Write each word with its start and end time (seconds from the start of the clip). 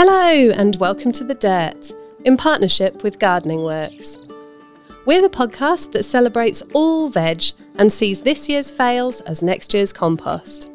Hello, 0.00 0.52
and 0.52 0.76
welcome 0.76 1.10
to 1.10 1.24
The 1.24 1.34
Dirt, 1.34 1.90
in 2.24 2.36
partnership 2.36 3.02
with 3.02 3.18
Gardening 3.18 3.62
Works. 3.64 4.16
We're 5.06 5.22
the 5.22 5.28
podcast 5.28 5.90
that 5.90 6.04
celebrates 6.04 6.62
all 6.72 7.08
veg 7.08 7.42
and 7.78 7.90
sees 7.90 8.20
this 8.20 8.48
year's 8.48 8.70
fails 8.70 9.22
as 9.22 9.42
next 9.42 9.74
year's 9.74 9.92
compost. 9.92 10.70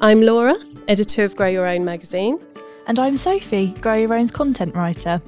I'm 0.00 0.22
Laura, 0.22 0.56
editor 0.88 1.24
of 1.24 1.36
Grow 1.36 1.48
Your 1.48 1.66
Own 1.66 1.84
magazine. 1.84 2.38
And 2.86 2.98
I'm 2.98 3.18
Sophie, 3.18 3.74
Grow 3.82 3.96
Your 3.96 4.14
Own's 4.14 4.30
content 4.30 4.74
writer. 4.74 5.20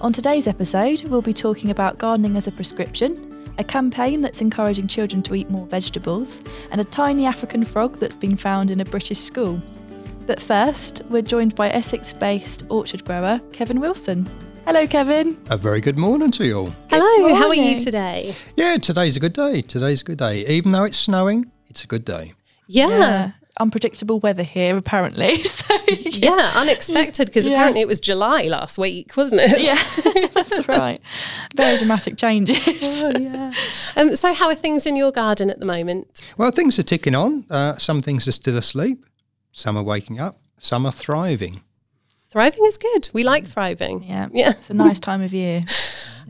On 0.00 0.12
today's 0.12 0.46
episode, 0.46 1.02
we'll 1.08 1.20
be 1.20 1.32
talking 1.32 1.70
about 1.70 1.98
gardening 1.98 2.36
as 2.36 2.46
a 2.46 2.52
prescription, 2.52 3.52
a 3.58 3.64
campaign 3.64 4.20
that's 4.20 4.40
encouraging 4.40 4.86
children 4.86 5.20
to 5.24 5.34
eat 5.34 5.50
more 5.50 5.66
vegetables, 5.66 6.42
and 6.70 6.80
a 6.80 6.84
tiny 6.84 7.26
African 7.26 7.64
frog 7.64 7.98
that's 7.98 8.16
been 8.16 8.36
found 8.36 8.70
in 8.70 8.78
a 8.78 8.84
British 8.84 9.18
school. 9.18 9.60
But 10.26 10.40
first, 10.40 11.02
we're 11.10 11.22
joined 11.22 11.54
by 11.54 11.68
Essex 11.70 12.12
based 12.12 12.64
orchard 12.70 13.04
grower 13.04 13.40
Kevin 13.52 13.80
Wilson. 13.80 14.28
Hello, 14.66 14.86
Kevin. 14.86 15.38
A 15.50 15.58
very 15.58 15.80
good 15.82 15.98
morning 15.98 16.30
to 16.32 16.46
you 16.46 16.58
all. 16.58 16.74
Hello, 16.88 17.34
how 17.34 17.48
are 17.48 17.54
you 17.54 17.78
today? 17.78 18.34
Yeah, 18.56 18.78
today's 18.78 19.16
a 19.16 19.20
good 19.20 19.34
day. 19.34 19.60
Today's 19.60 20.00
a 20.00 20.04
good 20.04 20.16
day. 20.18 20.46
Even 20.46 20.72
though 20.72 20.84
it's 20.84 20.96
snowing, 20.96 21.50
it's 21.68 21.84
a 21.84 21.86
good 21.86 22.04
day. 22.06 22.32
Yeah. 22.66 23.32
Unpredictable 23.60 24.18
weather 24.20 24.42
here, 24.42 24.76
apparently. 24.76 25.42
So, 25.64 25.74
Yeah, 25.88 26.52
unexpected 26.54 27.26
because 27.26 27.46
Yeah. 27.46 27.52
apparently 27.54 27.82
it 27.82 27.88
was 27.88 28.00
July 28.00 28.44
last 28.44 28.78
week, 28.78 29.14
wasn't 29.16 29.42
it? 29.44 29.60
yeah, 29.60 30.26
that's 30.34 30.66
right. 30.68 30.98
Very 31.54 31.76
dramatic 31.78 32.16
changes. 32.16 33.02
Oh, 33.02 33.12
yeah. 33.18 33.52
Um, 33.96 34.14
so, 34.16 34.32
how 34.34 34.48
are 34.48 34.54
things 34.54 34.86
in 34.86 34.96
your 34.96 35.12
garden 35.12 35.50
at 35.50 35.58
the 35.60 35.66
moment? 35.66 36.22
Well, 36.38 36.50
things 36.50 36.78
are 36.78 36.82
ticking 36.82 37.14
on. 37.14 37.44
Uh, 37.50 37.76
some 37.76 38.00
things 38.02 38.26
are 38.26 38.32
still 38.32 38.56
asleep. 38.56 39.04
Some 39.56 39.76
are 39.76 39.84
waking 39.84 40.18
up. 40.18 40.40
Some 40.58 40.84
are 40.84 40.90
thriving. 40.90 41.62
Thriving 42.28 42.64
is 42.66 42.76
good. 42.76 43.08
We 43.12 43.22
like 43.22 43.46
thriving. 43.46 44.02
Yeah, 44.02 44.26
Yeah. 44.32 44.50
it's 44.50 44.68
a 44.68 44.74
nice 44.74 44.98
time 44.98 45.22
of 45.22 45.32
year. 45.32 45.62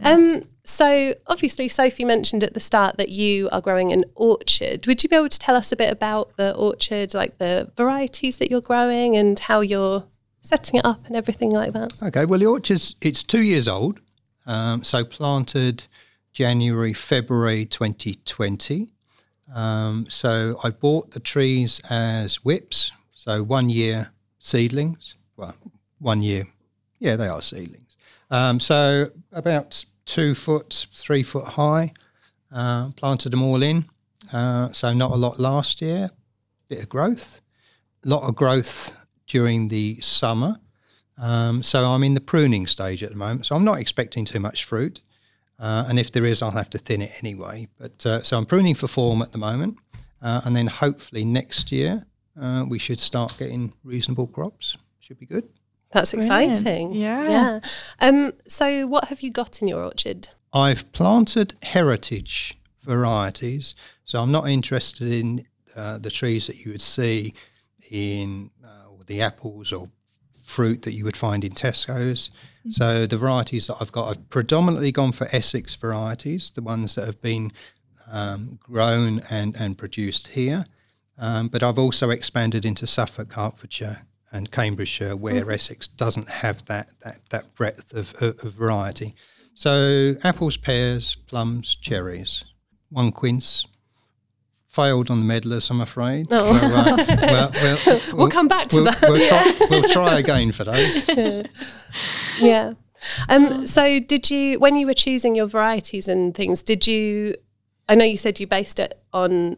Um, 0.02 0.42
so 0.64 1.14
obviously, 1.28 1.68
Sophie 1.68 2.04
mentioned 2.04 2.42
at 2.42 2.52
the 2.52 2.58
start 2.58 2.96
that 2.96 3.10
you 3.10 3.48
are 3.52 3.60
growing 3.60 3.92
an 3.92 4.04
orchard. 4.16 4.88
Would 4.88 5.04
you 5.04 5.08
be 5.08 5.14
able 5.14 5.28
to 5.28 5.38
tell 5.38 5.54
us 5.54 5.70
a 5.70 5.76
bit 5.76 5.92
about 5.92 6.36
the 6.36 6.52
orchard, 6.56 7.14
like 7.14 7.38
the 7.38 7.70
varieties 7.76 8.38
that 8.38 8.50
you're 8.50 8.60
growing 8.60 9.16
and 9.16 9.38
how 9.38 9.60
you're 9.60 10.04
setting 10.40 10.80
it 10.80 10.84
up 10.84 11.06
and 11.06 11.14
everything 11.14 11.50
like 11.50 11.74
that? 11.74 11.94
Okay, 12.02 12.24
well, 12.24 12.40
the 12.40 12.46
orchard's 12.46 12.96
it's 13.02 13.22
two 13.22 13.42
years 13.42 13.68
old. 13.68 14.00
Um, 14.46 14.82
so 14.82 15.04
planted 15.04 15.86
January, 16.32 16.92
February 16.92 17.64
2020. 17.66 18.90
Um, 19.54 20.06
so 20.10 20.58
I 20.64 20.70
bought 20.70 21.12
the 21.12 21.20
trees 21.20 21.80
as 21.88 22.44
whips. 22.44 22.90
So 23.24 23.42
one 23.42 23.70
year 23.70 24.10
seedlings. 24.38 25.16
Well, 25.38 25.54
one 25.98 26.20
year. 26.20 26.44
Yeah, 26.98 27.16
they 27.16 27.26
are 27.26 27.40
seedlings. 27.40 27.96
Um, 28.30 28.60
so 28.60 29.08
about 29.32 29.82
two 30.04 30.34
foot, 30.34 30.86
three 30.92 31.22
foot 31.22 31.46
high. 31.46 31.94
Uh, 32.52 32.90
planted 32.90 33.30
them 33.30 33.42
all 33.42 33.62
in. 33.62 33.86
Uh, 34.30 34.72
so 34.72 34.92
not 34.92 35.10
a 35.10 35.16
lot 35.16 35.40
last 35.40 35.80
year. 35.80 36.10
Bit 36.68 36.82
of 36.82 36.90
growth. 36.90 37.40
A 38.04 38.08
lot 38.10 38.28
of 38.28 38.36
growth 38.36 38.94
during 39.26 39.68
the 39.68 39.98
summer. 40.02 40.60
Um, 41.16 41.62
so 41.62 41.86
I'm 41.86 42.04
in 42.04 42.12
the 42.12 42.20
pruning 42.20 42.66
stage 42.66 43.02
at 43.02 43.08
the 43.08 43.16
moment. 43.16 43.46
So 43.46 43.56
I'm 43.56 43.64
not 43.64 43.78
expecting 43.78 44.26
too 44.26 44.40
much 44.40 44.64
fruit. 44.66 45.00
Uh, 45.58 45.86
and 45.88 45.98
if 45.98 46.12
there 46.12 46.26
is, 46.26 46.42
I'll 46.42 46.50
have 46.50 46.68
to 46.70 46.78
thin 46.78 47.00
it 47.00 47.12
anyway. 47.20 47.68
But 47.78 48.04
uh, 48.04 48.22
so 48.22 48.36
I'm 48.36 48.44
pruning 48.44 48.74
for 48.74 48.86
form 48.86 49.22
at 49.22 49.32
the 49.32 49.38
moment. 49.38 49.78
Uh, 50.20 50.42
and 50.44 50.54
then 50.54 50.66
hopefully 50.66 51.24
next 51.24 51.72
year, 51.72 52.04
uh, 52.40 52.64
we 52.68 52.78
should 52.78 52.98
start 52.98 53.36
getting 53.38 53.72
reasonable 53.82 54.26
crops. 54.26 54.76
Should 54.98 55.18
be 55.18 55.26
good. 55.26 55.48
That's 55.90 56.12
Brilliant. 56.12 56.50
exciting. 56.52 56.94
Yeah. 56.94 57.28
Yeah. 57.30 57.60
Um, 58.00 58.32
so, 58.48 58.86
what 58.86 59.08
have 59.08 59.20
you 59.20 59.30
got 59.30 59.62
in 59.62 59.68
your 59.68 59.84
orchard? 59.84 60.28
I've 60.52 60.90
planted 60.92 61.54
heritage 61.62 62.56
varieties. 62.84 63.74
So 64.04 64.20
I'm 64.20 64.30
not 64.30 64.48
interested 64.48 65.10
in 65.10 65.46
uh, 65.74 65.98
the 65.98 66.10
trees 66.10 66.46
that 66.46 66.64
you 66.64 66.72
would 66.72 66.82
see 66.82 67.34
in 67.90 68.50
uh, 68.64 68.68
the 69.06 69.20
apples 69.20 69.72
or 69.72 69.88
fruit 70.42 70.82
that 70.82 70.92
you 70.92 71.04
would 71.04 71.16
find 71.16 71.44
in 71.44 71.52
Tesco's. 71.52 72.30
So 72.70 73.06
the 73.06 73.18
varieties 73.18 73.66
that 73.66 73.76
I've 73.78 73.92
got, 73.92 74.08
I've 74.08 74.30
predominantly 74.30 74.90
gone 74.90 75.12
for 75.12 75.26
Essex 75.32 75.74
varieties, 75.74 76.50
the 76.50 76.62
ones 76.62 76.94
that 76.94 77.04
have 77.04 77.20
been 77.20 77.52
um, 78.10 78.58
grown 78.62 79.20
and, 79.28 79.54
and 79.56 79.76
produced 79.76 80.28
here. 80.28 80.64
Um, 81.18 81.48
but 81.48 81.62
I've 81.62 81.78
also 81.78 82.10
expanded 82.10 82.64
into 82.64 82.86
Suffolk, 82.86 83.32
Hertfordshire, 83.32 84.06
and 84.32 84.50
Cambridgeshire, 84.50 85.16
where 85.16 85.50
Essex 85.50 85.86
doesn't 85.86 86.28
have 86.28 86.64
that 86.66 86.94
that, 87.02 87.20
that 87.30 87.54
breadth 87.54 87.94
of, 87.94 88.14
of, 88.20 88.44
of 88.44 88.52
variety. 88.52 89.14
So 89.54 90.16
apples, 90.24 90.56
pears, 90.56 91.14
plums, 91.14 91.76
cherries, 91.76 92.44
one 92.90 93.12
quince. 93.12 93.66
Failed 94.66 95.08
on 95.08 95.20
the 95.20 95.24
medlars, 95.24 95.70
I'm 95.70 95.80
afraid. 95.80 96.26
Oh. 96.32 96.58
So, 96.58 96.66
uh, 96.66 97.16
well, 97.22 97.52
well, 97.86 98.00
We'll 98.12 98.28
come 98.28 98.48
back 98.48 98.66
to 98.70 98.76
we'll, 98.76 98.84
that. 98.86 99.00
We'll 99.02 99.28
try, 99.28 99.66
we'll 99.70 99.88
try 99.88 100.18
again 100.18 100.50
for 100.50 100.64
those. 100.64 101.08
Yeah. 102.40 102.74
Um, 103.28 103.68
so, 103.68 104.00
did 104.00 104.28
you, 104.30 104.58
when 104.58 104.74
you 104.74 104.86
were 104.86 104.94
choosing 104.94 105.36
your 105.36 105.46
varieties 105.46 106.08
and 106.08 106.34
things, 106.34 106.60
did 106.60 106.88
you, 106.88 107.36
I 107.88 107.94
know 107.94 108.04
you 108.04 108.16
said 108.16 108.40
you 108.40 108.48
based 108.48 108.80
it 108.80 109.00
on 109.12 109.56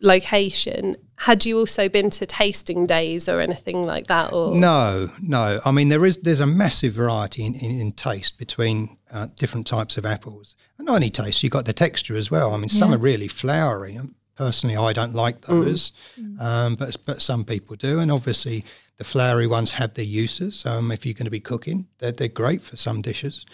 location. 0.00 0.96
Had 1.16 1.44
you 1.44 1.58
also 1.58 1.88
been 1.88 2.10
to 2.10 2.26
tasting 2.26 2.86
days 2.86 3.28
or 3.28 3.40
anything 3.40 3.84
like 3.84 4.06
that? 4.06 4.32
Or 4.32 4.54
No, 4.54 5.10
no. 5.20 5.60
I 5.64 5.70
mean, 5.72 5.88
there 5.88 6.06
is 6.06 6.18
there's 6.18 6.40
a 6.40 6.46
massive 6.46 6.92
variety 6.92 7.44
in, 7.44 7.54
in, 7.54 7.80
in 7.80 7.92
taste 7.92 8.38
between 8.38 8.96
uh, 9.12 9.26
different 9.36 9.66
types 9.66 9.98
of 9.98 10.06
apples. 10.06 10.54
And 10.78 10.86
not 10.86 10.94
only 10.94 11.10
taste, 11.10 11.42
you've 11.42 11.52
got 11.52 11.64
the 11.64 11.72
texture 11.72 12.16
as 12.16 12.30
well. 12.30 12.54
I 12.54 12.56
mean, 12.56 12.68
some 12.68 12.94
are 12.94 12.98
really 12.98 13.28
flowery. 13.28 13.98
Personally, 14.36 14.76
I 14.76 14.92
don't 14.92 15.14
like 15.14 15.40
those, 15.42 15.92
um, 16.38 16.76
but 16.76 16.96
but 17.04 17.20
some 17.20 17.44
people 17.44 17.74
do. 17.74 17.98
And 17.98 18.12
obviously, 18.12 18.64
the 18.98 19.04
flowery 19.04 19.46
ones 19.46 19.72
have 19.72 19.94
their 19.94 20.04
uses. 20.04 20.64
Um, 20.66 20.92
if 20.92 21.04
you're 21.04 21.14
going 21.14 21.24
to 21.24 21.30
be 21.30 21.40
cooking, 21.40 21.88
they're, 21.98 22.12
they're 22.12 22.28
great 22.28 22.62
for 22.62 22.76
some 22.76 23.00
dishes. 23.00 23.44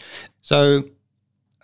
So, 0.42 0.84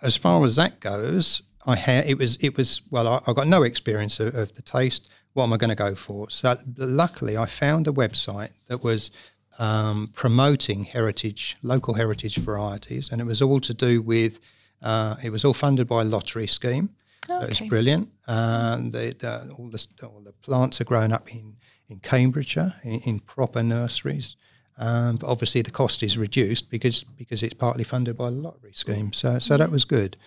as 0.01 0.17
far 0.17 0.43
as 0.45 0.55
that 0.55 0.79
goes, 0.79 1.43
I 1.65 1.75
had 1.75 2.07
it 2.07 2.17
was 2.17 2.37
it 2.37 2.57
was 2.57 2.81
well, 2.89 3.07
I, 3.07 3.21
I 3.27 3.33
got 3.33 3.47
no 3.47 3.63
experience 3.63 4.19
of, 4.19 4.35
of 4.35 4.53
the 4.53 4.61
taste. 4.61 5.09
What 5.33 5.43
am 5.43 5.53
I 5.53 5.57
going 5.57 5.69
to 5.69 5.75
go 5.75 5.95
for? 5.95 6.29
So 6.29 6.57
luckily, 6.77 7.37
I 7.37 7.45
found 7.45 7.87
a 7.87 7.91
website 7.91 8.51
that 8.67 8.83
was 8.83 9.11
um, 9.59 10.11
promoting 10.13 10.83
heritage, 10.83 11.55
local 11.63 11.93
heritage 11.93 12.35
varieties, 12.35 13.11
and 13.11 13.21
it 13.21 13.25
was 13.25 13.41
all 13.41 13.59
to 13.61 13.73
do 13.73 14.01
with. 14.01 14.39
Uh, 14.81 15.15
it 15.23 15.29
was 15.29 15.45
all 15.45 15.53
funded 15.53 15.87
by 15.87 16.01
a 16.01 16.03
lottery 16.03 16.47
scheme. 16.47 16.89
So 17.27 17.39
it 17.39 17.49
was 17.49 17.61
brilliant. 17.61 18.09
The, 18.25 19.15
the, 19.19 19.53
all, 19.53 19.69
the, 19.69 19.87
all 20.03 20.21
the 20.21 20.31
plants 20.31 20.81
are 20.81 20.85
grown 20.85 21.11
up 21.13 21.31
in, 21.31 21.55
in 21.87 21.99
Cambridgeshire 21.99 22.73
in, 22.83 22.99
in 23.01 23.19
proper 23.19 23.61
nurseries. 23.61 24.35
Um, 24.77 25.17
but 25.17 25.27
obviously, 25.27 25.61
the 25.61 25.69
cost 25.69 26.01
is 26.01 26.17
reduced 26.17 26.71
because 26.71 27.03
because 27.03 27.43
it's 27.43 27.53
partly 27.53 27.83
funded 27.83 28.17
by 28.17 28.31
the 28.31 28.37
lottery 28.37 28.73
scheme. 28.73 29.13
So 29.13 29.37
so 29.37 29.55
that 29.57 29.69
was 29.69 29.85
good. 29.85 30.17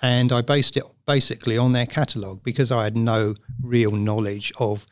And 0.00 0.32
I 0.32 0.42
based 0.42 0.76
it 0.76 0.84
basically 1.06 1.58
on 1.58 1.72
their 1.72 1.86
catalogue 1.86 2.42
because 2.42 2.70
I 2.70 2.84
had 2.84 2.96
no 2.96 3.34
real 3.62 3.92
knowledge 3.92 4.52
of 4.58 4.86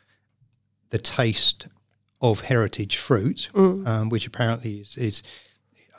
the 0.91 0.99
taste 0.99 1.69
of 2.21 2.43
heritage 2.43 2.97
fruit, 2.97 3.49
um, 3.87 4.09
which 4.09 4.27
apparently 4.27 4.81
is, 4.81 4.97
is 4.97 5.23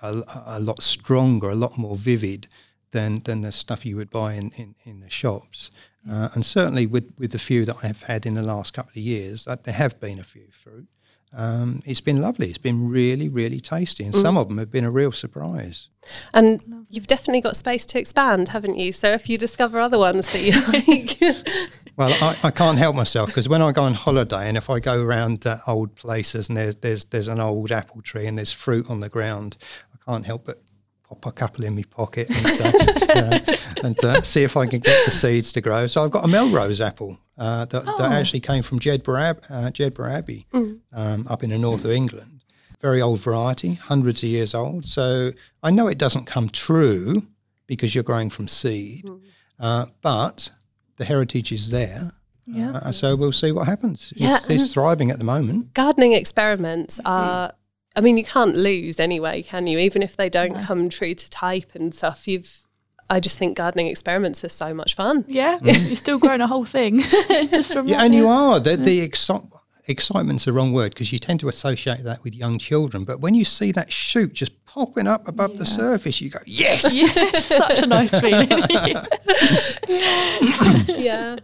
a, 0.02 0.22
a 0.46 0.60
lot 0.60 0.82
stronger, 0.82 1.50
a 1.50 1.56
lot 1.56 1.78
more 1.78 1.96
vivid 1.96 2.48
than, 2.92 3.22
than 3.24 3.42
the 3.42 3.52
stuff 3.52 3.86
you 3.86 3.96
would 3.96 4.10
buy 4.10 4.34
in, 4.34 4.52
in, 4.58 4.76
in 4.84 5.00
the 5.00 5.10
shops. 5.10 5.70
Uh, 6.10 6.30
and 6.34 6.46
certainly 6.46 6.86
with, 6.86 7.14
with 7.18 7.32
the 7.32 7.40
few 7.40 7.66
that 7.66 7.78
I've 7.84 8.04
had 8.04 8.26
in 8.26 8.36
the 8.36 8.42
last 8.42 8.74
couple 8.74 8.92
of 8.92 8.98
years, 8.98 9.48
uh, 9.48 9.58
there 9.62 9.74
have 9.74 10.00
been 10.00 10.20
a 10.20 10.24
few 10.24 10.48
fruit. 10.52 10.88
Um, 11.34 11.82
it's 11.86 12.02
been 12.02 12.22
lovely. 12.22 12.50
It's 12.50 12.58
been 12.58 12.90
really, 12.90 13.30
really 13.30 13.60
tasty. 13.60 14.04
And 14.06 14.16
some 14.16 14.38
of 14.38 14.48
them 14.48 14.58
have 14.58 14.72
been 14.72 14.86
a 14.86 14.92
real 14.92 15.12
surprise. 15.12 15.90
and 16.34 16.86
you've 16.90 17.08
definitely 17.08 17.42
got 17.42 17.56
space 17.56 17.86
to 17.88 18.00
expand, 18.00 18.50
haven't 18.50 18.78
you? 18.78 18.92
So, 18.92 19.12
if 19.12 19.30
you 19.30 19.38
discover 19.38 19.80
other 19.80 19.98
ones 19.98 20.30
that 20.30 20.42
you 20.42 20.54
like, 20.72 21.46
Well, 21.98 22.14
I, 22.22 22.38
I 22.44 22.52
can't 22.52 22.78
help 22.78 22.96
myself 22.96 23.28
because 23.28 23.50
when 23.50 23.62
I 23.62 23.72
go 23.72 23.84
on 23.84 23.96
holiday 23.96 24.48
and 24.48 24.56
if 24.56 24.70
I 24.70 24.80
go 24.80 25.02
around 25.02 25.48
uh, 25.48 25.58
old 25.66 25.96
places 25.96 26.48
and 26.48 26.58
there's, 26.58 26.76
there's, 26.78 27.06
there's 27.06 27.28
an 27.28 27.40
old 27.40 27.72
apple 27.72 28.02
tree 28.04 28.28
and 28.28 28.38
there's 28.38 28.52
fruit 28.52 28.88
on 28.90 29.00
the 29.00 29.10
ground, 29.10 29.58
I 29.94 30.12
can't 30.12 30.26
help 30.26 30.46
but 30.46 30.62
pop 31.08 31.26
a 31.26 31.32
couple 31.32 31.64
in 31.64 31.76
my 31.76 31.84
pocket 31.90 32.30
and, 32.30 32.62
uh, 32.62 32.72
you 33.16 33.22
know, 33.22 33.56
and 33.88 34.04
uh, 34.04 34.22
see 34.22 34.44
if 34.44 34.58
I 34.58 34.66
can 34.66 34.80
get 34.80 35.06
the 35.06 35.12
seeds 35.12 35.54
to 35.54 35.62
grow. 35.62 35.88
So 35.88 36.04
I've 36.04 36.12
got 36.12 36.26
a 36.26 36.28
Melrose 36.28 36.82
apple 36.82 37.18
uh, 37.38 37.66
that, 37.66 37.86
that 37.86 38.12
actually 38.12 38.42
came 38.42 38.62
from 38.64 38.80
Jedburgh, 38.80 39.22
Ab- 39.22 39.44
uh, 39.50 39.72
Jedburgh 39.72 40.12
Abbey 40.12 40.46
um, 40.94 41.28
up 41.30 41.44
in 41.44 41.50
the 41.52 41.58
north 41.58 41.86
of 41.86 41.92
England. 41.92 42.44
Very 42.82 43.02
old 43.02 43.20
variety, 43.22 43.74
hundreds 43.76 44.22
of 44.22 44.30
years 44.30 44.54
old. 44.54 44.86
So 44.86 45.32
I 45.64 45.72
know 45.72 45.88
it 45.88 45.98
doesn't 45.98 46.26
come 46.26 46.50
true 46.50 47.24
because 47.68 47.96
you're 47.96 48.04
growing 48.04 48.30
from 48.30 48.48
seed, 48.48 49.10
uh, 49.60 49.88
but 50.02 50.52
the 50.98 51.06
heritage 51.06 51.52
is 51.52 51.70
there. 51.72 52.12
Yeah. 52.46 52.72
Uh, 52.72 52.92
so 52.92 53.16
we'll 53.16 53.32
see 53.32 53.52
what 53.52 53.66
happens. 53.68 54.14
Yeah, 54.16 54.36
It's, 54.36 54.50
it's 54.50 54.74
thriving 54.74 55.10
at 55.12 55.18
the 55.18 55.26
moment. 55.26 55.74
gardening 55.74 56.14
experiments 56.14 57.00
are 57.04 57.52
I 57.98 58.02
mean, 58.02 58.16
you 58.16 58.24
can't 58.24 58.56
lose 58.56 59.00
anyway, 59.00 59.42
can 59.42 59.66
you? 59.66 59.80
Even 59.80 60.04
if 60.04 60.16
they 60.16 60.30
don't 60.30 60.54
come 60.64 60.88
true 60.88 61.16
to 61.16 61.30
type 61.30 61.72
and 61.74 61.94
stuff, 61.94 62.28
you've. 62.28 62.64
I 63.10 63.20
just 63.20 63.40
think 63.40 63.58
gardening 63.58 63.88
experiments 63.88 64.44
are 64.44 64.50
so 64.50 64.74
much 64.74 64.94
fun. 64.94 65.26
Yeah, 65.28 65.58
mm. 65.60 65.66
you're 65.88 65.96
still 65.96 66.20
growing 66.20 66.42
a 66.42 66.48
whole 66.48 66.66
thing 66.66 67.00
just 67.30 67.74
from 67.74 67.88
Yeah, 67.88 68.04
and 68.04 68.14
you 68.14 68.28
are. 68.28 68.60
The, 68.60 68.76
the 68.78 69.08
exci- 69.08 69.50
excitement's 69.88 70.46
the 70.46 70.54
wrong 70.54 70.74
word 70.74 70.94
because 70.94 71.12
you 71.12 71.18
tend 71.18 71.40
to 71.40 71.48
associate 71.48 72.04
that 72.04 72.24
with 72.24 72.36
young 72.36 72.60
children. 72.60 73.04
But 73.04 73.20
when 73.20 73.34
you 73.34 73.46
see 73.46 73.72
that 73.72 73.92
shoot 73.92 74.34
just 74.34 74.64
popping 74.66 75.08
up 75.08 75.28
above 75.28 75.58
the 75.58 75.66
surface, 75.66 76.22
you 76.22 76.30
go, 76.30 76.40
yes! 76.46 76.94
Yeah, 76.94 77.30
it's 77.34 77.46
such 77.46 77.82
a 77.82 77.88
nice 77.88 78.20
feeling. 78.20 78.50
Yeah. 81.02 81.38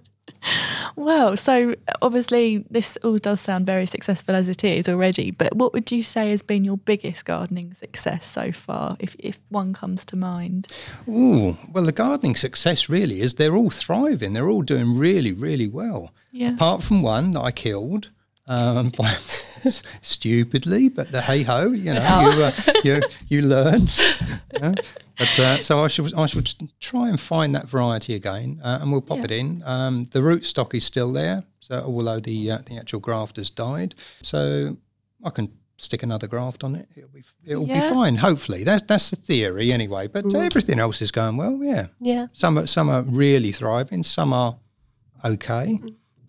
Well, 0.96 1.38
so 1.38 1.76
obviously 2.02 2.66
this 2.70 2.98
all 3.04 3.18
does 3.18 3.42
sound 3.42 3.66
very 3.66 3.86
successful 3.86 4.36
as 4.36 4.48
it 4.48 4.64
is 4.64 4.88
already, 4.88 5.32
but 5.32 5.56
what 5.56 5.74
would 5.74 5.92
you 5.92 6.04
say 6.04 6.30
has 6.30 6.42
been 6.42 6.64
your 6.64 6.78
biggest 6.78 7.26
gardening 7.26 7.74
success 7.74 8.28
so 8.28 8.52
far, 8.52 8.98
if, 9.00 9.16
if 9.20 9.40
one 9.50 9.74
comes 9.74 10.06
to 10.06 10.16
mind? 10.16 10.68
Ooh, 11.08 11.58
well, 11.72 11.86
the 11.86 11.92
gardening 11.92 12.36
success 12.36 12.90
really 12.90 13.22
is 13.22 13.36
they're 13.36 13.56
all 13.56 13.70
thriving. 13.70 14.34
They're 14.34 14.50
all 14.50 14.62
doing 14.62 14.98
really, 14.98 15.32
really 15.32 15.68
well. 15.68 16.12
Yeah. 16.32 16.54
Apart 16.54 16.84
from 16.84 17.02
one 17.02 17.34
that 17.34 17.42
I 17.42 17.52
killed 17.52 18.10
um, 18.48 18.90
by 18.98 19.16
stupidly, 20.02 20.90
but 20.90 21.12
the 21.12 21.22
hey 21.22 21.44
ho, 21.44 21.72
you 21.72 21.94
know, 21.94 22.02
you, 22.32 22.44
uh, 22.44 22.52
you 22.84 23.02
you 23.30 23.42
learn. 23.42 23.88
Yeah. 24.54 24.74
But 25.18 25.40
uh, 25.40 25.58
so 25.58 25.84
I 25.84 25.88
should 25.88 26.14
I 26.16 26.26
should 26.26 26.52
try 26.80 27.10
and 27.10 27.20
find 27.20 27.56
that 27.56 27.70
variety 27.70 28.16
again, 28.16 28.60
uh, 28.64 28.80
and 28.82 28.92
we'll 28.92 29.02
pop 29.02 29.20
Yeah. 29.20 29.26
it 29.26 29.32
in. 29.32 29.64
Um, 29.66 30.06
the 30.12 30.22
root 30.22 30.46
stock 30.46 30.74
is 30.76 30.84
still 30.84 31.12
there, 31.14 31.44
so 31.60 31.76
although 31.86 32.20
the 32.20 32.52
uh, 32.52 32.58
the 32.66 32.78
actual 32.78 33.00
graft 33.00 33.38
has 33.38 33.50
died, 33.50 33.96
so 34.22 34.78
I 35.24 35.30
can 35.30 35.50
stick 35.78 36.04
another 36.04 36.28
graft 36.28 36.64
on 36.64 36.76
it. 36.76 36.88
It'll 36.96 37.10
be 37.10 37.24
it'll 37.46 37.68
Yeah. 37.68 37.82
be 37.82 37.94
fine. 37.96 38.16
Hopefully, 38.18 38.64
that's 38.64 38.84
that's 38.84 39.10
the 39.12 39.16
theory 39.16 39.72
anyway. 39.72 40.08
But 40.08 40.34
everything 40.34 40.80
else 40.80 41.02
is 41.02 41.12
going 41.12 41.38
well. 41.38 41.60
Yeah, 41.64 41.88
Yeah. 42.02 42.28
some 42.34 42.58
are, 42.58 42.68
some 42.68 42.90
are 42.90 43.04
really 43.04 43.52
thriving. 43.52 44.04
Some 44.04 44.34
are 44.34 44.58
okay. 45.24 45.80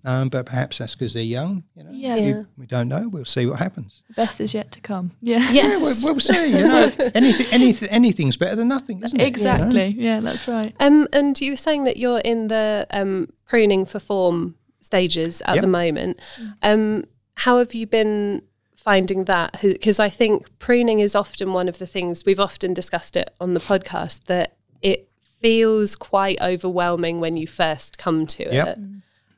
Um, 0.07 0.29
but 0.29 0.45
perhaps 0.47 0.79
that's 0.79 0.95
because 0.95 1.15
they're 1.15 1.23
young. 1.23 1.65
You 1.75 1.83
know, 1.85 1.91
Yeah. 1.93 2.17
Yeah. 2.17 2.33
We, 2.39 2.45
we 2.59 2.67
don't 2.67 2.89
know. 2.89 3.09
We'll 3.09 3.25
see 3.25 3.47
what 3.47 3.59
happens. 3.59 4.03
The 4.09 4.15
best 4.15 4.41
is 4.41 4.53
yet 4.53 4.71
to 4.73 4.81
come. 4.81 5.13
Yeah. 5.23 5.51
Yeah, 5.53 5.77
we'll, 5.79 5.95
we'll 6.03 6.21
see. 6.21 6.51
You 6.51 6.65
know, 6.65 6.93
anything, 7.15 7.47
anything, 7.51 7.89
anything's 7.89 8.37
better 8.37 8.57
than 8.57 8.69
nothing, 8.69 9.03
isn't 9.03 9.19
it? 9.19 9.27
Exactly. 9.27 9.87
Yeah, 9.97 10.21
that's 10.21 10.47
right. 10.47 10.75
Um, 10.81 11.09
and 11.13 11.41
you 11.41 11.53
were 11.53 11.57
saying 11.57 11.85
that 11.85 11.97
you're 11.97 12.19
in 12.21 12.49
the 12.49 12.87
um, 12.91 13.31
pruning 13.49 13.87
for 13.87 13.99
form 13.99 14.57
stages 14.81 15.41
at 15.47 15.55
Yep. 15.55 15.63
the 15.63 15.69
moment. 15.69 16.21
Um, 16.63 17.05
how 17.37 17.59
have 17.59 17.73
you 17.75 17.87
been 17.87 18.43
finding 18.77 19.25
that? 19.25 19.59
Because 19.63 19.99
I 19.99 20.11
think 20.11 20.47
pruning 20.59 21.01
is 21.01 21.15
often 21.15 21.53
one 21.55 21.69
of 21.69 21.79
the 21.79 21.87
things 21.87 22.25
we've 22.27 22.39
often 22.41 22.75
discussed 22.75 23.17
it 23.17 23.31
on 23.41 23.55
the 23.55 23.61
podcast 23.61 24.25
that 24.25 24.57
it 24.83 25.09
feels 25.41 25.97
quite 25.97 26.41
overwhelming 26.43 27.21
when 27.21 27.37
you 27.39 27.47
first 27.47 27.97
come 27.97 28.27
to 28.27 28.45
Yep. 28.53 28.69
it. 28.69 28.79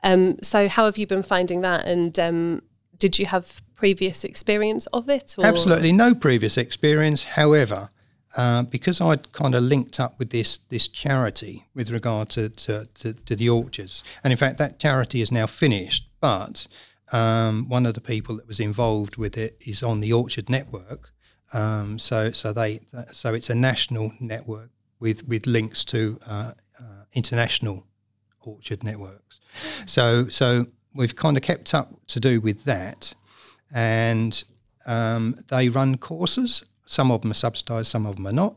Um, 0.07 0.37
so 0.41 0.69
how 0.69 0.85
have 0.85 0.97
you 0.97 1.05
been 1.05 1.23
finding 1.23 1.61
that? 1.61 1.85
And 1.85 2.17
um, 2.17 2.61
did 2.97 3.19
you 3.19 3.25
have 3.25 3.61
previous 3.75 4.23
experience 4.23 4.87
of 4.87 5.09
it? 5.09 5.35
Or? 5.37 5.45
Absolutely 5.45 5.91
no 5.91 6.15
previous 6.15 6.57
experience. 6.57 7.25
However, 7.25 7.89
uh, 8.37 8.63
because 8.63 9.01
I'd 9.01 9.33
kind 9.33 9.53
of 9.53 9.63
linked 9.63 9.99
up 9.99 10.17
with 10.17 10.29
this 10.29 10.59
this 10.69 10.87
charity 10.87 11.67
with 11.75 11.91
regard 11.91 12.29
to, 12.29 12.49
to, 12.49 12.87
to, 12.95 13.13
to 13.13 13.35
the 13.35 13.49
orchards, 13.49 14.03
and 14.23 14.31
in 14.31 14.37
fact 14.37 14.57
that 14.59 14.79
charity 14.79 15.21
is 15.21 15.31
now 15.31 15.45
finished. 15.45 16.07
But 16.21 16.67
um, 17.11 17.67
one 17.67 17.85
of 17.85 17.93
the 17.93 18.01
people 18.01 18.37
that 18.37 18.47
was 18.47 18.59
involved 18.59 19.17
with 19.17 19.37
it 19.37 19.57
is 19.65 19.83
on 19.83 19.99
the 19.99 20.13
Orchard 20.13 20.49
Network. 20.49 21.11
Um, 21.53 21.99
so 21.99 22.31
so 22.31 22.53
they 22.53 22.79
so 23.11 23.33
it's 23.33 23.49
a 23.49 23.55
national 23.55 24.13
network 24.19 24.69
with 24.99 25.27
with 25.27 25.45
links 25.45 25.83
to 25.85 26.19
uh, 26.25 26.51
uh, 26.79 27.03
international 27.13 27.85
orchard 28.45 28.83
networks. 28.83 29.39
So 29.85 30.27
so 30.29 30.67
we've 30.93 31.15
kind 31.15 31.37
of 31.37 31.43
kept 31.43 31.73
up 31.73 31.93
to 32.07 32.19
do 32.19 32.39
with 32.41 32.63
that, 32.65 33.13
and 33.73 34.43
um, 34.85 35.35
they 35.49 35.69
run 35.69 35.97
courses. 35.97 36.63
Some 36.85 37.11
of 37.11 37.21
them 37.21 37.31
are 37.31 37.35
subsidised, 37.35 37.87
some 37.87 38.05
of 38.05 38.15
them 38.15 38.27
are 38.27 38.31
not. 38.33 38.55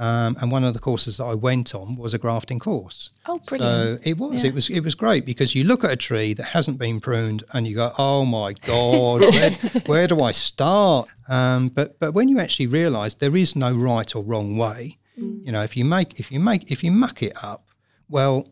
Um, 0.00 0.36
and 0.40 0.52
one 0.52 0.62
of 0.62 0.74
the 0.74 0.80
courses 0.80 1.16
that 1.16 1.24
I 1.24 1.34
went 1.34 1.74
on 1.74 1.96
was 1.96 2.14
a 2.14 2.18
grafting 2.18 2.60
course. 2.60 3.10
Oh, 3.26 3.40
brilliant. 3.44 4.04
So 4.04 4.08
it 4.08 4.16
was, 4.16 4.42
Yeah. 4.44 4.50
it 4.50 4.54
was, 4.54 4.70
it 4.70 4.80
was 4.84 4.94
great 4.94 5.26
because 5.26 5.56
you 5.56 5.64
look 5.64 5.82
at 5.82 5.90
a 5.90 5.96
tree 5.96 6.34
that 6.34 6.44
hasn't 6.44 6.78
been 6.78 7.00
pruned 7.00 7.42
and 7.52 7.66
you 7.66 7.74
go, 7.74 7.92
"Oh 7.98 8.24
my 8.24 8.52
God, 8.64 9.22
where, 9.22 9.50
where 9.86 10.06
do 10.06 10.20
I 10.22 10.30
start?" 10.30 11.08
Um, 11.28 11.68
but 11.68 11.98
but 11.98 12.12
when 12.12 12.28
you 12.28 12.38
actually 12.38 12.68
realise 12.68 13.14
there 13.14 13.34
is 13.36 13.56
no 13.56 13.72
right 13.72 14.14
or 14.14 14.22
wrong 14.22 14.56
way, 14.56 14.98
you 15.16 15.50
know, 15.50 15.62
if 15.64 15.76
you 15.76 15.84
make 15.84 16.20
if 16.20 16.30
you 16.30 16.38
make 16.38 16.70
if 16.70 16.84
you 16.84 16.92
muck 16.92 17.20
it 17.24 17.32
up, 17.42 17.66
well, 18.08 18.46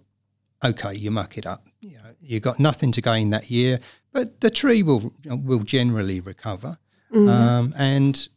okay, 0.65 0.95
you 0.95 1.11
muck 1.11 1.37
it 1.39 1.47
up. 1.47 1.67
You 1.81 1.97
know, 1.99 2.15
you 2.21 2.41
got 2.41 2.59
nothing 2.59 2.93
to 2.93 3.01
gain 3.01 3.31
that 3.31 3.51
year, 3.51 3.81
but 4.13 4.41
the 4.41 4.51
tree 4.51 4.83
will 4.83 5.13
will 5.25 5.61
generally 5.61 6.21
recover, 6.21 6.79
um, 7.15 7.75
and 7.79 8.29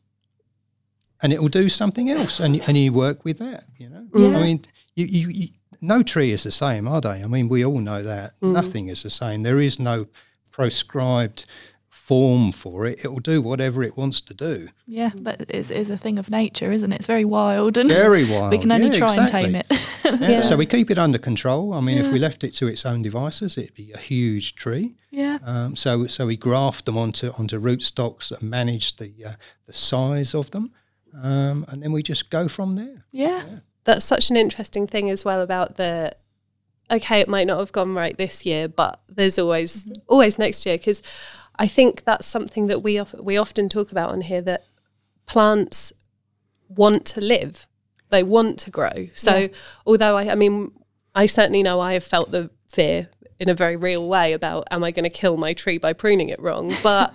and 1.21 1.33
it 1.33 1.41
will 1.41 1.49
do 1.49 1.69
something 1.69 2.09
else, 2.09 2.39
and 2.39 2.61
and 2.67 2.77
you 2.77 2.93
work 2.93 3.25
with 3.25 3.39
that. 3.39 3.65
You 3.77 3.89
know, 3.89 4.07
Yeah. 4.15 4.37
I 4.37 4.41
mean, 4.43 4.65
you, 4.95 5.05
you, 5.05 5.29
you 5.29 5.47
no 5.81 6.03
tree 6.03 6.31
is 6.31 6.43
the 6.43 6.51
same, 6.51 6.87
are 6.87 7.01
they? 7.01 7.23
I 7.23 7.27
mean, 7.27 7.47
we 7.49 7.63
all 7.65 7.79
know 7.79 8.03
that 8.03 8.33
nothing 8.41 8.89
is 8.89 9.03
the 9.03 9.09
same. 9.09 9.43
There 9.43 9.59
is 9.59 9.79
no 9.79 10.07
proscribed 10.51 11.45
form 11.89 12.51
for 12.51 12.85
it. 12.85 13.03
It 13.03 13.09
will 13.09 13.19
do 13.19 13.41
whatever 13.41 13.83
it 13.83 13.97
wants 13.97 14.21
to 14.21 14.33
do. 14.33 14.69
yeah, 14.85 15.09
that 15.15 15.49
is, 15.49 15.69
is 15.71 15.89
a 15.89 15.97
thing 15.97 16.19
of 16.19 16.29
nature, 16.29 16.71
isn't 16.71 16.91
it? 16.93 16.97
It's 16.97 17.07
very 17.07 17.25
wild 17.25 17.77
and 17.77 17.89
Very 17.89 18.23
wild. 18.29 18.51
we 18.55 18.57
can 18.59 18.71
only 18.71 18.87
Yeah, 18.87 18.93
try 18.97 19.13
exactly. 19.13 19.43
and 19.43 19.53
tame 19.53 19.55
it. 19.55 19.85
Yeah, 20.21 20.29
Yeah. 20.29 20.41
So 20.43 20.55
we 20.55 20.65
keep 20.65 20.89
it 20.91 20.97
under 20.97 21.17
control. 21.19 21.73
I 21.73 21.81
mean, 21.81 21.97
if 21.97 22.11
we 22.11 22.19
left 22.19 22.43
it 22.43 22.53
to 22.55 22.67
its 22.67 22.85
own 22.85 23.01
devices, 23.03 23.57
it'd 23.57 23.75
be 23.75 23.91
a 23.91 23.97
huge 23.99 24.55
tree. 24.55 24.95
yeah. 25.11 25.37
Um, 25.43 25.75
so 25.75 26.07
so 26.07 26.25
we 26.27 26.37
graft 26.37 26.85
them 26.85 26.97
onto 26.97 27.29
onto 27.37 27.59
rootstocks 27.59 28.31
and 28.31 28.49
manage 28.49 28.95
the 28.97 29.11
uh, 29.25 29.31
the 29.65 29.73
size 29.73 30.33
of 30.33 30.49
them, 30.51 30.71
um, 31.21 31.65
and 31.69 31.81
then 31.83 31.91
we 31.91 32.01
just 32.03 32.29
go 32.29 32.47
from 32.47 32.75
there. 32.75 33.05
Yeah. 33.11 33.43
that's 33.83 34.05
such 34.05 34.29
an 34.29 34.37
interesting 34.37 34.87
thing 34.87 35.09
as 35.09 35.25
well 35.25 35.41
about 35.41 35.75
the 35.75 36.15
okay 36.91 37.19
it 37.19 37.27
might 37.27 37.47
not 37.47 37.59
have 37.59 37.71
gone 37.71 37.93
right 37.93 38.17
this 38.17 38.45
year 38.45 38.67
but 38.67 38.99
there's 39.07 39.37
always 39.39 39.85
always 40.07 40.37
next 40.39 40.65
year 40.65 40.77
because 40.77 41.01
i 41.59 41.67
think 41.67 42.03
that's 42.05 42.25
something 42.25 42.65
that 42.67 42.81
we 42.81 42.97
of, 42.97 43.13
we 43.19 43.37
often 43.37 43.69
talk 43.69 43.91
about 43.91 44.09
on 44.09 44.21
here 44.21 44.41
that 44.41 44.63
plants 45.27 45.93
want 46.67 47.05
to 47.05 47.21
live 47.21 47.67
they 48.09 48.23
want 48.23 48.57
to 48.57 48.71
grow 48.71 49.07
so 49.13 49.35
Yeah. 49.35 49.47
although 49.85 50.17
I, 50.17 50.31
I 50.31 50.35
mean 50.35 50.71
i 51.13 51.25
certainly 51.27 51.61
know 51.61 51.79
i 51.79 51.93
have 51.93 52.03
felt 52.03 52.31
the 52.31 52.49
fear 52.67 53.09
in 53.39 53.49
a 53.49 53.53
very 53.53 53.75
real 53.75 54.07
way 54.07 54.33
about 54.33 54.65
am 54.71 54.83
i 54.83 54.91
going 54.91 55.03
to 55.03 55.09
kill 55.09 55.37
my 55.37 55.53
tree 55.53 55.77
by 55.77 55.93
pruning 55.93 56.29
it 56.29 56.39
wrong 56.39 56.73
but 56.83 57.13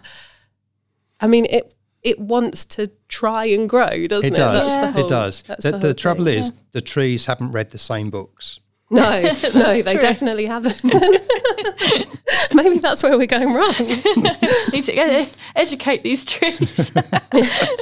i 1.21 1.27
mean 1.27 1.47
it 1.47 1.75
it 2.03 2.19
wants 2.19 2.65
to 2.67 2.91
try 3.09 3.47
and 3.47 3.69
grow 3.69 4.07
doesn't 4.07 4.35
it 4.35 4.37
It 4.37 4.37
does. 4.37 4.67
That's 4.69 4.81
the 4.81 4.93
whole- 4.93 5.05
it 5.07 5.09
does. 5.09 5.43
The, 5.43 5.57
the 5.73 5.79
the, 5.79 5.95
trouble 5.95 6.25
thing. 6.27 6.39
is, 6.39 6.53
the 6.73 6.83
trees 6.83 7.25
haven't 7.25 7.53
read 7.53 7.71
the 7.71 7.79
same 7.79 8.11
books. 8.11 8.61
No, 8.95 9.23
no, 9.55 9.83
they 9.83 9.93
true. 9.93 10.01
definitely 10.01 10.47
haven't. 10.47 10.83
Maybe 12.55 12.79
that's 12.79 13.03
where 13.03 13.19
we're 13.19 13.27
going 13.27 13.53
wrong. 13.53 13.75
Need 14.73 14.85
to 14.85 14.95
ed- 14.95 15.31
educate 15.57 16.03
these 16.03 16.25
trees. 16.25 16.93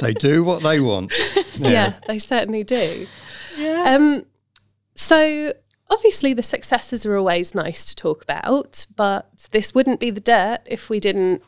they 0.01 0.13
do 0.13 0.43
what 0.43 0.63
they 0.63 0.79
want. 0.79 1.13
Yeah. 1.55 1.93
they 2.07 2.17
certainly 2.19 2.63
do. 2.63 3.07
yeah. 3.57 3.95
Um, 3.95 4.25
so 4.95 5.53
obviously 5.89 6.33
the 6.33 6.43
successes 6.43 7.05
are 7.05 7.15
always 7.15 7.53
nice 7.53 7.85
to 7.85 7.95
talk 7.95 8.23
about, 8.23 8.85
but 8.95 9.47
this 9.51 9.75
wouldn't 9.75 9.99
be 9.99 10.09
the 10.09 10.21
dirt 10.21 10.61
if 10.65 10.89
we 10.89 10.99
didn't 10.99 11.43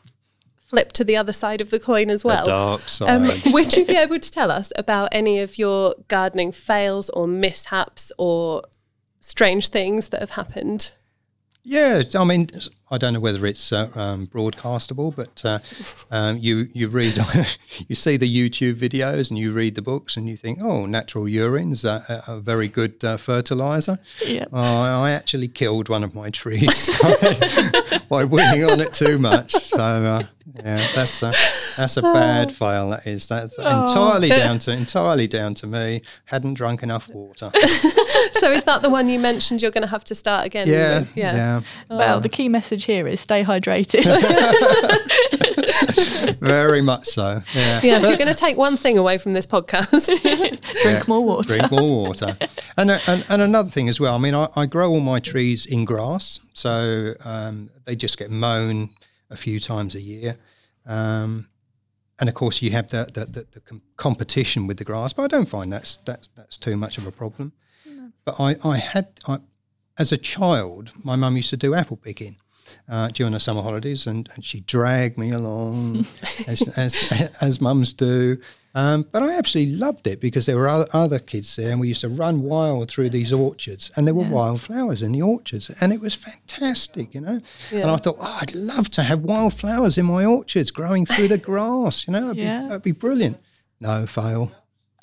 flip 0.56 0.92
to 0.92 1.04
the 1.04 1.16
other 1.16 1.32
side 1.32 1.60
of 1.60 1.70
the 1.70 1.78
coin 1.80 2.10
as 2.10 2.24
well. 2.24 2.44
the 2.44 2.50
dark 2.50 2.88
side. 2.88 3.08
Um, 3.10 3.52
would 3.52 3.76
you 3.76 3.84
be 3.84 3.96
able 3.96 4.18
to 4.18 4.30
tell 4.30 4.50
us 4.50 4.72
about 4.76 5.08
any 5.12 5.40
of 5.40 5.58
your 5.58 5.94
gardening 6.08 6.52
fails 6.52 7.08
or 7.10 7.26
mishaps 7.28 8.10
or 8.18 8.62
strange 9.26 9.68
things 9.68 10.08
that 10.10 10.20
have 10.20 10.30
happened? 10.30 10.92
Yeah, 11.68 12.04
I 12.14 12.22
mean, 12.22 12.48
I 12.92 12.96
don't 12.96 13.12
know 13.12 13.18
whether 13.18 13.44
it's 13.44 13.72
uh, 13.72 13.90
um, 13.96 14.28
broadcastable, 14.28 15.14
but 15.16 15.44
uh, 15.44 15.58
um, 16.14 16.38
you 16.38 16.68
you 16.72 16.86
read, 16.86 17.18
you 17.88 17.96
see 17.96 18.16
the 18.16 18.28
YouTube 18.32 18.74
videos 18.74 19.30
and 19.30 19.36
you 19.36 19.50
read 19.50 19.74
the 19.74 19.82
books 19.82 20.16
and 20.16 20.28
you 20.28 20.36
think, 20.36 20.60
oh, 20.62 20.86
natural 20.86 21.28
urine's 21.28 21.84
a, 21.84 22.04
a, 22.28 22.34
a 22.34 22.40
very 22.40 22.68
good 22.68 23.02
uh, 23.02 23.16
fertilizer. 23.16 23.98
Yeah. 24.24 24.44
Oh, 24.52 24.60
I 24.62 25.10
actually 25.10 25.48
killed 25.48 25.88
one 25.88 26.04
of 26.04 26.14
my 26.14 26.30
trees 26.30 26.96
by 28.08 28.22
winning 28.22 28.64
on 28.64 28.80
it 28.80 28.94
too 28.94 29.18
much. 29.18 29.50
So 29.50 29.78
uh, 29.78 30.22
yeah, 30.54 30.86
that's 30.94 31.20
a 31.24 31.32
that's 31.76 31.96
a 31.96 32.02
bad 32.02 32.52
fail. 32.52 32.90
That 32.90 33.08
is 33.08 33.26
that's 33.26 33.58
entirely 33.58 34.28
down 34.42 34.60
to 34.60 34.72
entirely 34.72 35.26
down 35.26 35.54
to 35.54 35.66
me. 35.66 36.02
Hadn't 36.26 36.54
drunk 36.54 36.84
enough 36.84 37.08
water. 37.08 37.50
So 38.34 38.52
is 38.52 38.64
that 38.64 38.82
the 38.82 38.90
one 38.90 39.08
you 39.08 39.18
mentioned 39.18 39.62
you're 39.62 39.70
going 39.70 39.82
to 39.82 39.88
have 39.88 40.04
to 40.04 40.14
start 40.14 40.46
again? 40.46 40.68
Yeah, 40.68 41.00
with? 41.00 41.16
yeah. 41.16 41.60
Well, 41.88 42.20
the 42.20 42.28
key 42.28 42.48
message 42.48 42.84
here 42.84 43.06
is 43.06 43.20
stay 43.20 43.42
hydrated. 43.42 44.04
Very 46.40 46.82
much 46.82 47.06
so. 47.06 47.42
Yeah. 47.54 47.80
Yeah, 47.82 47.96
if 47.98 48.02
you're 48.02 48.16
going 48.16 48.32
to 48.32 48.34
take 48.34 48.56
one 48.56 48.76
thing 48.76 48.98
away 48.98 49.18
from 49.18 49.32
this 49.32 49.46
podcast, 49.46 50.20
Drink 50.22 50.60
Yeah. 50.84 51.02
more 51.08 51.24
water. 51.24 51.56
Drink 51.56 51.70
more 51.70 52.02
water. 52.08 52.36
And, 52.76 52.90
uh, 52.90 52.98
and 53.06 53.24
and 53.28 53.42
another 53.42 53.70
thing 53.70 53.88
as 53.88 54.00
well. 54.00 54.14
I 54.14 54.18
mean, 54.18 54.34
I, 54.34 54.48
I 54.54 54.66
grow 54.66 54.90
all 54.90 55.00
my 55.00 55.20
trees 55.20 55.66
in 55.66 55.84
grass, 55.84 56.40
so 56.52 57.14
um, 57.24 57.70
they 57.84 57.96
just 57.96 58.18
get 58.18 58.30
mown 58.30 58.90
a 59.30 59.36
few 59.36 59.60
times 59.60 59.94
a 59.94 60.00
year. 60.00 60.36
Um, 60.86 61.48
and 62.18 62.28
of 62.28 62.34
course, 62.34 62.62
you 62.62 62.70
have 62.72 62.88
the 62.88 63.04
the, 63.12 63.24
the, 63.26 63.46
the 63.52 63.80
competition 63.96 64.66
with 64.66 64.78
the 64.78 64.84
grass, 64.84 65.12
but 65.12 65.22
I 65.24 65.28
don't 65.28 65.48
find 65.48 65.72
that's 65.72 65.98
that's 65.98 66.28
that's 66.36 66.58
too 66.58 66.76
much 66.76 66.98
of 66.98 67.06
a 67.06 67.12
problem. 67.12 67.52
But 68.26 68.38
I 68.38 68.56
I 68.62 68.76
had 68.76 69.08
I, 69.26 69.38
as 69.98 70.12
a 70.12 70.18
child, 70.18 70.90
my 71.02 71.16
mum 71.16 71.36
used 71.38 71.50
to 71.50 71.56
do 71.56 71.72
apple 71.74 71.96
picking. 71.96 72.36
Uh, 72.88 73.08
during 73.08 73.32
the 73.32 73.38
summer 73.38 73.62
holidays, 73.62 74.08
and, 74.08 74.28
and 74.34 74.44
she 74.44 74.58
dragged 74.60 75.16
me 75.16 75.30
along, 75.30 76.04
as, 76.48 76.62
as 76.76 77.32
as 77.40 77.60
mums 77.60 77.92
do. 77.92 78.36
Um, 78.74 79.06
but 79.12 79.22
I 79.22 79.36
absolutely 79.38 79.76
loved 79.76 80.06
it 80.08 80.20
because 80.20 80.46
there 80.46 80.56
were 80.56 80.68
other, 80.68 80.86
other 80.92 81.20
kids 81.20 81.54
there, 81.54 81.70
and 81.70 81.78
we 81.80 81.86
used 81.88 82.00
to 82.00 82.08
run 82.08 82.42
wild 82.42 82.90
through 82.90 83.10
these 83.10 83.32
orchards, 83.32 83.92
and 83.94 84.04
there 84.04 84.14
were 84.14 84.24
wildflowers 84.28 85.00
in 85.00 85.12
the 85.12 85.22
orchards, 85.22 85.70
and 85.80 85.92
it 85.92 86.00
was 86.00 86.14
fantastic, 86.14 87.14
you 87.14 87.20
know. 87.20 87.40
And 87.70 87.84
I 87.90 87.96
thought, 87.96 88.16
oh, 88.20 88.38
I'd 88.42 88.54
love 88.54 88.90
to 88.90 89.02
have 89.04 89.20
wildflowers 89.20 89.96
in 89.96 90.06
my 90.06 90.24
orchards 90.24 90.72
growing 90.72 91.06
through 91.06 91.28
the 91.28 91.38
grass, 91.38 92.06
you 92.08 92.12
know, 92.14 92.20
that'd, 92.28 92.36
Yeah. 92.36 92.62
be, 92.62 92.66
that'd 92.68 92.82
be 92.82 92.92
brilliant. 92.92 93.38
No, 93.80 94.06
fail. 94.06 94.50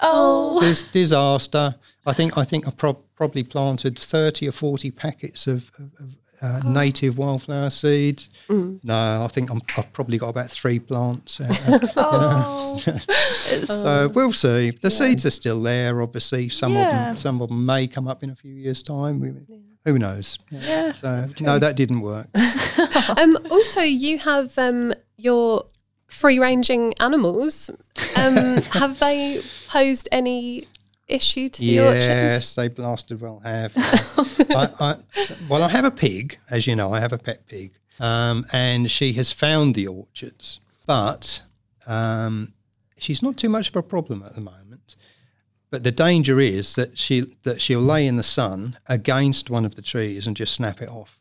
Oh, 0.04 0.60
Dis- 0.62 0.84
disaster. 0.84 1.76
I 2.06 2.14
think 2.14 2.38
I 2.38 2.44
think 2.44 2.68
I 2.68 2.72
prob- 2.72 3.02
probably 3.16 3.44
planted 3.44 3.98
thirty 3.98 4.48
or 4.48 4.52
forty 4.52 4.92
packets 4.92 5.48
of, 5.48 5.72
of, 5.80 6.16
uh, 6.42 6.60
native 6.66 7.18
wildflower 7.18 7.70
seeds. 7.70 8.30
No, 8.50 9.24
I 9.24 9.28
think 9.30 9.50
I'm, 9.50 9.62
I've 9.78 9.92
probably 9.94 10.18
got 10.18 10.28
about 10.28 10.50
three 10.50 10.78
plants. 10.78 11.40
Uh, 11.40 11.56
uh, 11.96 12.44
oh. 12.46 12.78
so 13.66 14.10
we'll 14.14 14.34
see. 14.34 14.72
The 14.72 14.92
seeds 14.92 15.26
are 15.26 15.32
still 15.32 15.62
there. 15.62 16.02
Obviously, 16.02 16.50
some 16.50 16.76
of 16.76 16.86
them 16.86 17.16
some 17.16 17.42
of 17.42 17.48
them 17.48 17.66
may 17.66 17.88
come 17.88 18.10
up 18.10 18.24
in 18.24 18.30
a 18.30 18.36
few 18.36 18.54
years' 18.54 18.84
time. 18.84 19.22
We, 19.22 19.34
Who 19.86 19.98
knows? 19.98 20.38
yeah. 20.50 20.92
So 20.94 21.26
no, 21.40 21.60
that 21.60 21.78
didn't 21.78 22.02
work. 22.02 22.28
um, 23.18 23.38
also 23.50 23.82
you 23.82 24.18
have 24.20 24.58
um, 24.58 24.94
your 25.16 25.66
free 26.14 26.40
ranging 26.40 26.94
animals. 27.00 27.70
Um, 28.18 28.36
have 28.72 29.00
they 29.00 29.42
posed 29.68 30.08
any 30.12 30.66
issue 31.08 31.50
to 31.50 31.62
the 31.62 31.80
orchard? 31.80 31.98
Yes, 31.98 32.56
they 32.56 32.68
blasted 32.68 33.22
well 33.22 33.42
have. 33.44 33.74
I, 33.76 34.70
I, 34.80 34.98
well, 35.50 35.64
I 35.64 35.70
have 35.70 35.86
a 35.86 35.92
pig, 35.92 36.38
as 36.50 36.68
you 36.68 36.76
know, 36.76 36.94
I 36.94 37.00
have 37.00 37.14
a 37.14 37.18
pet 37.18 37.46
pig, 37.48 37.74
um, 38.00 38.46
and 38.54 38.90
she 38.90 39.14
has 39.14 39.32
found 39.32 39.76
the 39.76 39.88
orchards, 39.88 40.60
but 40.86 41.44
um, 41.88 42.54
she's 42.98 43.22
not 43.22 43.38
too 43.38 43.50
much 43.50 43.70
of 43.70 43.76
a 43.76 43.84
problem 43.84 44.24
at 44.24 44.36
the 44.36 44.42
moment. 44.42 44.96
But 45.70 45.84
the 45.84 45.92
danger 45.92 46.40
is 46.40 46.76
that 46.76 47.00
she 47.00 47.26
that 47.42 47.60
she'll 47.60 47.80
lay 47.80 48.06
in 48.06 48.16
the 48.18 48.24
sun 48.24 48.78
against 48.88 49.50
one 49.50 49.66
of 49.66 49.74
the 49.74 49.82
trees 49.82 50.28
and 50.28 50.38
just 50.38 50.54
snap 50.54 50.82
it 50.84 50.90
off. 50.90 51.20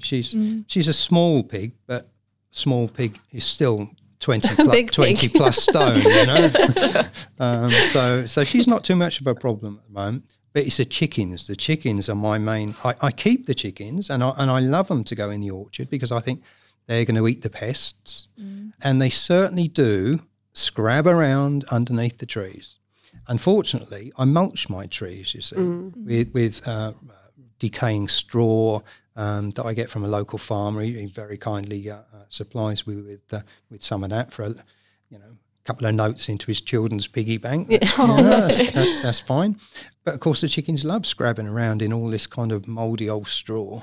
She's 0.00 0.34
she's 0.66 0.88
a 0.88 0.94
small 0.94 1.42
pig, 1.42 1.72
but 1.86 2.08
small 2.50 2.88
pig 2.88 3.18
is 3.30 3.44
still 3.44 3.90
20 4.20 4.54
plus, 4.54 4.90
20 4.90 5.28
plus 5.28 5.62
stone, 5.62 6.00
you 6.00 6.26
know. 6.26 6.50
um, 7.40 7.70
so 7.70 8.26
so 8.26 8.44
she's 8.44 8.66
not 8.68 8.84
too 8.84 8.96
much 8.96 9.20
of 9.20 9.26
a 9.26 9.34
problem 9.34 9.80
at 9.82 9.86
the 9.86 9.92
moment. 9.92 10.24
But 10.52 10.66
it's 10.66 10.78
the 10.78 10.84
chickens. 10.84 11.46
The 11.46 11.54
chickens 11.54 12.08
are 12.08 12.16
my 12.16 12.36
main. 12.36 12.74
I, 12.84 12.94
I 13.00 13.12
keep 13.12 13.46
the 13.46 13.54
chickens, 13.54 14.10
and 14.10 14.22
I 14.22 14.30
and 14.36 14.50
I 14.50 14.58
love 14.60 14.88
them 14.88 15.04
to 15.04 15.14
go 15.14 15.30
in 15.30 15.40
the 15.40 15.50
orchard 15.50 15.88
because 15.90 16.12
I 16.12 16.20
think 16.20 16.42
they're 16.86 17.04
going 17.04 17.16
to 17.16 17.28
eat 17.28 17.42
the 17.42 17.50
pests, 17.50 18.28
and 18.82 19.00
they 19.00 19.10
certainly 19.10 19.68
do 19.68 20.20
scrab 20.52 21.06
around 21.06 21.64
underneath 21.70 22.18
the 22.18 22.26
trees. 22.26 22.78
Unfortunately, 23.28 24.12
I 24.18 24.24
mulch 24.24 24.68
my 24.68 24.86
trees, 24.86 25.34
you 25.34 25.40
see, 25.40 25.56
with 25.56 26.32
with 26.34 26.66
uh, 26.66 26.92
decaying 27.60 28.08
straw 28.08 28.80
um, 29.20 29.50
that 29.50 29.66
I 29.66 29.74
get 29.74 29.90
from 29.90 30.02
a 30.02 30.08
local 30.08 30.38
farmer. 30.38 30.80
He, 30.80 30.98
he 30.98 31.06
very 31.06 31.36
kindly 31.36 31.90
uh, 31.90 31.96
uh, 31.96 32.24
supplies 32.28 32.86
me 32.86 32.96
with 32.96 33.32
uh, 33.32 33.42
with 33.70 33.82
some 33.82 34.02
of 34.02 34.10
that 34.10 34.32
for 34.32 34.44
a, 34.44 34.48
you 35.10 35.18
know 35.18 35.36
a 35.62 35.66
couple 35.66 35.86
of 35.86 35.94
notes 35.94 36.28
into 36.28 36.46
his 36.46 36.62
children's 36.62 37.06
piggy 37.06 37.36
bank. 37.36 37.68
Yeah, 37.70 37.78
that's, 37.80 38.58
that, 38.72 39.00
that's 39.02 39.18
fine. 39.18 39.58
But 40.04 40.14
of 40.14 40.20
course, 40.20 40.40
the 40.40 40.48
chickens 40.48 40.84
love 40.84 41.04
scrabbing 41.04 41.46
around 41.46 41.82
in 41.82 41.92
all 41.92 42.08
this 42.08 42.26
kind 42.26 42.50
of 42.50 42.66
mouldy 42.66 43.10
old 43.10 43.28
straw. 43.28 43.82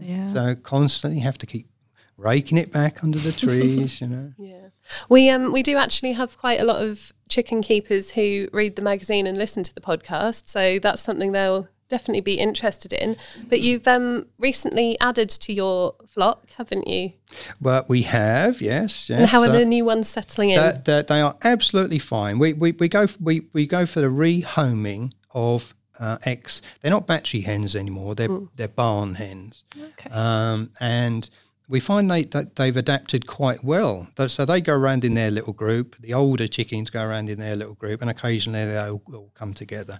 Yeah. 0.00 0.26
So 0.28 0.54
constantly 0.54 1.20
have 1.20 1.36
to 1.38 1.46
keep 1.46 1.68
raking 2.16 2.56
it 2.56 2.72
back 2.72 3.04
under 3.04 3.18
the 3.18 3.32
trees. 3.46 4.00
You 4.00 4.06
know. 4.06 4.32
Yeah. 4.38 4.68
We 5.10 5.28
um 5.28 5.52
we 5.52 5.62
do 5.62 5.76
actually 5.76 6.12
have 6.12 6.38
quite 6.38 6.58
a 6.58 6.64
lot 6.64 6.82
of 6.82 7.12
chicken 7.28 7.60
keepers 7.60 8.12
who 8.12 8.48
read 8.50 8.76
the 8.76 8.82
magazine 8.82 9.26
and 9.26 9.36
listen 9.36 9.62
to 9.62 9.74
the 9.74 9.82
podcast, 9.82 10.48
so 10.48 10.78
that's 10.78 11.02
something 11.02 11.32
they'll 11.32 11.68
definitely 11.90 12.22
be 12.22 12.34
interested 12.34 12.92
in. 12.94 13.16
But 13.48 13.60
you've 13.60 13.86
um 13.86 14.26
recently 14.38 14.98
added 15.00 15.28
to 15.44 15.52
your 15.52 15.94
flock, 16.06 16.48
haven't 16.56 16.88
you? 16.88 17.12
Well, 17.60 17.84
we 17.88 18.02
have, 18.02 18.62
yes, 18.62 19.10
yes. 19.10 19.18
And 19.20 19.26
how 19.28 19.40
are 19.42 19.48
uh, 19.48 19.52
the 19.52 19.64
new 19.66 19.84
ones 19.84 20.08
settling 20.08 20.50
in? 20.50 20.56
that, 20.56 20.84
that 20.86 21.08
they 21.08 21.20
are 21.20 21.36
absolutely 21.44 21.98
fine. 21.98 22.38
We, 22.38 22.54
we, 22.54 22.72
we 22.72 22.88
go 22.88 23.06
we, 23.20 23.42
we 23.52 23.66
go 23.66 23.84
for 23.84 24.00
the 24.00 24.08
rehoming 24.08 25.12
of 25.32 25.74
uh, 25.98 26.16
eggs. 26.24 26.62
They're 26.80 26.90
not 26.90 27.06
battery 27.06 27.42
hens 27.42 27.76
anymore. 27.76 28.14
They're 28.14 28.38
they're 28.56 28.68
barn 28.68 29.16
hens, 29.16 29.64
Okay. 29.78 30.10
um, 30.10 30.70
and 30.80 31.28
we 31.68 31.78
find 31.78 32.10
they 32.10 32.24
that 32.24 32.56
they've 32.56 32.76
adapted 32.76 33.26
quite 33.26 33.62
well. 33.62 34.08
So 34.26 34.44
they 34.44 34.60
go 34.60 34.74
around 34.74 35.04
in 35.04 35.14
their 35.14 35.30
little 35.30 35.52
group. 35.52 35.96
The 36.00 36.14
older 36.14 36.48
chickens 36.48 36.90
go 36.90 37.04
around 37.04 37.30
in 37.30 37.38
their 37.38 37.54
little 37.54 37.74
group, 37.74 38.00
and 38.00 38.10
occasionally 38.10 38.64
they 38.64 38.78
all, 38.78 39.02
all 39.14 39.30
come 39.34 39.54
together. 39.54 39.98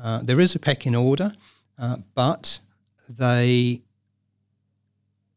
Uh, 0.00 0.22
there 0.22 0.40
is 0.40 0.54
a 0.54 0.58
pecking 0.58 0.94
order, 0.94 1.32
uh, 1.78 1.96
but 2.14 2.60
they 3.08 3.82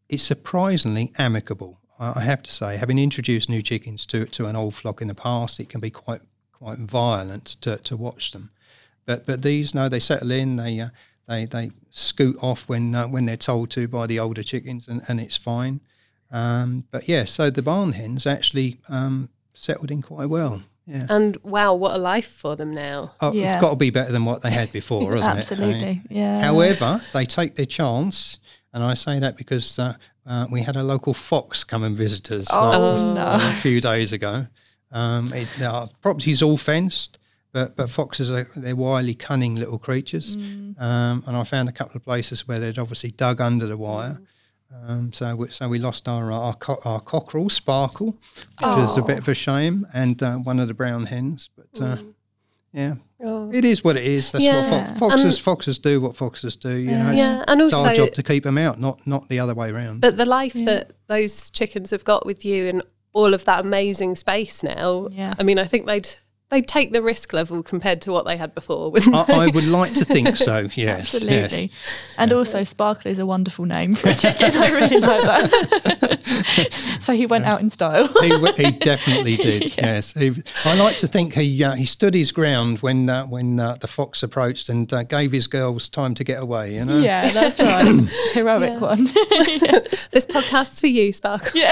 it's 0.10 0.24
surprisingly 0.24 1.12
amicable. 1.18 1.80
I 2.02 2.22
have 2.22 2.44
to 2.44 2.52
say, 2.52 2.78
having 2.78 2.98
introduced 2.98 3.50
new 3.50 3.62
chickens 3.62 4.06
to 4.08 4.26
to 4.26 4.46
an 4.46 4.56
old 4.56 4.74
flock 4.74 5.02
in 5.02 5.10
the 5.10 5.16
past, 5.16 5.60
it 5.60 5.70
can 5.70 5.82
be 5.82 5.92
quite 5.92 6.22
quite 6.52 6.78
violent 6.78 7.46
to, 7.62 7.78
to 7.78 7.98
watch 7.98 8.32
them. 8.32 8.52
But 9.06 9.26
but 9.26 9.42
these 9.42 9.76
no, 9.76 9.90
they 9.90 10.00
settle 10.00 10.32
in. 10.32 10.56
They 10.56 10.80
uh, 10.80 10.90
they 11.28 11.46
they 11.46 11.72
scoot 11.90 12.38
off 12.42 12.70
when 12.70 12.96
uh, 12.96 13.08
when 13.08 13.26
they're 13.26 13.38
told 13.38 13.70
to 13.72 13.88
by 13.88 14.08
the 14.08 14.20
older 14.20 14.44
chickens, 14.44 14.88
and, 14.88 15.02
and 15.08 15.20
it's 15.20 15.38
fine. 15.38 15.82
Um, 16.32 16.86
but 16.92 17.08
yeah, 17.08 17.26
so 17.26 17.50
the 17.50 17.62
barn 17.62 17.94
hens 17.94 18.28
actually 18.28 18.80
um, 18.88 19.30
settled 19.54 19.92
in 19.92 20.02
quite 20.02 20.30
well. 20.30 20.64
Yeah. 20.90 21.06
and 21.10 21.38
wow, 21.44 21.76
what 21.76 21.96
a 21.96 22.00
life 22.00 22.28
for 22.28 22.56
them 22.56 22.74
now. 22.74 23.14
Oh, 23.22 23.32
Yeah. 23.32 23.54
it's 23.54 23.62
got 23.62 23.70
to 23.70 23.76
be 23.76 23.92
better 23.92 24.12
than 24.12 24.26
what 24.26 24.42
they 24.42 24.50
had 24.52 24.72
before, 24.72 25.16
hasn't 25.16 25.22
it? 25.24 25.36
I 25.36 25.38
Absolutely. 25.38 25.86
mean, 25.86 26.04
Yeah. 26.10 26.42
However, 26.42 27.02
they 27.14 27.26
take 27.26 27.56
their 27.56 27.68
chance, 27.68 28.40
and 28.74 28.84
I 28.84 28.96
say 28.96 29.20
that 29.20 29.38
because 29.38 29.78
uh, 29.78 29.94
uh, 30.26 30.48
we 30.52 30.62
had 30.64 30.76
a 30.76 30.84
local 30.84 31.14
fox 31.14 31.64
come 31.64 31.84
and 31.84 31.96
visit 31.96 32.32
us 32.32 32.52
uh, 32.52 32.72
Oh, 32.78 33.14
no. 33.14 33.38
a 33.40 33.54
few 33.62 33.80
days 33.82 34.12
ago. 34.14 34.48
Um, 34.92 35.32
it's, 35.34 35.62
our 35.62 35.88
property's 36.02 36.42
all 36.42 36.58
fenced, 36.58 37.20
but 37.52 37.76
but 37.76 37.90
foxes 37.92 38.32
are 38.32 38.48
they're 38.56 38.76
wily, 38.76 39.14
cunning 39.16 39.56
little 39.56 39.78
creatures. 39.80 40.36
Mm. 40.36 40.82
Um, 40.82 41.24
and 41.28 41.38
I 41.38 41.44
found 41.44 41.70
a 41.70 41.72
couple 41.72 41.96
of 41.98 42.04
places 42.04 42.48
where 42.48 42.60
they'd 42.60 42.80
obviously 42.80 43.12
dug 43.12 43.40
under 43.42 43.68
the 43.68 43.78
wire. 43.78 44.20
Mm. 44.22 44.26
Um, 44.88 45.12
so 45.14 45.36
we, 45.36 45.50
so 45.50 45.68
we 45.68 45.80
lost 45.80 46.08
our 46.08 46.32
our, 46.32 46.54
co- 46.54 46.80
our 46.86 47.00
cockerel 47.02 47.50
Sparkle, 47.50 48.08
which 48.64 48.78
is 48.90 48.98
a 48.98 49.02
bit 49.02 49.18
of 49.18 49.28
a 49.28 49.34
shame, 49.34 49.88
and 49.94 50.22
uh, 50.22 50.36
one 50.38 50.60
of 50.60 50.68
the 50.68 50.74
brown 50.74 51.06
hens. 51.08 51.50
But 51.56 51.82
uh, 51.82 51.98
yeah, 52.72 52.96
Oh. 53.22 53.50
it 53.52 53.66
is 53.66 53.84
what 53.84 53.98
it 53.98 54.04
is. 54.06 54.32
That's 54.32 54.46
Yeah. 54.46 54.70
what 54.70 54.92
fo- 54.92 55.08
foxes 55.10 55.24
And- 55.38 55.38
foxes 55.44 55.80
do. 55.80 56.00
What 56.00 56.16
foxes 56.16 56.56
do. 56.56 56.70
You 56.78 56.92
know, 56.92 57.10
it's, 57.10 57.18
Yeah, 57.18 57.44
and 57.48 57.60
it's 57.62 57.74
our 57.76 57.88
also- 57.90 58.06
job 58.06 58.14
to 58.14 58.24
keep 58.24 58.44
them 58.44 58.58
out, 58.60 58.80
not 58.80 59.06
not 59.08 59.28
the 59.28 59.40
other 59.40 59.56
way 59.56 59.72
around. 59.72 60.02
But 60.02 60.18
the 60.18 60.26
life 60.26 60.54
that 60.54 60.92
those 61.08 61.50
chickens 61.50 61.90
have 61.92 62.04
got 62.04 62.26
with 62.26 62.46
you 62.46 62.68
and 62.70 62.84
all 63.12 63.34
of 63.34 63.46
that 63.46 63.66
amazing 63.66 64.16
space 64.16 64.62
now, 64.62 65.08
Yeah. 65.12 65.34
I 65.40 65.44
mean, 65.44 65.58
I 65.58 65.66
think 65.66 65.88
they'd 65.88 66.08
they'd 66.50 66.68
take 66.68 66.92
the 66.94 67.02
risk 67.02 67.32
level 67.34 67.62
compared 67.62 68.02
to 68.02 68.12
what 68.12 68.26
they 68.26 68.36
had 68.38 68.56
before, 68.56 68.92
wouldn't 68.92 69.16
I, 69.16 69.24
they? 69.24 69.34
I 69.34 69.48
would 69.48 69.68
like 69.68 69.94
to 69.96 70.06
think 70.06 70.36
so. 70.36 70.68
Yes, 70.80 71.14
Absolutely. 71.16 71.62
yes. 71.62 71.72
And 72.18 72.32
also, 72.34 72.64
Sparkle 72.64 73.12
is 73.12 73.20
a 73.20 73.26
wonderful 73.26 73.66
name 73.66 73.96
for 73.96 74.10
a 74.10 74.14
chicken. 74.24 74.52
I 74.56 74.70
really 74.72 75.00
like 75.00 75.24
that. 75.24 76.98
so 77.02 77.14
he 77.14 77.26
went 77.26 77.46
out 77.46 77.60
in 77.62 77.70
style. 77.70 78.08
He, 78.22 78.30
he 78.64 78.72
definitely 78.72 79.36
did. 79.36 79.78
Yes, 79.78 80.14
he, 80.14 80.32
I 80.66 80.78
like 80.78 80.98
to 80.98 81.08
think 81.08 81.34
he 81.34 81.64
uh, 81.64 81.74
he 81.76 81.86
stood 81.86 82.14
his 82.14 82.32
ground 82.32 82.80
when 82.80 83.10
uh, 83.10 83.26
when 83.28 83.60
uh, 83.60 83.76
the 83.80 83.88
fox 83.88 84.24
approached 84.24 84.70
and 84.70 84.92
uh, 84.94 85.04
gave 85.04 85.32
his 85.32 85.48
girls 85.48 85.90
time 85.90 86.14
to 86.16 86.24
get 86.24 86.42
away. 86.42 86.76
You 86.76 86.86
know. 86.86 87.00
Yeah, 87.00 87.30
that's 87.30 87.60
right. 87.60 87.86
Heroic 88.34 88.72
Yeah. 88.72 88.80
one. 88.80 89.04
this 90.12 90.26
podcast's 90.26 90.80
for 90.80 90.88
you, 90.88 91.12
Sparkle. 91.12 91.52
Yeah. 91.54 91.70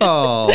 Oh, 0.00 0.48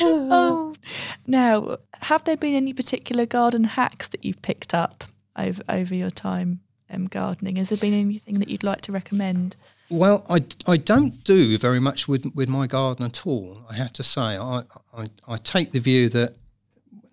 oh. 0.00 0.74
Now, 1.26 1.78
have 2.02 2.24
there 2.24 2.36
been 2.36 2.54
any 2.54 2.72
particular 2.72 3.26
garden 3.26 3.64
hacks 3.64 4.08
that 4.08 4.24
you've 4.24 4.40
picked 4.40 4.72
up 4.72 5.04
over 5.36 5.62
over 5.68 5.94
your 5.94 6.10
time 6.10 6.60
um, 6.90 7.06
gardening? 7.06 7.56
Has 7.56 7.68
there 7.68 7.78
been 7.78 7.94
anything 7.94 8.38
that 8.38 8.48
you'd 8.48 8.64
like 8.64 8.80
to 8.82 8.92
recommend? 8.92 9.56
Well, 9.90 10.24
I, 10.28 10.44
I 10.66 10.76
don't 10.76 11.24
do 11.24 11.56
very 11.56 11.80
much 11.80 12.08
with, 12.08 12.26
with 12.34 12.48
my 12.48 12.66
garden 12.66 13.06
at 13.06 13.26
all. 13.26 13.62
I 13.70 13.74
have 13.74 13.92
to 13.94 14.02
say, 14.02 14.36
I, 14.36 14.62
I, 14.94 15.08
I 15.26 15.36
take 15.38 15.72
the 15.72 15.80
view 15.80 16.10
that 16.10 16.36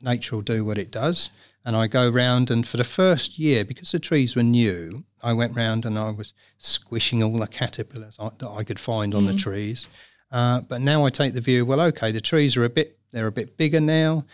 nature 0.01 0.35
will 0.35 0.43
do 0.43 0.65
what 0.65 0.77
it 0.77 0.91
does. 0.91 1.29
And 1.63 1.75
I 1.75 1.87
go 1.87 2.07
round, 2.09 2.51
and 2.51 2.67
for 2.67 2.77
the 2.77 2.83
first 2.83 3.39
year, 3.39 3.65
because 3.65 3.91
the 3.91 3.97
trees 3.97 4.35
were 4.35 4.43
new, 4.43 5.03
I 5.23 5.33
went 5.33 5.55
round 5.55 5.83
and 5.83 5.97
I 5.97 6.11
was 6.11 6.33
squishing 6.59 7.23
all 7.23 7.39
the 7.39 7.47
caterpillars 7.47 8.17
I, 8.19 8.29
that 8.37 8.49
I 8.49 8.63
could 8.63 8.79
find 8.79 9.15
on 9.15 9.25
the 9.25 9.33
trees. 9.33 9.87
Uh, 10.35 10.59
but 10.59 10.81
now 10.81 11.05
I 11.05 11.09
take 11.09 11.33
the 11.33 11.39
view, 11.39 11.65
well, 11.65 11.79
okay, 11.79 12.11
the 12.11 12.19
trees 12.19 12.57
are 12.57 12.65
a 12.65 12.69
bit, 12.69 12.97
they're 13.13 13.25
a 13.25 13.31
bit 13.31 13.55
bigger 13.55 13.79
now. 13.79 14.25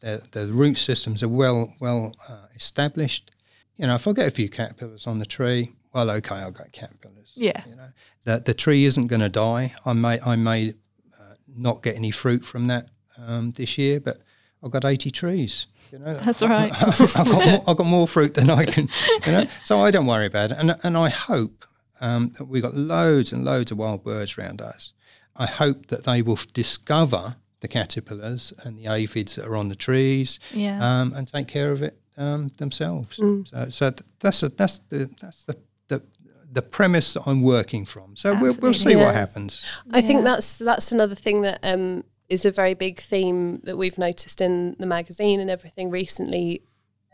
The 0.00 0.50
root 0.52 0.76
systems 0.76 1.22
are 1.22 1.28
well, 1.28 1.72
well 1.78 2.12
uh, 2.28 2.46
established. 2.56 3.30
You 3.76 3.86
know, 3.86 3.94
if 3.94 4.08
I 4.08 4.12
get 4.12 4.26
a 4.26 4.32
few 4.32 4.48
caterpillars 4.48 5.06
on 5.06 5.20
the 5.20 5.24
tree, 5.24 5.72
well, 5.94 6.10
okay, 6.10 6.34
I'll 6.34 6.50
get 6.50 6.72
caterpillars. 6.72 7.32
Yeah. 7.36 7.62
You 7.68 7.76
know, 7.76 7.88
the, 8.24 8.42
the 8.44 8.54
tree 8.54 8.86
isn't 8.86 9.06
going 9.06 9.20
to 9.20 9.28
die. 9.28 9.72
I 9.84 9.92
may, 9.92 10.20
I 10.20 10.34
may 10.34 10.74
uh, 11.14 11.34
not 11.46 11.80
get 11.80 11.94
any 11.94 12.10
fruit 12.10 12.44
from 12.44 12.66
that 12.66 12.88
um, 13.24 13.52
this 13.52 13.78
year, 13.78 14.00
but 14.00 14.22
I've 14.64 14.72
got 14.72 14.84
80 14.84 15.12
trees. 15.12 15.68
You 15.92 16.00
know, 16.00 16.14
That's 16.14 16.42
right. 16.42 16.72
I've 16.82 17.28
got 17.30 17.46
more, 17.46 17.64
I've 17.68 17.76
got 17.76 17.86
more 17.86 18.08
fruit 18.08 18.34
than 18.34 18.50
I 18.50 18.64
can, 18.64 18.88
you 19.24 19.32
know. 19.32 19.46
So 19.62 19.78
I 19.78 19.92
don't 19.92 20.06
worry 20.06 20.26
about 20.26 20.50
it, 20.50 20.56
and 20.58 20.76
and 20.82 20.96
I 20.96 21.08
hope 21.08 21.64
um, 22.00 22.32
that 22.38 22.46
we've 22.46 22.62
got 22.62 22.74
loads 22.74 23.30
and 23.30 23.44
loads 23.44 23.70
of 23.70 23.78
wild 23.78 24.02
birds 24.02 24.36
around 24.36 24.60
us. 24.60 24.92
I 25.38 25.46
hope 25.46 25.86
that 25.88 26.04
they 26.04 26.22
will 26.22 26.38
discover 26.52 27.36
the 27.60 27.68
caterpillars 27.68 28.52
and 28.64 28.78
the 28.78 28.86
aphids 28.86 29.34
that 29.36 29.46
are 29.46 29.56
on 29.56 29.68
the 29.68 29.74
trees, 29.74 30.38
Yeah. 30.52 30.78
um, 31.00 31.12
and 31.14 31.26
take 31.26 31.48
care 31.48 31.72
of 31.72 31.82
it 31.82 31.98
um, 32.16 32.50
themselves. 32.58 33.16
So, 33.16 33.68
so 33.70 33.90
th- 33.90 34.02
that's 34.20 34.42
a, 34.42 34.48
that's 34.50 34.78
the 34.90 35.10
that's 35.20 35.44
the, 35.44 35.56
the 35.88 36.02
the 36.52 36.62
premise 36.62 37.14
that 37.14 37.26
I'm 37.26 37.42
working 37.42 37.84
from. 37.84 38.16
So 38.16 38.32
we'll, 38.34 38.56
we'll 38.60 38.72
see 38.72 38.90
Absolutely. 38.92 39.04
what 39.04 39.14
happens. 39.14 39.64
I 39.90 40.00
think 40.02 40.24
that's 40.24 40.58
that's 40.58 40.92
another 40.92 41.14
thing 41.14 41.42
that 41.42 41.58
um, 41.62 42.04
is 42.28 42.44
a 42.44 42.50
very 42.50 42.74
big 42.74 43.00
theme 43.00 43.58
that 43.64 43.76
we've 43.76 43.98
noticed 43.98 44.40
in 44.40 44.76
the 44.78 44.86
magazine 44.86 45.40
and 45.40 45.50
everything 45.50 45.90
recently. 45.90 46.62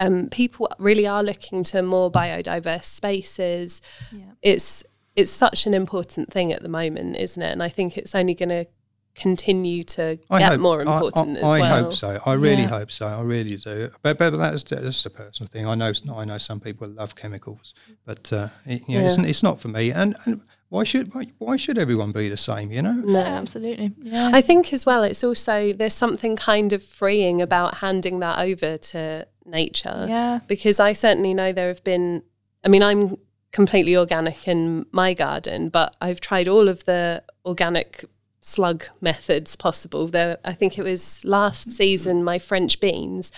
Um, 0.01 0.29
people 0.31 0.69
really 0.79 1.07
are 1.07 1.23
looking 1.23 1.63
to 1.65 1.83
more 1.83 2.11
biodiverse 2.11 2.85
spaces. 2.85 3.81
Yeah. 4.11 4.25
It's 4.43 4.83
it's 5.17 5.31
such 5.31 5.67
an 5.67 5.75
important 5.75 6.33
thing 6.33 6.53
at 6.53 6.63
the 6.63 6.69
moment, 6.69 7.17
isn't 7.17 7.43
it? 7.43 7.51
And 7.53 7.63
I 7.63 7.69
think 7.69 7.97
it's 7.99 8.15
only 8.15 8.35
going 8.35 8.49
to 8.49 8.67
continue 9.15 9.83
to 9.85 10.19
I 10.31 10.39
get 10.39 10.53
hope, 10.53 10.61
more 10.61 10.81
important 10.81 11.37
I, 11.37 11.41
as 11.41 11.45
I 11.45 11.61
hope 11.81 11.93
so. 11.93 12.19
I 12.25 12.33
really 12.33 12.63
Yeah. 12.63 12.69
hope 12.69 12.91
so. 12.91 13.07
I 13.07 13.21
really 13.21 13.57
do. 13.57 13.91
But 14.03 14.19
but 14.19 14.31
that's 14.31 14.63
just 14.63 15.05
a 15.07 15.11
personal 15.11 15.49
thing. 15.49 15.67
I 15.67 15.75
know 15.75 15.93
I 16.15 16.25
know 16.25 16.39
some 16.39 16.61
people 16.61 16.89
love 16.89 17.15
chemicals, 17.15 17.75
but 18.07 18.33
uh, 18.33 18.49
it, 18.67 18.89
you 18.89 18.99
know, 18.99 19.07
it's, 19.07 19.19
Yeah. 19.19 19.25
it's 19.27 19.43
not 19.43 19.61
for 19.61 19.69
me. 19.69 19.91
And, 19.93 20.17
and 20.25 20.41
why 20.71 20.85
should 20.85 21.15
why, 21.15 21.27
why 21.39 21.59
should 21.59 21.77
everyone 21.77 22.13
be 22.13 22.31
the 22.31 22.39
same? 22.39 22.73
You 22.73 22.81
know. 22.81 22.93
No. 22.93 23.21
Absolutely. 23.21 23.93
Yeah. 24.03 24.31
I 24.33 24.41
think 24.41 24.73
as 24.73 24.87
well, 24.87 25.03
it's 25.03 25.23
also 25.23 25.75
there's 25.75 25.93
something 25.95 26.35
kind 26.37 26.73
of 26.73 26.83
freeing 26.83 27.43
about 27.43 27.79
handing 27.79 28.21
that 28.21 28.39
over 28.39 28.79
to 28.79 29.27
nature. 29.45 30.07
yeah. 30.09 30.41
because 30.47 30.81
I 30.81 30.95
certainly 30.95 31.35
know 31.35 31.53
there 31.53 31.69
have 31.69 31.85
been. 31.85 32.23
I 32.65 32.69
mean, 32.69 32.83
I'm 32.83 33.19
completely 33.53 33.97
organic 33.97 34.49
in 34.49 34.87
my 34.93 35.15
garden, 35.15 35.69
but 35.69 35.95
I've 36.01 36.21
tried 36.21 36.49
all 36.49 36.69
of 36.69 36.85
the 36.87 37.23
organic 37.45 38.05
slug 38.41 38.85
methods 39.01 39.57
possible. 39.57 40.09
There, 40.09 40.39
I 40.45 40.55
think 40.55 40.79
it 40.79 40.83
was 40.83 41.25
last 41.25 41.71
season, 41.71 42.25
my 42.25 42.39
French 42.39 42.81
beans. 42.81 43.31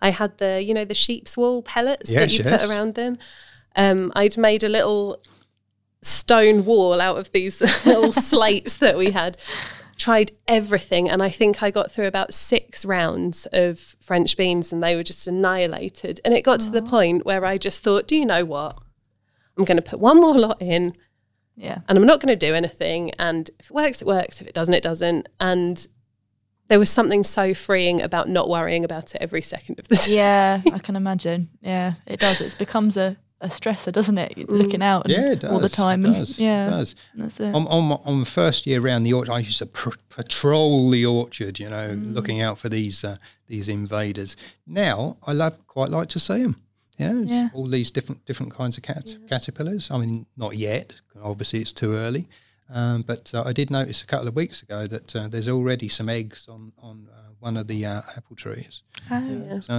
I 0.00 0.10
had 0.10 0.38
the, 0.38 0.62
you 0.62 0.74
know, 0.74 0.84
the 0.84 0.94
sheep's 0.94 1.36
wool 1.36 1.62
pellets 1.62 2.12
that 2.12 2.32
you 2.32 2.44
yes. 2.44 2.60
put 2.60 2.70
around 2.70 2.94
them. 2.94 3.16
Um, 3.74 4.12
I'd 4.14 4.36
made 4.36 4.62
a 4.62 4.68
little 4.68 5.20
stone 6.02 6.64
wall 6.64 7.00
out 7.00 7.18
of 7.18 7.32
these 7.32 7.60
little 7.86 8.12
slates 8.12 8.76
that 8.78 8.98
we 8.98 9.10
had. 9.10 9.38
Tried 9.96 10.32
everything, 10.48 11.08
and 11.08 11.22
I 11.22 11.28
think 11.28 11.62
I 11.62 11.70
got 11.70 11.90
through 11.90 12.08
about 12.08 12.34
six 12.34 12.84
rounds 12.84 13.46
of 13.52 13.94
French 14.00 14.36
beans, 14.36 14.72
and 14.72 14.82
they 14.82 14.96
were 14.96 15.04
just 15.04 15.28
annihilated. 15.28 16.20
And 16.24 16.34
it 16.34 16.42
got 16.42 16.58
to 16.60 16.70
the 16.70 16.82
point 16.82 17.24
where 17.24 17.44
I 17.44 17.56
just 17.56 17.82
thought, 17.84 18.08
do 18.08 18.16
you 18.16 18.26
know 18.26 18.44
what? 18.44 18.78
I'm 19.56 19.64
going 19.64 19.76
to 19.76 19.82
put 19.82 19.98
one 20.00 20.18
more 20.20 20.38
lot 20.38 20.60
in, 20.62 20.94
Yeah. 21.56 21.78
and 21.88 21.98
I'm 21.98 22.06
not 22.06 22.20
going 22.20 22.36
to 22.36 22.46
do 22.46 22.54
anything. 22.54 23.10
And 23.18 23.50
if 23.58 23.66
it 23.66 23.72
works, 23.72 24.00
it 24.02 24.06
works. 24.06 24.40
If 24.40 24.46
it 24.46 24.54
doesn't, 24.54 24.74
it 24.74 24.82
doesn't. 24.82 25.28
And 25.40 25.86
there 26.68 26.78
was 26.78 26.88
something 26.90 27.22
so 27.24 27.52
freeing 27.54 28.00
about 28.00 28.28
not 28.28 28.48
worrying 28.48 28.84
about 28.84 29.14
it 29.14 29.20
every 29.20 29.42
second 29.42 29.78
of 29.78 29.88
the 29.88 29.96
day. 29.96 30.14
Yeah, 30.16 30.62
I 30.72 30.78
can 30.78 30.96
imagine. 30.96 31.50
Yeah, 31.60 31.94
it 32.06 32.18
does. 32.20 32.40
It 32.40 32.56
becomes 32.56 32.96
a, 32.96 33.18
a 33.42 33.48
stressor, 33.48 33.92
doesn't 33.92 34.16
it? 34.16 34.38
You're 34.38 34.46
Looking 34.46 34.82
out 34.82 35.04
and 35.04 35.12
Yeah, 35.12 35.32
it 35.32 35.44
all 35.44 35.58
the 35.60 35.68
time. 35.68 36.04
It 36.04 36.08
and- 36.08 36.16
does, 36.16 36.38
yeah, 36.38 36.68
it 36.68 36.70
does. 36.70 36.94
that's 37.14 37.40
it. 37.40 37.54
On, 37.54 37.66
on, 37.66 37.84
my- 37.84 37.98
on 38.04 38.20
the 38.20 38.26
first 38.26 38.66
year 38.66 38.80
around 38.80 39.02
the 39.02 39.12
orchard, 39.12 39.32
I 39.32 39.40
used 39.40 39.58
to 39.58 39.66
pr- 39.66 39.90
patrol 40.08 40.88
the 40.88 41.04
orchard, 41.04 41.58
you 41.58 41.68
know, 41.68 41.90
Mm. 41.90 42.14
looking 42.14 42.40
out 42.40 42.58
for 42.58 42.70
these 42.70 43.04
uh, 43.04 43.16
these 43.48 43.68
invaders. 43.68 44.36
Now 44.66 45.18
I 45.26 45.32
love 45.34 45.58
quite 45.66 45.90
like 45.90 46.08
to 46.10 46.20
see 46.20 46.42
them. 46.42 46.62
You 46.98 47.08
know, 47.08 47.22
it's 47.22 47.32
Yeah. 47.32 47.48
all 47.54 47.66
these 47.66 47.90
different 47.90 48.24
different 48.26 48.52
kinds 48.54 48.76
of 48.76 48.82
cat- 48.82 49.16
caterpillars. 49.28 49.90
I 49.90 49.98
mean, 49.98 50.26
not 50.36 50.56
yet. 50.56 50.94
Obviously, 51.22 51.60
it's 51.60 51.72
too 51.72 51.94
early. 51.94 52.28
Um, 52.68 53.02
but 53.02 53.32
uh, 53.34 53.42
I 53.44 53.52
did 53.52 53.70
notice 53.70 54.02
a 54.02 54.06
couple 54.06 54.28
of 54.28 54.34
weeks 54.36 54.62
ago 54.62 54.86
that 54.86 55.14
uh, 55.16 55.28
there's 55.28 55.48
already 55.48 55.88
some 55.88 56.08
eggs 56.08 56.48
on 56.48 56.72
on 56.78 57.08
uh, 57.12 57.30
one 57.40 57.56
of 57.56 57.66
the 57.66 57.84
uh, 57.84 58.02
apple 58.16 58.36
trees. 58.36 58.82
Oh, 59.10 59.18
Yeah. 59.48 59.60
So 59.60 59.72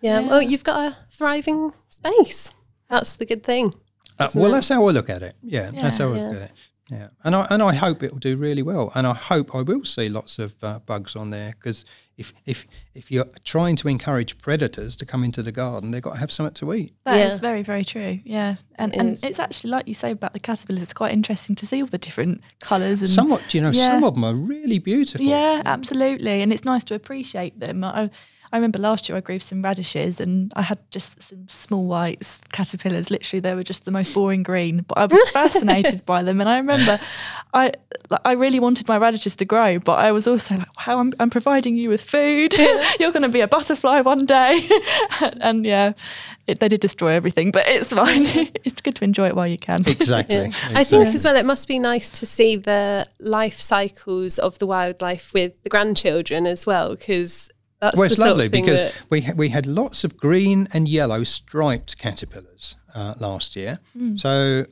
Yeah. 0.00 0.20
Yeah. 0.20 0.28
Well, 0.28 0.42
you've 0.42 0.64
got 0.64 0.80
a 0.92 0.96
thriving 1.10 1.72
space. 1.88 2.50
That's 2.88 3.16
the 3.16 3.24
good 3.26 3.42
thing. 3.42 3.74
Uh, 4.18 4.28
well, 4.34 4.46
it? 4.48 4.52
that's 4.52 4.68
how 4.68 4.86
I 4.86 4.92
look 4.92 5.10
at 5.10 5.22
it. 5.22 5.34
Yeah, 5.42 5.70
that's 5.70 5.98
Yeah. 5.98 6.06
how 6.06 6.12
I 6.14 6.16
look 6.20 6.34
at 6.36 6.42
it. 6.42 6.52
Yeah, 6.90 7.08
and 7.24 7.34
I 7.34 7.46
and 7.48 7.62
I 7.62 7.72
hope 7.74 8.02
it 8.02 8.12
will 8.12 8.18
do 8.18 8.36
really 8.36 8.60
well, 8.62 8.92
and 8.94 9.06
I 9.06 9.14
hope 9.14 9.54
I 9.54 9.62
will 9.62 9.84
see 9.86 10.10
lots 10.10 10.38
of 10.38 10.52
uh, 10.62 10.80
bugs 10.80 11.16
on 11.16 11.30
there 11.30 11.54
because 11.58 11.82
if 12.18 12.34
if 12.44 12.66
if 12.94 13.10
you're 13.10 13.24
trying 13.42 13.74
to 13.76 13.88
encourage 13.88 14.36
predators 14.36 14.94
to 14.96 15.06
come 15.06 15.24
into 15.24 15.42
the 15.42 15.50
garden, 15.50 15.92
they've 15.92 16.02
got 16.02 16.12
to 16.14 16.20
have 16.20 16.30
something 16.30 16.52
to 16.56 16.74
eat. 16.74 16.92
That 17.04 17.18
is 17.20 17.34
Yeah. 17.34 17.38
very, 17.38 17.62
very 17.62 17.84
true. 17.86 18.20
Yeah, 18.24 18.56
and 18.74 18.92
It 18.92 19.00
and 19.00 19.10
is. 19.14 19.22
it's 19.22 19.38
actually 19.40 19.70
like 19.70 19.88
you 19.88 19.94
say 19.94 20.10
about 20.10 20.34
the 20.34 20.40
caterpillars. 20.40 20.82
It's 20.82 20.92
quite 20.92 21.12
interesting 21.14 21.56
to 21.56 21.66
see 21.66 21.80
all 21.80 21.88
the 21.88 21.96
different 21.96 22.42
colours 22.60 23.00
and 23.00 23.08
Somewhat, 23.10 23.54
you 23.54 23.62
know, 23.62 23.70
yeah. 23.70 23.88
some 23.92 24.04
of 24.04 24.14
them 24.14 24.24
are 24.24 24.34
really 24.34 24.78
beautiful. 24.78 25.24
Yeah, 25.24 25.62
absolutely. 25.64 26.42
And 26.42 26.52
it's 26.52 26.66
nice 26.66 26.84
to 26.84 26.94
appreciate 26.94 27.60
them. 27.60 27.82
I, 27.82 28.10
I 28.54 28.56
remember 28.56 28.78
last 28.78 29.08
year 29.08 29.18
I 29.18 29.20
grew 29.20 29.40
some 29.40 29.62
radishes 29.62 30.20
and 30.20 30.52
I 30.54 30.62
had 30.62 30.78
just 30.92 31.20
some 31.20 31.48
small 31.48 31.86
whites 31.86 32.40
caterpillars. 32.52 33.10
Literally, 33.10 33.40
they 33.40 33.52
were 33.52 33.64
just 33.64 33.84
the 33.84 33.90
most 33.90 34.14
boring 34.14 34.44
green, 34.44 34.84
but 34.86 34.96
I 34.96 35.06
was 35.06 35.30
fascinated 35.32 36.06
by 36.06 36.22
them. 36.22 36.40
And 36.40 36.48
I 36.48 36.58
remember 36.58 37.00
I 37.52 37.72
like, 38.10 38.20
I 38.24 38.32
really 38.34 38.60
wanted 38.60 38.86
my 38.86 38.96
radishes 38.96 39.34
to 39.36 39.44
grow, 39.44 39.80
but 39.80 39.98
I 39.98 40.12
was 40.12 40.28
also 40.28 40.54
like, 40.54 40.86
wow, 40.86 41.00
I'm, 41.00 41.12
I'm 41.18 41.30
providing 41.30 41.76
you 41.76 41.88
with 41.88 42.00
food. 42.00 42.56
You're 43.00 43.10
going 43.10 43.24
to 43.24 43.28
be 43.28 43.40
a 43.40 43.48
butterfly 43.48 44.02
one 44.02 44.24
day. 44.24 44.68
and 45.40 45.66
yeah, 45.66 45.94
it, 46.46 46.60
they 46.60 46.68
did 46.68 46.78
destroy 46.78 47.10
everything, 47.10 47.50
but 47.50 47.66
it's 47.66 47.92
fine. 47.92 48.22
it's 48.62 48.80
good 48.80 48.94
to 48.94 49.04
enjoy 49.04 49.26
it 49.26 49.34
while 49.34 49.48
you 49.48 49.58
can. 49.58 49.80
Exactly. 49.80 50.36
Yeah. 50.36 50.44
exactly. 50.44 50.76
I 50.76 50.84
think 50.84 51.12
as 51.12 51.24
well, 51.24 51.34
it 51.34 51.44
must 51.44 51.66
be 51.66 51.80
nice 51.80 52.08
to 52.10 52.24
see 52.24 52.54
the 52.54 53.08
life 53.18 53.60
cycles 53.60 54.38
of 54.38 54.60
the 54.60 54.66
wildlife 54.68 55.34
with 55.34 55.60
the 55.64 55.70
grandchildren 55.70 56.46
as 56.46 56.66
well, 56.66 56.94
because 56.94 57.50
that's 57.80 57.96
well, 57.96 58.06
it's 58.06 58.18
lovely 58.18 58.48
because 58.48 58.80
that, 58.80 58.94
we 59.10 59.20
ha- 59.22 59.34
we 59.36 59.48
had 59.50 59.66
lots 59.66 60.04
of 60.04 60.16
green 60.16 60.68
and 60.72 60.88
yellow 60.88 61.22
striped 61.24 61.98
caterpillars 61.98 62.76
uh, 62.94 63.14
last 63.20 63.56
year, 63.56 63.78
Hmm. 63.92 64.16
so 64.16 64.64
it 64.64 64.70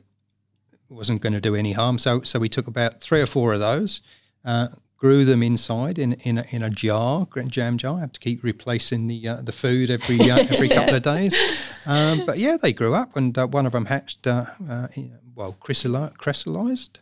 wasn't 0.89 1.21
going 1.21 1.33
to 1.33 1.41
do 1.41 1.55
any 1.55 1.73
harm. 1.73 1.99
So 1.99 2.21
so 2.23 2.39
we 2.39 2.49
took 2.49 2.67
about 2.67 3.01
three 3.01 3.21
or 3.21 3.27
four 3.27 3.53
of 3.53 3.59
those, 3.59 4.01
uh, 4.45 4.67
grew 4.97 5.25
them 5.25 5.43
inside 5.43 5.99
in 5.99 6.13
in 6.23 6.37
a, 6.39 6.45
in 6.49 6.63
a 6.63 6.69
jar, 6.69 7.27
jam 7.47 7.77
jar. 7.77 7.97
I 7.97 7.99
have 8.01 8.13
to 8.13 8.19
keep 8.19 8.43
replacing 8.43 9.07
the 9.07 9.27
uh, 9.27 9.41
the 9.41 9.51
food 9.51 9.89
every 9.91 10.19
uh, 10.31 10.37
every 10.49 10.69
couple 10.69 10.95
of 10.95 11.01
days. 11.01 11.35
Um, 11.85 12.25
but 12.25 12.39
yeah, 12.39 12.57
they 12.61 12.73
grew 12.73 12.93
up, 12.95 13.15
and 13.15 13.37
uh, 13.37 13.45
one 13.47 13.65
of 13.65 13.73
them 13.73 13.85
hatched. 13.85 14.25
Uh, 14.25 14.45
uh, 14.69 14.87
well, 15.35 15.53
crystallized. 15.59 16.99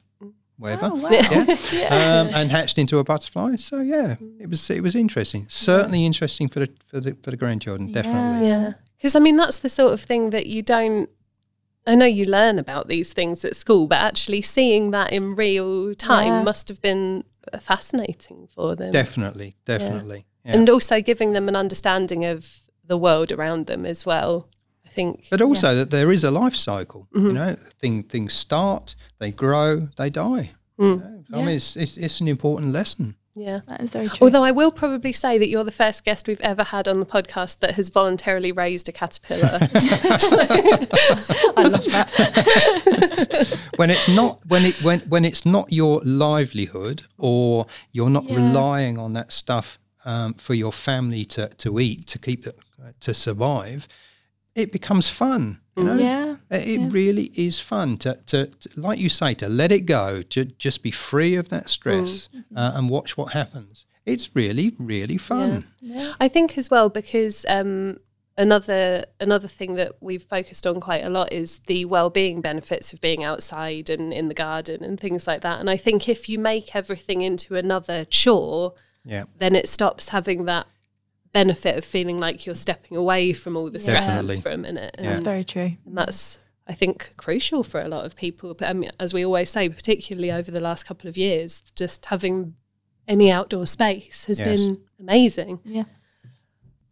Whatever, 0.62 0.90
Oh, 0.92 0.96
wow. 0.96 1.10
yeah, 1.74 2.22
um, 2.22 2.30
and 2.36 2.52
hatched 2.52 2.78
into 2.78 3.00
a 3.00 3.04
butterfly. 3.04 3.56
So 3.56 3.82
yeah, 3.82 4.16
it 4.40 4.48
was 4.50 4.70
it 4.70 4.82
was 4.82 4.96
interesting. 4.96 5.46
Certainly 5.50 6.06
interesting 6.06 6.48
for 6.50 6.60
the 6.62 6.70
for 6.86 7.00
the 7.00 7.18
for 7.24 7.32
the 7.32 7.38
grandchildren. 7.38 7.92
Definitely. 7.92 8.48
yeah, 8.48 8.74
because 8.98 9.16
I 9.16 9.20
mean 9.20 9.38
that's 9.38 9.60
the 9.60 9.70
sort 9.70 9.92
of 9.94 10.02
thing 10.02 10.30
that 10.30 10.46
you 10.46 10.62
don't. 10.62 11.10
I 11.88 11.96
know 11.96 12.06
you 12.06 12.26
learn 12.26 12.60
about 12.60 12.88
these 12.90 13.12
things 13.12 13.44
at 13.44 13.56
school, 13.56 13.88
but 13.88 13.98
actually 13.98 14.42
seeing 14.42 14.92
that 14.92 15.12
in 15.12 15.36
real 15.36 15.96
time 15.96 16.28
Yeah. 16.28 16.44
must 16.44 16.68
have 16.68 16.80
been 16.80 17.24
fascinating 17.60 18.48
for 18.54 18.76
them. 18.76 18.92
Definitely, 18.92 19.56
definitely. 19.66 20.26
Yeah. 20.46 20.54
and 20.58 20.70
also 20.70 21.02
giving 21.02 21.34
them 21.34 21.48
an 21.50 21.56
understanding 21.56 22.24
of 22.26 22.60
the 22.86 22.98
world 22.98 23.32
around 23.32 23.66
them 23.68 23.86
as 23.86 24.06
well. 24.06 24.48
I 24.92 24.94
think. 24.94 25.28
but 25.32 25.42
also 25.42 25.74
that 25.76 25.90
there 25.90 26.12
is 26.12 26.24
a 26.24 26.32
life 26.32 26.56
cycle. 26.56 27.08
Mm-hmm. 27.16 27.28
You 27.28 27.34
know, 27.34 27.56
thing 27.80 28.04
things 28.04 28.34
start, 28.34 28.96
they 29.20 29.32
grow, 29.32 29.88
they 29.98 30.10
die. 30.10 30.52
Mm. 30.80 30.80
You 30.80 31.24
know? 31.30 31.38
I 31.42 31.46
mean, 31.46 31.56
it's, 31.56 31.76
it's 31.78 31.96
it's 31.98 32.20
an 32.22 32.28
important 32.28 32.74
lesson. 32.74 33.16
Yeah. 33.34 33.62
That 33.68 33.80
is 33.80 33.94
very 33.94 34.10
true. 34.10 34.26
Although 34.28 34.44
I 34.44 34.52
will 34.52 34.72
probably 34.74 35.14
say 35.14 35.38
that 35.38 35.48
you're 35.48 35.64
the 35.64 35.72
first 35.72 36.04
guest 36.04 36.28
we've 36.28 36.42
ever 36.42 36.66
had 36.66 36.88
on 36.90 37.00
the 37.00 37.06
podcast 37.06 37.60
that 37.60 37.76
has 37.76 37.88
voluntarily 37.88 38.52
raised 38.52 38.90
a 38.90 38.92
caterpillar. 38.92 39.58
I 41.58 41.64
love 41.64 41.86
that. 41.86 43.60
when 43.78 43.90
it's 43.90 44.08
not 44.10 44.42
when 44.48 44.66
it 44.66 44.82
when 44.84 45.00
when 45.02 45.24
it's 45.26 45.46
not 45.46 45.72
your 45.72 46.02
livelihood 46.04 47.04
or 47.18 47.68
you're 47.92 48.10
not 48.10 48.26
Yeah. 48.26 48.36
relying 48.36 48.98
on 48.98 49.14
that 49.14 49.32
stuff 49.32 49.80
um, 50.04 50.34
for 50.34 50.54
your 50.54 50.72
family 50.74 51.24
to 51.26 51.48
to 51.50 51.80
eat 51.80 52.08
to 52.08 52.20
keep 52.20 52.46
it 52.48 52.58
to 53.00 53.14
survive, 53.14 53.88
it 54.56 54.72
becomes 54.72 55.10
fun. 55.10 55.60
You 55.78 55.84
know, 55.86 55.96
Yeah, 55.98 56.36
It 56.52 56.68
it 56.68 56.80
yeah. 56.82 56.88
really 56.92 57.32
is 57.36 57.60
fun 57.60 57.98
to, 58.00 58.20
to, 58.28 58.48
to, 58.48 58.70
like 58.80 59.00
you 59.00 59.08
say, 59.10 59.34
to 59.36 59.48
let 59.48 59.72
it 59.72 59.86
go, 59.86 60.22
to 60.22 60.46
just 60.46 60.84
be 60.84 60.92
free 60.92 61.36
of 61.36 61.48
that 61.50 61.70
stress 61.70 62.28
uh, 62.56 62.72
and 62.76 62.90
watch 62.90 63.16
what 63.18 63.32
happens. 63.34 63.86
It's 64.06 64.36
really, 64.36 64.76
really 64.78 65.18
fun. 65.18 65.68
Yeah, 65.80 66.14
I 66.20 66.28
think 66.28 66.58
as 66.58 66.70
well 66.70 66.90
because 66.90 67.46
um, 67.48 68.00
another 68.38 69.06
another 69.20 69.48
thing 69.48 69.76
that 69.76 69.94
we've 70.02 70.24
focused 70.24 70.66
on 70.68 70.80
quite 70.82 71.06
a 71.06 71.10
lot 71.10 71.32
is 71.32 71.60
the 71.68 71.86
well-being 71.86 72.42
benefits 72.42 72.92
of 72.94 73.00
being 73.00 73.24
outside 73.24 73.90
and 73.90 74.12
in 74.14 74.28
the 74.28 74.34
garden 74.34 74.84
and 74.84 75.00
things 75.00 75.28
like 75.28 75.42
that. 75.42 75.60
And 75.60 75.70
I 75.70 75.78
think 75.78 76.10
if 76.10 76.28
you 76.28 76.40
make 76.40 76.76
everything 76.76 77.22
into 77.22 77.56
another 77.56 78.04
chore, 78.06 78.74
Yeah. 79.06 79.26
then 79.38 79.56
it 79.56 79.70
stops 79.70 80.10
having 80.10 80.46
that 80.46 80.68
benefit 81.34 81.78
of 81.78 81.86
feeling 81.86 82.20
like 82.20 82.46
you're 82.46 82.56
stepping 82.56 82.98
away 82.98 83.34
from 83.34 83.56
all 83.56 83.70
the 83.70 83.80
stresses 83.80 84.16
Definitely. 84.16 84.42
for 84.42 84.50
a 84.52 84.58
minute. 84.58 84.96
And, 84.98 85.08
That's 85.08 85.22
very 85.22 85.44
true. 85.44 85.78
and 85.86 85.98
that's 85.98 86.40
I 86.68 86.74
think 86.74 87.12
crucial 87.18 87.64
for 87.64 87.82
a 87.82 87.88
lot 87.88 88.06
of 88.06 88.16
people. 88.16 88.54
But 88.54 88.70
I 88.70 88.74
mean, 88.74 88.92
as 89.00 89.14
we 89.14 89.26
always 89.26 89.50
say, 89.50 89.68
particularly 89.70 90.32
over 90.32 90.52
the 90.52 90.62
last 90.62 90.84
couple 90.86 91.10
of 91.10 91.18
years, 91.18 91.62
just 91.76 92.06
having 92.06 92.56
any 93.08 93.32
outdoor 93.32 93.66
space 93.66 94.26
has 94.26 94.40
Yes. 94.40 94.48
been 94.62 94.82
amazing. 95.00 95.60
Yeah. 95.66 95.84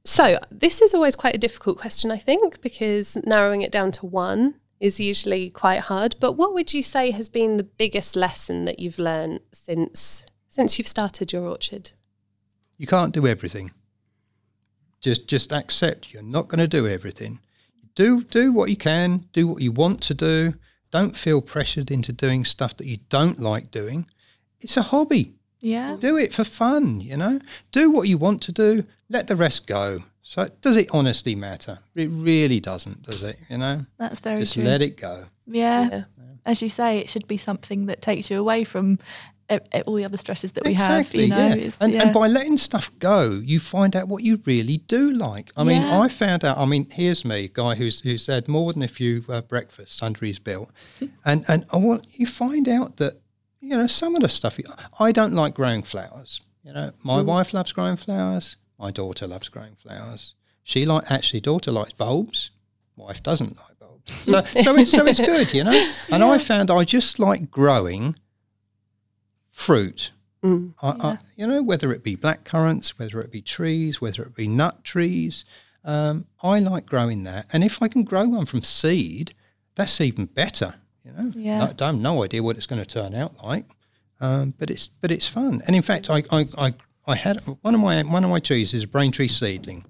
So, 0.06 0.40
this 0.50 0.82
is 0.82 0.94
always 0.94 1.16
quite 1.16 1.36
a 1.36 1.38
difficult 1.38 1.78
question, 1.78 2.10
I 2.10 2.18
think, 2.18 2.62
because 2.62 3.18
narrowing 3.26 3.62
it 3.62 3.72
down 3.72 3.92
to 3.94 4.06
one 4.06 4.56
is 4.80 5.00
usually 5.00 5.50
quite 5.50 5.82
hard. 5.82 6.16
But 6.20 6.34
what 6.34 6.54
would 6.54 6.74
you 6.74 6.82
say 6.82 7.12
has 7.12 7.30
been 7.30 7.58
the 7.58 7.64
biggest 7.64 8.16
lesson 8.16 8.66
that 8.66 8.80
you've 8.80 8.98
learned 9.00 9.42
since 9.52 10.26
since 10.48 10.80
you've 10.80 10.88
started 10.88 11.32
your 11.32 11.46
orchard? 11.46 11.92
You 12.78 12.88
can't 12.88 13.14
do 13.14 13.28
everything. 13.28 13.72
Just 15.02 15.28
just 15.28 15.52
accept 15.54 16.14
you're 16.14 16.24
not 16.24 16.48
going 16.48 16.60
to 16.60 16.68
do 16.68 16.88
everything. 16.88 17.40
Do 17.96 18.24
do 18.24 18.52
what 18.52 18.70
you 18.70 18.76
can, 18.78 19.26
do 19.34 19.48
what 19.48 19.62
you 19.62 19.72
want 19.72 20.02
to 20.04 20.14
do. 20.14 20.54
Don't 20.92 21.16
feel 21.16 21.42
pressured 21.42 21.92
into 21.92 22.12
doing 22.12 22.44
stuff 22.46 22.76
that 22.78 22.88
you 22.88 22.98
don't 23.10 23.40
like 23.40 23.72
doing. 23.72 24.08
It's 24.60 24.78
a 24.78 24.82
hobby. 24.82 25.36
Yeah. 25.62 25.98
Do 26.00 26.18
it 26.18 26.34
for 26.34 26.44
fun, 26.44 27.02
you 27.02 27.18
know. 27.18 27.40
Do 27.72 27.92
what 27.92 28.08
you 28.08 28.18
want 28.18 28.42
to 28.44 28.52
do. 28.52 28.86
Let 29.10 29.28
the 29.28 29.36
rest 29.36 29.68
go. 29.68 30.04
So 30.24 30.48
does 30.62 30.78
it 30.78 30.90
honestly 30.92 31.36
matter? 31.36 31.80
It 31.96 32.10
really 32.12 32.60
doesn't, 32.60 33.04
does 33.04 33.24
it? 33.24 33.40
You 33.50 33.58
know, 33.58 33.86
That's 33.98 34.20
very 34.22 34.40
just 34.42 34.54
true. 34.54 34.64
let 34.64 34.82
it 34.82 34.98
go. 34.98 35.26
yeah. 35.48 35.90
Yeah. 35.90 36.04
As 36.46 36.62
you 36.62 36.70
say, 36.70 36.98
it 37.00 37.10
should 37.10 37.28
be 37.28 37.38
something 37.38 37.88
that 37.88 38.02
takes 38.02 38.30
you 38.32 38.40
away 38.40 38.64
from 38.64 38.98
e- 39.52 39.82
all 39.82 39.96
the 39.96 40.06
other 40.06 40.18
stresses 40.18 40.52
that 40.54 40.64
we 40.64 40.72
exactly, 40.72 41.30
have. 41.30 41.50
You 41.50 41.56
know, 41.56 41.64
yeah. 41.64 41.72
And, 41.82 41.94
yeah. 41.94 42.04
and 42.04 42.14
by 42.14 42.28
letting 42.28 42.58
stuff 42.58 42.92
go, 43.00 43.32
you 43.44 43.60
find 43.60 43.96
out 43.96 44.08
what 44.08 44.24
you 44.24 44.42
really 44.46 44.78
do 44.78 45.12
like. 45.12 45.52
I 45.58 45.64
mean, 45.64 45.82
Yeah. 45.82 46.00
I 46.00 46.08
found 46.08 46.46
out. 46.46 46.58
I 46.58 46.66
mean, 46.66 46.88
here's 46.92 47.26
me, 47.26 47.50
guy 47.52 47.76
who's 47.76 48.02
who's 48.02 48.28
had 48.28 48.48
more 48.48 48.74
than 48.74 48.84
a 48.84 48.88
few 48.88 49.24
uh, 49.30 49.42
breakfasts 49.42 50.02
under 50.02 50.26
his 50.26 50.40
belt, 50.40 50.70
and 51.26 51.46
and 51.48 51.66
I 51.72 51.78
want 51.78 52.08
you 52.20 52.26
find 52.26 52.68
out 52.68 52.98
that 52.98 53.22
you 53.62 53.70
know 53.70 53.88
some 53.88 54.16
of 54.16 54.22
the 54.22 54.30
stuff. 54.30 54.58
You, 54.58 54.66
I 55.00 55.12
don't 55.12 55.34
like 55.34 55.54
growing 55.54 55.84
flowers. 55.84 56.42
You 56.64 56.74
know, 56.74 56.92
my 57.04 57.22
wife 57.22 57.54
loves 57.54 57.72
growing 57.72 57.96
flowers. 57.98 58.58
My 58.78 58.92
daughter 58.92 59.28
loves 59.28 59.50
growing 59.50 59.76
flowers. 59.76 60.36
She 60.64 60.86
like 60.86 61.10
actually 61.10 61.42
daughter 61.42 61.72
likes 61.72 61.94
bulbs. 61.94 62.52
Wife 62.96 63.24
doesn't 63.24 63.58
like 63.58 63.80
bulbs. 63.80 64.12
So 64.12 64.44
so 64.62 64.76
it's 64.78 64.92
so 64.92 65.06
it's 65.08 65.20
good, 65.34 65.54
you 65.54 65.64
know. 65.64 65.92
And 66.10 66.24
I 66.24 66.38
found 66.38 66.70
I 66.70 66.84
just 66.84 67.18
like 67.20 67.50
growing 67.50 68.16
fruit. 69.60 70.12
Mm. 70.44 70.74
I, 70.82 70.88
I, 71.02 71.18
you 71.36 71.46
know, 71.46 71.62
whether 71.62 71.92
it 71.92 72.02
be 72.02 72.16
black 72.16 72.46
currants, 72.46 72.98
whether 72.98 73.20
it 73.20 73.32
be 73.32 73.42
trees, 73.42 74.00
whether 74.00 74.24
it 74.24 74.34
be 74.36 74.48
nut 74.48 74.84
trees, 74.86 75.44
um, 75.84 76.26
I 76.42 76.60
like 76.60 76.86
growing 76.86 77.24
that. 77.24 77.46
And 77.52 77.64
if 77.64 77.82
I 77.82 77.90
can 77.90 78.04
grow 78.04 78.28
one 78.30 78.46
from 78.46 78.64
seed, 78.64 79.34
that's 79.76 80.00
even 80.00 80.26
better. 80.26 80.76
You 81.04 81.12
know, 81.12 81.32
Yeah. 81.36 81.64
I 81.64 81.74
don't 81.74 81.96
have 81.96 82.02
no 82.02 82.24
idea 82.24 82.42
what 82.42 82.56
it's 82.56 82.68
going 82.68 82.82
to 82.82 82.86
turn 82.88 83.14
out 83.14 83.44
like, 83.44 83.66
um, 84.22 84.54
but 84.58 84.70
it's 84.70 84.88
but 84.88 85.12
it's 85.12 85.28
fun. 85.28 85.62
And 85.68 85.76
in 85.76 85.82
fact, 85.82 86.10
I, 86.10 86.24
I, 86.32 86.48
I, 86.58 86.74
I 87.06 87.16
had 87.16 87.38
one 87.62 87.76
of 87.76 87.82
my 87.82 88.02
one 88.04 88.24
of 88.24 88.30
my 88.30 88.40
trees 88.40 88.74
is 88.74 88.84
a 88.84 88.88
Braintree 88.88 89.28
seedling. 89.28 89.86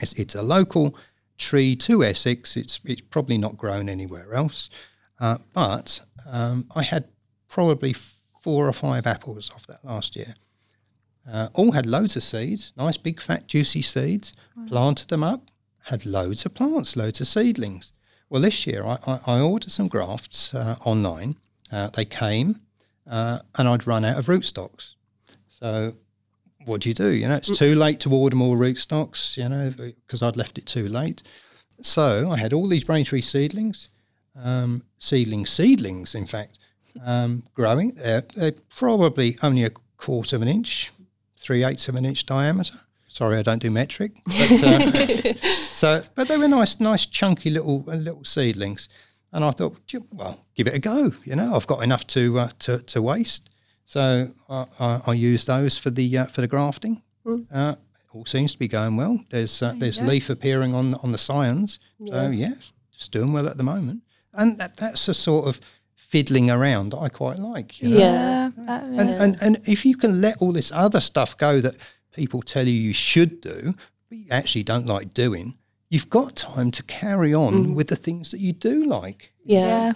It's, 0.00 0.12
it's 0.14 0.34
a 0.34 0.42
local 0.42 0.96
tree 1.38 1.76
to 1.76 2.02
Essex. 2.04 2.56
It's 2.56 2.80
it's 2.84 3.02
probably 3.02 3.38
not 3.38 3.56
grown 3.56 3.88
anywhere 3.88 4.34
else, 4.34 4.68
uh, 5.20 5.38
but 5.52 6.02
um, 6.28 6.66
I 6.74 6.82
had 6.82 7.04
probably 7.48 7.94
four 8.40 8.66
or 8.66 8.72
five 8.72 9.06
apples 9.06 9.50
off 9.54 9.66
that 9.66 9.84
last 9.84 10.16
year. 10.16 10.34
Uh, 11.30 11.48
all 11.54 11.72
had 11.72 11.86
loads 11.86 12.16
of 12.16 12.22
seeds, 12.22 12.72
nice 12.76 12.96
big 12.96 13.20
fat 13.20 13.46
juicy 13.46 13.82
seeds. 13.82 14.32
Planted 14.68 15.08
them 15.08 15.22
up, 15.22 15.50
had 15.84 16.06
loads 16.06 16.44
of 16.44 16.54
plants, 16.54 16.96
loads 16.96 17.20
of 17.20 17.26
seedlings. 17.26 17.92
Well, 18.28 18.42
this 18.42 18.66
year 18.66 18.84
I, 18.84 18.98
I, 19.06 19.20
I 19.26 19.40
ordered 19.40 19.72
some 19.72 19.88
grafts 19.88 20.54
uh, 20.54 20.76
online. 20.84 21.36
Uh, 21.72 21.90
they 21.90 22.04
came, 22.04 22.60
uh, 23.06 23.40
and 23.56 23.68
I'd 23.68 23.86
run 23.86 24.04
out 24.04 24.18
of 24.18 24.26
rootstocks. 24.26 24.94
So 25.48 25.94
what 26.64 26.82
do 26.82 26.88
you 26.88 26.94
do? 26.94 27.10
You 27.10 27.28
know, 27.28 27.36
it's 27.36 27.58
too 27.58 27.74
late 27.74 28.00
to 28.00 28.12
order 28.12 28.36
more 28.36 28.56
rootstocks, 28.56 29.36
you 29.36 29.48
know, 29.48 29.72
because 29.76 30.22
I'd 30.22 30.36
left 30.36 30.58
it 30.58 30.66
too 30.66 30.88
late. 30.88 31.22
So 31.82 32.30
I 32.30 32.36
had 32.36 32.52
all 32.52 32.68
these 32.68 32.84
Braintree 32.84 33.22
seedlings, 33.22 33.88
um, 34.36 34.84
seedling 34.98 35.46
seedlings, 35.46 36.14
in 36.14 36.26
fact, 36.26 36.58
um, 37.04 37.42
growing. 37.54 37.92
They're, 37.92 38.24
they're 38.34 38.54
probably 38.76 39.38
only 39.42 39.64
a 39.64 39.70
quarter 39.96 40.36
of 40.36 40.42
an 40.42 40.48
inch, 40.48 40.92
three 41.38 41.64
eighths 41.64 41.88
of 41.88 41.94
an 41.94 42.04
inch 42.04 42.26
diameter. 42.26 42.74
Sorry, 43.08 43.38
I 43.38 43.42
don't 43.42 43.60
do 43.60 43.70
metric. 43.70 44.12
But, 44.24 44.62
uh, 44.62 45.34
so, 45.72 46.02
but 46.14 46.28
they 46.28 46.36
were 46.36 46.46
nice, 46.46 46.78
nice, 46.78 47.06
chunky 47.06 47.50
little 47.50 47.84
uh, 47.88 47.96
little 47.96 48.24
seedlings. 48.24 48.88
And 49.32 49.44
I 49.44 49.50
thought, 49.50 49.76
well, 50.12 50.44
give 50.54 50.66
it 50.66 50.74
a 50.74 50.78
go. 50.78 51.12
You 51.24 51.36
know, 51.36 51.54
I've 51.54 51.66
got 51.66 51.82
enough 51.82 52.06
to 52.08 52.38
uh, 52.38 52.50
to, 52.60 52.78
to 52.78 53.02
waste. 53.02 53.50
So 53.84 54.28
I, 54.48 54.66
I, 54.78 55.00
I 55.08 55.12
use 55.14 55.44
those 55.44 55.76
for 55.76 55.90
the 55.90 56.18
uh, 56.18 56.26
for 56.26 56.40
the 56.40 56.46
grafting. 56.46 57.02
Uh, 57.52 57.74
all 58.12 58.26
seems 58.26 58.52
to 58.52 58.58
be 58.58 58.68
going 58.68 58.96
well. 58.96 59.18
There's 59.30 59.62
uh, 59.62 59.74
there's 59.76 60.00
leaf 60.00 60.30
appearing 60.30 60.74
on 60.74 60.94
on 60.94 61.12
the 61.12 61.18
scions. 61.18 61.80
So 62.06 62.30
yeah, 62.30 62.54
just 62.92 63.10
doing 63.10 63.32
well 63.32 63.48
at 63.48 63.56
the 63.56 63.62
moment. 63.64 64.02
And 64.32 64.58
that 64.58 64.76
that's 64.76 65.08
a 65.08 65.14
sort 65.14 65.48
of 65.48 65.60
fiddling 66.10 66.50
around 66.50 66.90
that 66.90 66.98
I 66.98 67.08
quite 67.08 67.38
like. 67.38 67.80
You 67.80 67.90
know? 67.90 67.98
Yeah. 67.98 68.50
Yeah, 68.58 68.84
And, 68.84 69.10
and 69.10 69.38
and 69.40 69.68
if 69.68 69.84
you 69.86 69.96
can 69.96 70.20
let 70.20 70.42
all 70.42 70.52
this 70.52 70.72
other 70.72 71.00
stuff 71.00 71.36
go 71.36 71.60
that 71.60 71.76
people 72.12 72.42
tell 72.42 72.66
you 72.66 72.74
you 72.74 72.92
should 72.92 73.40
do, 73.40 73.74
but 74.08 74.18
you 74.18 74.26
actually 74.30 74.64
don't 74.64 74.86
like 74.86 75.14
doing, 75.14 75.56
you've 75.88 76.10
got 76.10 76.34
time 76.34 76.72
to 76.72 76.82
carry 76.82 77.32
on 77.32 77.74
with 77.74 77.86
the 77.86 77.96
things 77.96 78.32
that 78.32 78.40
you 78.40 78.52
do 78.52 78.84
like. 78.84 79.32
Yeah. 79.44 79.66
yeah. 79.66 79.92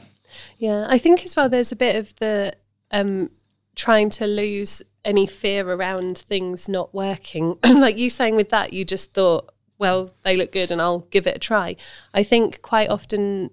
Yeah, 0.59 0.87
I 0.89 0.99
think 0.99 1.25
as 1.25 1.37
well. 1.37 1.49
There's 1.49 1.73
a 1.73 1.77
bit 1.77 1.97
of 1.97 2.15
the 2.17 2.55
um, 2.91 3.31
trying 3.75 4.11
to 4.11 4.27
lose 4.27 4.83
any 5.05 5.27
fear 5.27 5.69
around 5.69 6.19
things 6.19 6.69
not 6.69 6.95
working. 6.95 7.59
like 7.65 7.99
you 7.99 8.09
saying 8.09 8.37
with 8.37 8.51
that, 8.51 8.73
you 8.73 8.85
just 8.85 9.15
thought, 9.15 9.53
well, 9.79 10.13
they 10.23 10.37
look 10.37 10.53
good, 10.53 10.71
and 10.71 10.81
I'll 10.81 11.07
give 11.11 11.27
it 11.27 11.37
a 11.37 11.41
try. 11.41 11.77
I 12.13 12.23
think 12.23 12.63
quite 12.63 12.89
often, 12.89 13.51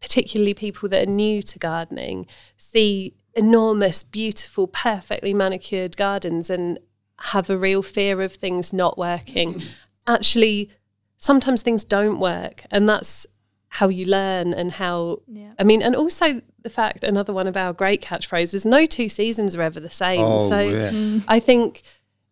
particularly 0.00 0.54
people 0.54 0.88
that 0.88 1.08
are 1.08 1.10
new 1.10 1.42
to 1.42 1.58
gardening, 1.58 2.26
see 2.56 3.14
enormous, 3.34 4.02
beautiful, 4.02 4.66
perfectly 4.66 5.34
manicured 5.34 5.96
gardens 5.96 6.50
and 6.50 6.78
have 7.20 7.50
a 7.50 7.58
real 7.58 7.82
fear 7.82 8.22
of 8.22 8.32
things 8.32 8.72
not 8.72 8.96
working. 8.96 9.54
Mm-hmm. 9.54 9.68
Actually, 10.06 10.70
sometimes 11.16 11.62
things 11.62 11.84
don't 11.84 12.18
work, 12.18 12.64
and 12.70 12.88
that's 12.88 13.26
how 13.70 13.88
you 13.88 14.06
learn 14.06 14.54
and 14.54 14.72
how 14.72 15.20
Yeah. 15.26 15.52
I 15.58 15.64
mean, 15.64 15.82
and 15.82 15.94
also 15.94 16.40
the 16.62 16.70
fact 16.70 17.04
another 17.04 17.32
one 17.32 17.46
of 17.46 17.56
our 17.56 17.72
great 17.72 18.02
catchphrases: 18.02 18.64
no 18.64 18.86
two 18.86 19.08
seasons 19.08 19.54
are 19.54 19.62
ever 19.62 19.80
the 19.80 19.90
same. 19.90 20.20
Oh, 20.20 20.48
so 20.48 20.60
yeah. 20.60 21.20
I 21.28 21.40
think 21.40 21.82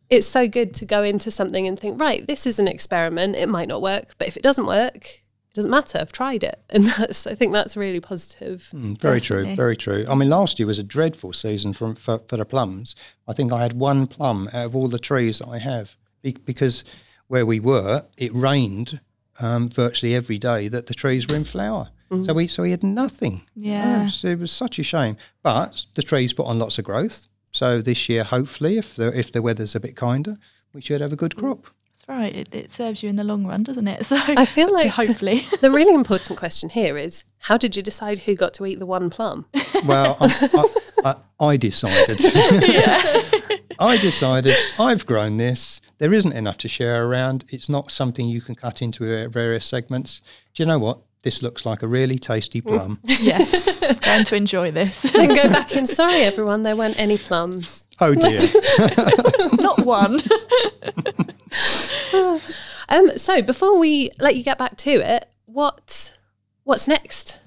it's 0.08 0.26
so 0.26 0.48
good 0.48 0.72
to 0.74 0.84
go 0.84 1.02
into 1.02 1.30
something 1.30 1.66
and 1.66 1.78
think, 1.78 2.00
right, 2.00 2.26
this 2.26 2.46
is 2.46 2.58
an 2.58 2.68
experiment. 2.68 3.36
It 3.36 3.48
might 3.48 3.68
not 3.68 3.82
work, 3.82 4.14
but 4.18 4.28
if 4.28 4.36
it 4.36 4.42
doesn't 4.42 4.66
work, 4.66 5.20
doesn't 5.56 5.70
matter. 5.70 5.98
I've 6.00 6.12
tried 6.12 6.44
it, 6.44 6.60
and 6.70 6.84
that's 6.84 7.26
I 7.26 7.34
think 7.34 7.52
that's 7.52 7.76
really 7.76 8.00
positive. 8.00 8.70
Mm, 8.72 9.00
very 9.00 9.20
true, 9.20 9.54
very 9.56 9.76
true. 9.76 10.04
I 10.08 10.14
mean, 10.14 10.28
last 10.28 10.58
year 10.58 10.66
was 10.66 10.78
a 10.78 10.84
dreadful 10.84 11.32
season 11.32 11.72
for, 11.72 11.94
for, 11.94 12.20
for 12.28 12.36
the 12.36 12.44
plums. 12.44 12.94
I 13.26 13.32
think 13.32 13.52
I 13.52 13.62
had 13.62 13.72
one 13.72 14.06
plum 14.06 14.48
out 14.52 14.66
of 14.66 14.76
all 14.76 14.88
the 14.88 14.98
trees 14.98 15.40
that 15.40 15.48
I 15.48 15.58
have 15.58 15.96
because 16.22 16.84
where 17.28 17.46
we 17.46 17.60
were, 17.60 18.04
it 18.16 18.34
rained 18.34 19.00
um, 19.40 19.68
virtually 19.68 20.14
every 20.14 20.38
day 20.38 20.68
that 20.68 20.86
the 20.86 20.94
trees 20.94 21.26
were 21.28 21.36
in 21.36 21.44
flower. 21.44 21.90
So 22.24 22.34
we 22.34 22.46
so 22.46 22.62
we 22.62 22.70
had 22.70 22.84
nothing. 22.84 23.42
Yeah. 23.56 24.02
it 24.02 24.04
was, 24.04 24.24
it 24.24 24.38
was 24.38 24.52
such 24.52 24.78
a 24.78 24.84
shame. 24.84 25.16
But 25.42 25.86
the 25.96 26.02
trees 26.02 26.32
put 26.32 26.46
on 26.46 26.56
lots 26.56 26.78
of 26.78 26.84
growth. 26.84 27.26
So 27.50 27.82
this 27.82 28.08
year, 28.08 28.22
hopefully, 28.22 28.78
if 28.78 28.94
the 28.94 29.16
if 29.18 29.32
the 29.32 29.42
weather's 29.42 29.74
a 29.74 29.80
bit 29.80 29.96
kinder, 29.96 30.36
we 30.72 30.80
should 30.80 31.00
have 31.00 31.12
a 31.12 31.16
good 31.16 31.34
crop. 31.34 31.66
That's 32.06 32.18
right. 32.18 32.34
It, 32.34 32.54
it 32.54 32.70
serves 32.70 33.02
you 33.02 33.08
in 33.08 33.16
the 33.16 33.24
long 33.24 33.46
run, 33.46 33.62
doesn't 33.62 33.88
it? 33.88 34.06
So 34.06 34.16
I 34.16 34.44
feel 34.44 34.72
like 34.72 34.88
hopefully. 34.88 35.42
the 35.60 35.70
really 35.70 35.94
important 35.94 36.38
question 36.38 36.68
here 36.68 36.96
is 36.96 37.24
how 37.38 37.56
did 37.56 37.74
you 37.74 37.82
decide 37.82 38.20
who 38.20 38.36
got 38.36 38.54
to 38.54 38.66
eat 38.66 38.78
the 38.78 38.86
one 38.86 39.10
plum? 39.10 39.46
Well, 39.84 40.16
I, 40.20 40.64
I, 41.04 41.14
I, 41.38 41.48
I 41.52 41.56
decided. 41.56 42.18
I 43.78 43.98
decided 43.98 44.54
I've 44.78 45.04
grown 45.04 45.36
this. 45.36 45.80
There 45.98 46.14
isn't 46.14 46.32
enough 46.32 46.56
to 46.58 46.68
share 46.68 47.06
around. 47.06 47.44
It's 47.50 47.68
not 47.68 47.90
something 47.90 48.26
you 48.26 48.40
can 48.40 48.54
cut 48.54 48.80
into 48.80 49.04
uh, 49.04 49.28
various 49.28 49.66
segments. 49.66 50.22
Do 50.54 50.62
you 50.62 50.66
know 50.66 50.78
what? 50.78 51.00
This 51.26 51.42
looks 51.42 51.66
like 51.66 51.82
a 51.82 51.88
really 51.88 52.20
tasty 52.20 52.60
plum. 52.60 53.00
yes, 53.04 53.80
going 54.00 54.22
to 54.22 54.36
enjoy 54.36 54.70
this. 54.70 55.02
Then 55.12 55.34
go 55.34 55.48
back 55.48 55.74
in. 55.74 55.84
sorry 55.84 56.22
everyone, 56.22 56.62
there 56.62 56.76
weren't 56.76 57.00
any 57.00 57.18
plums. 57.18 57.88
Oh 58.00 58.14
dear. 58.14 58.38
Not 59.60 59.84
one. 59.84 60.20
Um, 62.88 63.18
so 63.18 63.42
before 63.42 63.76
we 63.76 64.12
let 64.20 64.36
you 64.36 64.44
get 64.44 64.56
back 64.56 64.76
to 64.76 64.90
it, 64.92 65.28
what 65.46 66.16
what's 66.62 66.86
next? 66.86 67.38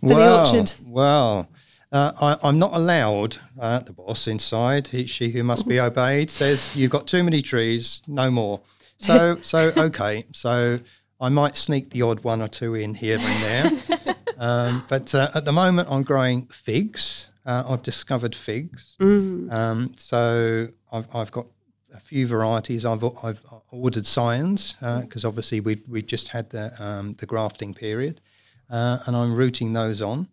the 0.00 0.14
well, 0.14 0.46
orchard. 0.46 0.74
Well, 0.82 1.50
uh, 1.92 2.12
I, 2.18 2.48
I'm 2.48 2.58
not 2.58 2.72
allowed. 2.72 3.36
Uh, 3.60 3.80
the 3.80 3.92
boss 3.92 4.26
inside, 4.26 4.88
he, 4.88 5.04
she 5.04 5.28
who 5.28 5.44
must 5.44 5.68
be 5.68 5.78
obeyed, 5.78 6.30
says 6.30 6.74
you've 6.74 6.90
got 6.90 7.06
too 7.06 7.22
many 7.22 7.42
trees, 7.42 8.00
no 8.06 8.30
more. 8.30 8.62
So, 8.96 9.36
so 9.42 9.72
okay. 9.76 10.24
So 10.32 10.78
I 11.20 11.28
might 11.28 11.56
sneak 11.56 11.90
the 11.90 12.02
odd 12.02 12.24
one 12.24 12.42
or 12.42 12.48
two 12.48 12.74
in 12.74 12.94
here 12.94 13.18
and 13.20 13.42
there. 13.42 14.14
um, 14.38 14.84
but 14.88 15.14
uh, 15.14 15.30
at 15.34 15.44
the 15.44 15.52
moment, 15.52 15.88
I'm 15.90 16.02
growing 16.02 16.46
figs. 16.46 17.28
Uh, 17.46 17.64
I've 17.68 17.82
discovered 17.82 18.34
figs. 18.34 18.96
Um, 19.50 19.92
so 19.96 20.68
I've, 20.92 21.06
I've 21.14 21.30
got 21.30 21.46
a 21.94 22.00
few 22.00 22.26
varieties. 22.26 22.84
I've, 22.84 23.04
I've 23.22 23.44
ordered 23.70 24.06
scions 24.06 24.76
because 24.80 25.24
obviously 25.24 25.60
we've, 25.60 25.82
we've 25.88 26.06
just 26.06 26.28
had 26.28 26.50
the, 26.50 26.72
um, 26.82 27.14
the 27.14 27.26
grafting 27.26 27.74
period. 27.74 28.20
Uh, 28.70 28.98
and 29.06 29.14
I'm 29.14 29.34
rooting 29.34 29.72
those 29.72 30.02
on. 30.02 30.28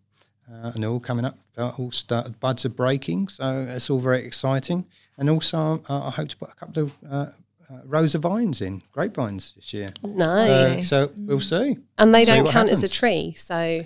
Uh, 0.50 0.72
and 0.74 0.82
they're 0.82 0.90
all 0.90 1.00
coming 1.00 1.24
up. 1.24 1.38
Uh, 1.56 1.70
all 1.78 1.92
start, 1.92 2.38
buds 2.40 2.64
are 2.64 2.70
breaking, 2.70 3.28
so 3.28 3.66
it's 3.68 3.88
all 3.88 4.00
very 4.00 4.24
exciting. 4.24 4.84
And 5.16 5.30
also, 5.30 5.82
uh, 5.88 6.06
I 6.06 6.10
hope 6.10 6.28
to 6.30 6.36
put 6.36 6.50
a 6.50 6.54
couple 6.54 6.82
of 6.82 7.34
uh, 7.72 7.78
rows 7.84 8.14
of 8.14 8.22
vines 8.22 8.60
in, 8.60 8.82
grapevines 8.92 9.52
this 9.54 9.72
year. 9.72 9.88
Nice. 10.02 10.92
Uh, 10.92 11.06
so 11.06 11.12
we'll 11.16 11.40
see. 11.40 11.78
and 11.98 12.14
they 12.14 12.24
see 12.24 12.32
don't 12.32 12.44
what 12.44 12.52
count 12.52 12.68
as 12.68 12.82
a 12.82 12.88
tree, 12.88 13.34
so 13.36 13.84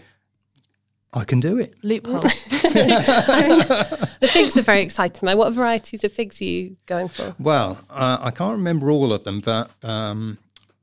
I 1.12 1.25
can 1.25 1.40
do 1.40 1.59
it. 1.59 1.75
Loophole. 1.83 2.20
the 2.20 4.29
figs 4.31 4.57
are 4.57 4.62
very 4.62 4.83
exciting 4.83 5.27
though. 5.27 5.37
What 5.37 5.53
varieties 5.53 6.05
of 6.05 6.12
figs 6.12 6.40
are 6.42 6.44
you 6.44 6.77
going 6.87 7.09
for? 7.09 7.35
Well, 7.38 7.79
uh, 7.88 8.18
I 8.20 8.31
can't 8.31 8.57
remember 8.57 8.90
all 8.90 9.12
of 9.12 9.25
them, 9.25 9.40
but 9.40 9.70
um, 9.83 10.38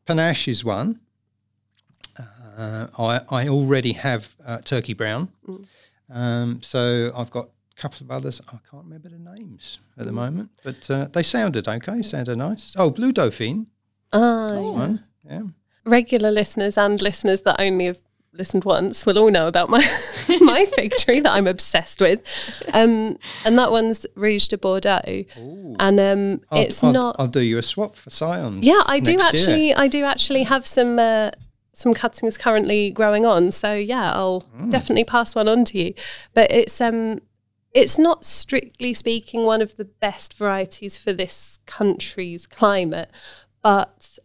Panache 0.06 0.48
is 0.48 0.64
one. 0.64 1.00
Uh, 2.58 2.88
I, 2.98 3.22
I 3.30 3.48
already 3.48 3.94
have 3.94 4.36
uh, 4.46 4.60
Turkey 4.60 4.94
Brown. 4.94 5.30
Um, 6.10 6.62
so 6.62 7.12
I've 7.16 7.32
got 7.32 7.46
a 7.46 7.50
couple 7.76 8.04
of 8.06 8.12
others. 8.12 8.42
I 8.48 8.58
can't 8.70 8.84
remember 8.86 9.10
the 9.10 9.18
names 9.20 9.80
at 9.98 10.06
the 10.06 10.12
moment, 10.12 10.52
but 10.64 10.90
uh, 10.90 11.08
they 11.12 11.24
sounded 11.24 11.68
okay, 11.68 12.02
sounded 12.02 12.38
nice. 12.38 12.76
Oh, 12.78 12.90
Blue 12.90 13.12
Dauphine, 13.12 13.68
Ah, 14.12 14.50
one. 14.60 15.04
Yeah. 15.30 15.42
regular 15.86 16.32
listeners 16.32 16.78
and 16.78 17.02
listeners 17.02 17.42
that 17.42 17.56
only 17.60 17.86
have 17.86 18.00
listened 18.36 18.64
once 18.66 19.06
will 19.06 19.18
all 19.20 19.30
know 19.30 19.48
about 19.48 19.70
my 19.70 19.80
my 20.42 20.66
fig 20.66 20.92
tree 20.98 21.20
that 21.20 21.32
I'm 21.32 21.48
obsessed 21.48 22.00
with, 22.02 22.22
um, 22.74 23.18
and 23.46 23.58
that 23.60 23.72
one's 23.72 24.06
Rouge 24.16 24.48
de 24.48 24.58
Bordeaux, 24.58 25.24
and 25.80 26.00
um, 26.00 26.42
it's 26.52 26.84
I'll, 26.84 26.92
not. 26.94 27.16
I'll 27.20 27.28
do 27.28 27.42
you 27.42 27.58
a 27.58 27.64
swap 27.64 27.96
for 27.96 28.10
scions. 28.10 28.66
yeah, 28.66 28.82
I 28.88 29.00
do 29.00 29.16
next 29.18 29.34
year. 29.34 29.42
actually. 29.42 29.74
I 29.76 29.88
do 29.88 30.04
actually 30.04 30.44
have 30.44 30.66
some. 30.68 31.00
Uh, 31.00 31.32
some 31.76 31.96
cuttings 31.96 32.38
currently 32.38 32.92
growing 32.92 33.26
on, 33.26 33.50
so 33.50 33.74
yeah, 33.74 34.12
I'll 34.14 34.44
Mm. 34.56 34.70
definitely 34.70 35.06
pass 35.06 35.34
one 35.34 35.48
on 35.48 35.66
to 35.66 35.78
you. 35.84 35.96
But 36.36 36.52
it's 36.52 36.80
um, 36.80 37.22
it's 37.74 37.98
not 37.98 38.24
strictly 38.24 38.94
speaking 38.94 39.44
one 39.46 39.62
of 39.62 39.78
the 39.78 39.86
best 39.86 40.38
varieties 40.38 40.96
for 40.98 41.12
this 41.12 41.60
country's 41.66 42.46
climate, 42.46 43.10
but 43.62 44.20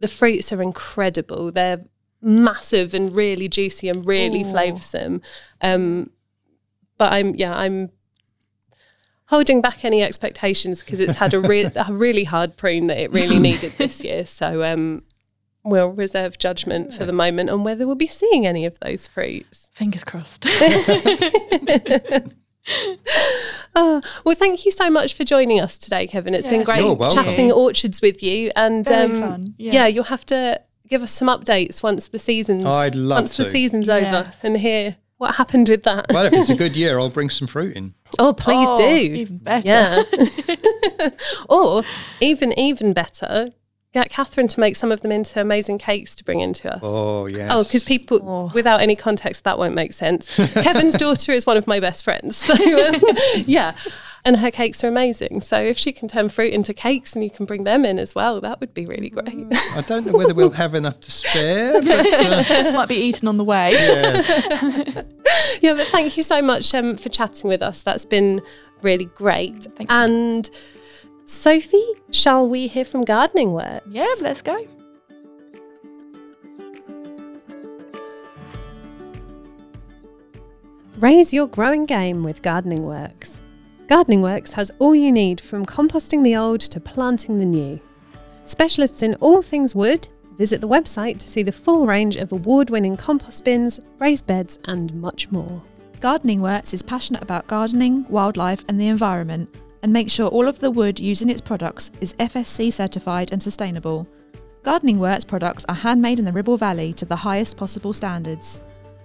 the 0.00 0.08
fruits 0.08 0.52
are 0.52 0.60
incredible. 0.60 1.50
They're 1.50 1.84
massive 2.20 2.92
and 2.92 3.14
really 3.14 3.48
juicy 3.48 3.88
and 3.88 4.06
really 4.06 4.42
Ooh. 4.42 4.46
flavoursome. 4.46 5.22
Um, 5.60 6.10
but 6.98 7.12
I'm 7.12 7.34
yeah, 7.34 7.56
I'm 7.56 7.90
holding 9.26 9.62
back 9.62 9.84
any 9.84 10.02
expectations 10.02 10.82
because 10.82 11.00
it's 11.00 11.14
had 11.14 11.32
a, 11.32 11.40
re- 11.40 11.70
a 11.74 11.92
really 11.92 12.24
hard 12.24 12.56
prune 12.58 12.88
that 12.88 12.98
it 12.98 13.10
really 13.12 13.38
needed 13.48 13.72
this 13.78 14.04
year. 14.04 14.26
So 14.26 14.62
um, 14.62 15.02
we'll 15.64 15.88
reserve 15.88 16.36
judgment 16.38 16.92
for 16.92 17.06
the 17.06 17.12
moment 17.12 17.48
on 17.48 17.64
whether 17.64 17.86
we'll 17.86 17.94
be 17.94 18.06
seeing 18.06 18.46
any 18.46 18.66
of 18.66 18.78
those 18.80 19.08
fruits. 19.08 19.70
Fingers 19.72 20.04
crossed. 20.04 20.44
Oh, 23.74 24.02
well, 24.24 24.34
thank 24.34 24.64
you 24.64 24.70
so 24.70 24.90
much 24.90 25.14
for 25.14 25.24
joining 25.24 25.60
us 25.60 25.78
today, 25.78 26.06
Kevin. 26.06 26.34
It's 26.34 26.46
been 26.46 26.62
great 26.64 26.98
chatting 27.12 27.50
orchards 27.52 28.00
with 28.02 28.22
you, 28.22 28.50
and 28.56 28.86
Very 28.86 29.12
um, 29.12 29.20
fun, 29.20 29.54
yeah. 29.58 29.72
yeah, 29.72 29.86
you'll 29.86 30.04
have 30.04 30.24
to 30.26 30.60
give 30.88 31.02
us 31.02 31.10
some 31.12 31.28
updates 31.28 31.82
once 31.82 32.08
the 32.08 32.18
season's 32.18 32.66
I'd 32.66 32.94
love 32.94 33.18
once 33.22 33.36
the 33.36 33.44
season's 33.46 33.86
Yes. 33.86 34.04
over 34.44 34.46
and 34.46 34.58
hear 34.58 34.96
what 35.16 35.36
happened 35.36 35.68
with 35.68 35.84
that. 35.84 36.06
Well, 36.10 36.26
if 36.26 36.32
it's 36.34 36.50
a 36.50 36.54
good 36.56 36.76
year, 36.82 36.98
I'll 36.98 37.08
bring 37.08 37.30
some 37.30 37.48
fruit 37.48 37.76
in. 37.76 37.94
oh, 38.18 38.32
please 38.34 38.68
Oh, 38.70 38.76
do. 38.76 38.84
Even 38.86 39.38
better. 39.38 39.68
Yeah. 39.68 40.02
or 41.48 41.84
even 42.20 42.56
even 42.58 42.92
better, 42.92 43.50
get 43.92 44.08
Catherine 44.10 44.48
to 44.48 44.60
make 44.60 44.74
some 44.74 44.90
of 44.90 45.02
them 45.02 45.12
into 45.12 45.40
amazing 45.40 45.78
cakes 45.78 46.16
to 46.16 46.24
bring 46.24 46.40
into 46.40 46.72
us. 46.72 46.80
Oh, 46.82 47.26
yes. 47.26 47.50
Oh, 47.52 47.62
because 47.62 47.84
people, 47.84 48.20
Oh. 48.24 48.50
without 48.54 48.80
any 48.80 48.96
context, 48.96 49.44
that 49.44 49.58
won't 49.58 49.74
make 49.74 49.92
sense. 49.92 50.34
Kevin's 50.54 50.94
daughter 50.94 51.32
is 51.32 51.44
one 51.46 51.56
of 51.58 51.66
my 51.66 51.78
best 51.78 52.02
friends. 52.02 52.36
So, 52.36 52.54
um, 52.88 53.00
yeah. 53.44 53.74
And 54.24 54.36
her 54.36 54.50
cakes 54.52 54.82
are 54.84 54.88
amazing. 54.88 55.40
So, 55.40 55.60
if 55.60 55.76
she 55.76 55.92
can 55.92 56.06
turn 56.08 56.28
fruit 56.28 56.52
into 56.54 56.72
cakes 56.72 57.14
and 57.14 57.24
you 57.24 57.30
can 57.30 57.44
bring 57.44 57.64
them 57.64 57.84
in 57.84 57.98
as 57.98 58.14
well, 58.14 58.40
that 58.40 58.60
would 58.60 58.72
be 58.72 58.86
really 58.86 59.10
great. 59.10 59.26
Mm. 59.26 59.76
I 59.76 59.80
don't 59.82 60.06
know 60.06 60.12
whether 60.12 60.32
we'll 60.32 60.50
have 60.50 60.74
enough 60.76 61.00
to 61.00 61.10
spare, 61.10 61.82
but 61.82 61.90
uh, 62.06 62.72
Might 62.72 62.88
be 62.88 62.94
eaten 62.96 63.26
on 63.28 63.36
the 63.36 63.44
way. 63.44 63.72
yes. 63.72 65.04
yeah, 65.60 65.74
but 65.74 65.86
thank 65.88 66.16
you 66.16 66.22
so 66.22 66.40
much 66.40 66.72
um, 66.72 66.96
for 66.96 67.08
chatting 67.08 67.48
with 67.48 67.62
us. 67.62 67.82
That's 67.82 68.04
been 68.04 68.40
really 68.80 69.06
great. 69.06 69.64
Thank 69.76 69.90
you. 69.90 70.42
Sophie, 71.24 71.86
shall 72.10 72.48
we 72.48 72.66
hear 72.66 72.84
from 72.84 73.02
Gardening 73.02 73.52
Works? 73.52 73.86
Yeah, 73.88 74.06
let's 74.22 74.42
go. 74.42 74.56
Raise 80.98 81.32
your 81.32 81.46
growing 81.46 81.86
game 81.86 82.22
with 82.24 82.42
Gardening 82.42 82.82
Works. 82.82 83.40
Gardening 83.86 84.22
Works 84.22 84.52
has 84.52 84.70
all 84.78 84.94
you 84.94 85.12
need 85.12 85.40
from 85.40 85.64
composting 85.64 86.24
the 86.24 86.36
old 86.36 86.60
to 86.60 86.80
planting 86.80 87.38
the 87.38 87.44
new. 87.44 87.80
Specialists 88.44 89.02
in 89.02 89.14
all 89.16 89.42
things 89.42 89.74
wood, 89.74 90.08
visit 90.36 90.60
the 90.60 90.68
website 90.68 91.18
to 91.18 91.28
see 91.28 91.42
the 91.42 91.52
full 91.52 91.86
range 91.86 92.16
of 92.16 92.32
award 92.32 92.70
winning 92.70 92.96
compost 92.96 93.44
bins, 93.44 93.78
raised 93.98 94.26
beds, 94.26 94.58
and 94.64 94.92
much 94.94 95.30
more. 95.30 95.62
Gardening 96.00 96.40
Works 96.40 96.74
is 96.74 96.82
passionate 96.82 97.22
about 97.22 97.46
gardening, 97.46 98.04
wildlife, 98.08 98.64
and 98.68 98.80
the 98.80 98.88
environment, 98.88 99.48
and 99.82 99.92
make 99.92 100.10
sure 100.10 100.28
all 100.28 100.48
of 100.48 100.60
the 100.60 100.70
wood 100.70 101.00
used 101.00 101.22
in 101.22 101.30
its 101.30 101.40
products 101.40 101.90
is 102.00 102.14
FSC 102.14 102.72
certified 102.72 103.32
and 103.32 103.42
sustainable. 103.42 104.06
Gardening 104.62 104.98
Works 104.98 105.24
products 105.24 105.64
are 105.68 105.74
handmade 105.74 106.20
in 106.20 106.24
the 106.24 106.32
Ribble 106.32 106.56
Valley 106.56 106.92
to 106.94 107.04
the 107.04 107.16
highest 107.16 107.56
possible 107.56 107.92
standards. 107.92 108.62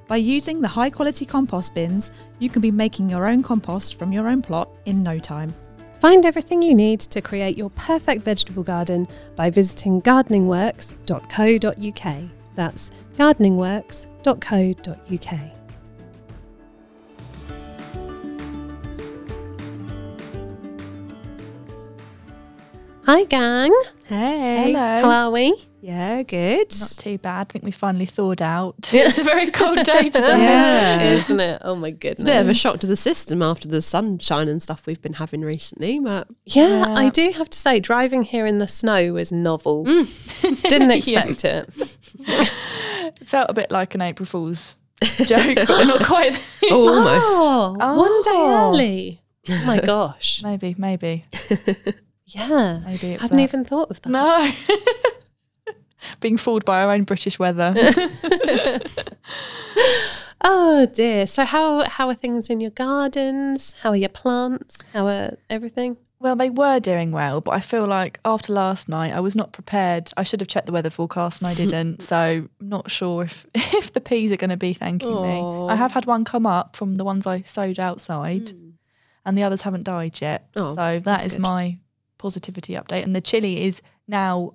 By 0.07 0.17
using 0.17 0.61
the 0.61 0.67
high 0.67 0.91
quality 0.91 1.25
compost 1.25 1.73
bins, 1.73 2.11
you 2.39 2.49
can 2.49 2.61
be 2.61 2.71
making 2.71 3.09
your 3.09 3.27
own 3.27 3.43
compost 3.43 3.99
from 3.99 4.11
your 4.11 4.27
own 4.27 4.41
plot 4.41 4.69
in 4.85 5.03
no 5.03 5.19
time. 5.19 5.53
Find 5.99 6.25
everything 6.25 6.61
you 6.61 6.75
need 6.75 6.99
to 7.01 7.21
create 7.21 7.57
your 7.57 7.69
perfect 7.71 8.23
vegetable 8.23 8.63
garden 8.63 9.07
by 9.35 9.49
visiting 9.49 10.01
gardeningworks.co.uk. 10.01 12.23
That's 12.55 12.91
gardeningworks.co.uk. 13.15 15.56
Hi, 23.07 23.23
gang. 23.23 23.71
Hey. 24.05 24.73
Hello. 24.73 24.99
How 24.99 25.25
are 25.27 25.31
we? 25.31 25.55
Yeah, 25.79 26.23
good. 26.23 26.73
Not 26.77 26.95
too 26.97 27.17
bad. 27.17 27.39
I 27.41 27.43
think 27.45 27.63
we 27.63 27.71
finally 27.71 28.05
thawed 28.05 28.41
out. 28.41 28.75
it's 28.93 29.17
a 29.17 29.23
very 29.23 29.49
cold 29.49 29.81
day 29.83 30.09
today. 30.09 30.37
Yeah. 30.37 31.01
Isn't 31.03 31.39
it? 31.39 31.61
Oh 31.63 31.75
my 31.75 31.91
goodness. 31.91 32.19
It's 32.19 32.23
a 32.23 32.25
bit 32.25 32.41
of 32.41 32.49
a 32.49 32.53
shock 32.53 32.79
to 32.81 32.87
the 32.87 32.97
system 32.97 33.41
after 33.41 33.69
the 33.69 33.81
sunshine 33.81 34.49
and 34.49 34.61
stuff 34.61 34.85
we've 34.85 35.01
been 35.01 35.13
having 35.13 35.41
recently, 35.41 35.99
but 35.99 36.27
Yeah, 36.45 36.79
Yeah. 36.85 36.95
I 36.95 37.09
do 37.09 37.31
have 37.31 37.49
to 37.49 37.57
say, 37.57 37.79
driving 37.79 38.23
here 38.23 38.45
in 38.45 38.57
the 38.57 38.67
snow 38.67 39.13
was 39.13 39.31
novel. 39.31 39.85
Mm. 39.85 40.61
Didn't 40.69 40.91
expect 40.91 41.45
it. 41.45 41.69
It 42.19 43.27
felt 43.27 43.49
a 43.49 43.53
bit 43.53 43.71
like 43.71 43.95
an 43.95 44.01
April 44.01 44.25
Fool's 44.25 44.75
joke, 45.23 45.55
but 45.65 45.85
not 45.85 46.03
quite. 46.03 46.37
oh, 46.65 46.93
almost. 46.93 47.39
Oh, 47.81 47.97
one 47.97 48.21
day 48.23 48.31
Oh. 48.33 48.69
early. 48.69 49.21
Oh 49.49 49.63
my 49.65 49.79
gosh. 49.79 50.41
Maybe, 50.43 50.75
maybe, 50.77 51.23
Yeah. 52.27 52.81
maybe 52.85 53.13
it's 53.13 53.23
Hadn't 53.23 53.37
that. 53.37 53.43
even 53.43 53.65
thought 53.65 53.89
of 53.89 54.01
that. 54.01 54.09
No. 54.09 54.51
Being 56.19 56.37
fooled 56.37 56.65
by 56.65 56.83
our 56.83 56.91
own 56.91 57.03
British 57.03 57.39
weather. 57.39 57.73
Oh 60.41 60.85
dear. 60.85 61.25
So 61.27 61.45
how 61.45 61.87
how 61.89 62.07
are 62.09 62.15
things 62.15 62.49
in 62.49 62.61
your 62.61 62.71
gardens? 62.71 63.75
How 63.81 63.89
are 63.89 63.95
your 63.95 64.09
plants? 64.09 64.83
How 64.93 65.07
are 65.07 65.37
everything? 65.49 65.97
well, 66.19 66.35
they 66.35 66.49
were 66.49 66.79
doing 66.79 67.11
well, 67.11 67.41
but 67.41 67.51
I 67.51 67.59
feel 67.59 67.85
like 67.85 68.19
after 68.25 68.51
last 68.51 68.89
night, 68.89 69.13
I 69.13 69.19
was 69.19 69.35
not 69.35 69.53
prepared. 69.53 70.11
I 70.17 70.23
should 70.23 70.41
have 70.41 70.47
checked 70.47 70.65
the 70.65 70.71
weather 70.71 70.89
forecast 70.89 71.41
and 71.41 71.47
I 71.47 71.53
didn't. 71.53 72.01
so 72.11 72.47
I'm 72.59 72.69
not 72.69 72.89
sure 72.89 73.23
if, 73.23 73.45
if 73.53 73.93
the 73.93 74.01
peas 74.01 74.31
are 74.31 74.37
going 74.37 74.49
to 74.49 74.57
be 74.57 74.73
thanking 74.73 75.21
me. 75.21 75.41
I 75.69 75.75
have 75.75 75.91
had 75.91 76.07
one 76.07 76.25
come 76.25 76.47
up 76.47 76.75
from 76.75 76.95
the 76.95 77.03
ones 77.03 77.27
I 77.27 77.41
sowed 77.41 77.79
outside, 77.79 78.49
hmm. 78.49 78.69
and 79.25 79.37
the 79.37 79.43
others 79.43 79.61
haven't 79.61 79.83
died 79.83 80.19
yet. 80.19 80.49
Oh, 80.55 80.73
so 80.73 80.99
that's 80.99 81.33
good. 81.33 81.39
my 81.39 81.77
positivity 82.17 82.73
update. 82.73 83.03
And 83.03 83.15
the 83.15 83.21
chili 83.21 83.63
is 83.65 83.81
now 84.07 84.53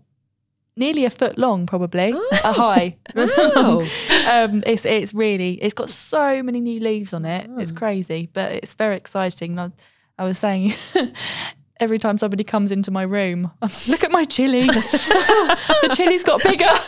nearly 0.77 1.05
a 1.05 1.11
foot 1.11 1.39
long, 1.39 1.67
probably 1.67 2.15
a 2.45 2.53
high. 2.53 2.97
Wow. 3.15 3.81
um, 4.29 4.63
it's 4.67 4.85
it's 4.85 5.13
really 5.15 5.55
it's 5.63 5.75
got 5.75 5.91
so 5.91 6.43
many 6.43 6.61
new 6.61 6.81
leaves 6.81 7.13
on 7.13 7.25
it. 7.25 7.49
It's 7.59 7.73
crazy, 7.73 8.29
but 8.33 8.53
it's 8.53 8.75
very 8.75 8.97
exciting. 8.97 9.59
And 9.59 9.73
I, 10.19 10.23
I 10.23 10.25
was 10.27 10.39
saying. 10.39 10.73
Every 11.83 11.99
time 11.99 12.17
somebody 12.17 12.45
comes 12.45 12.71
into 12.71 12.93
my 12.93 13.03
room, 13.03 13.51
look 13.89 14.05
at 14.05 14.13
my 14.13 14.25
chili. 14.25 14.63
the 14.67 15.91
chili's 15.97 16.23
got 16.23 16.41
bigger. 16.43 16.65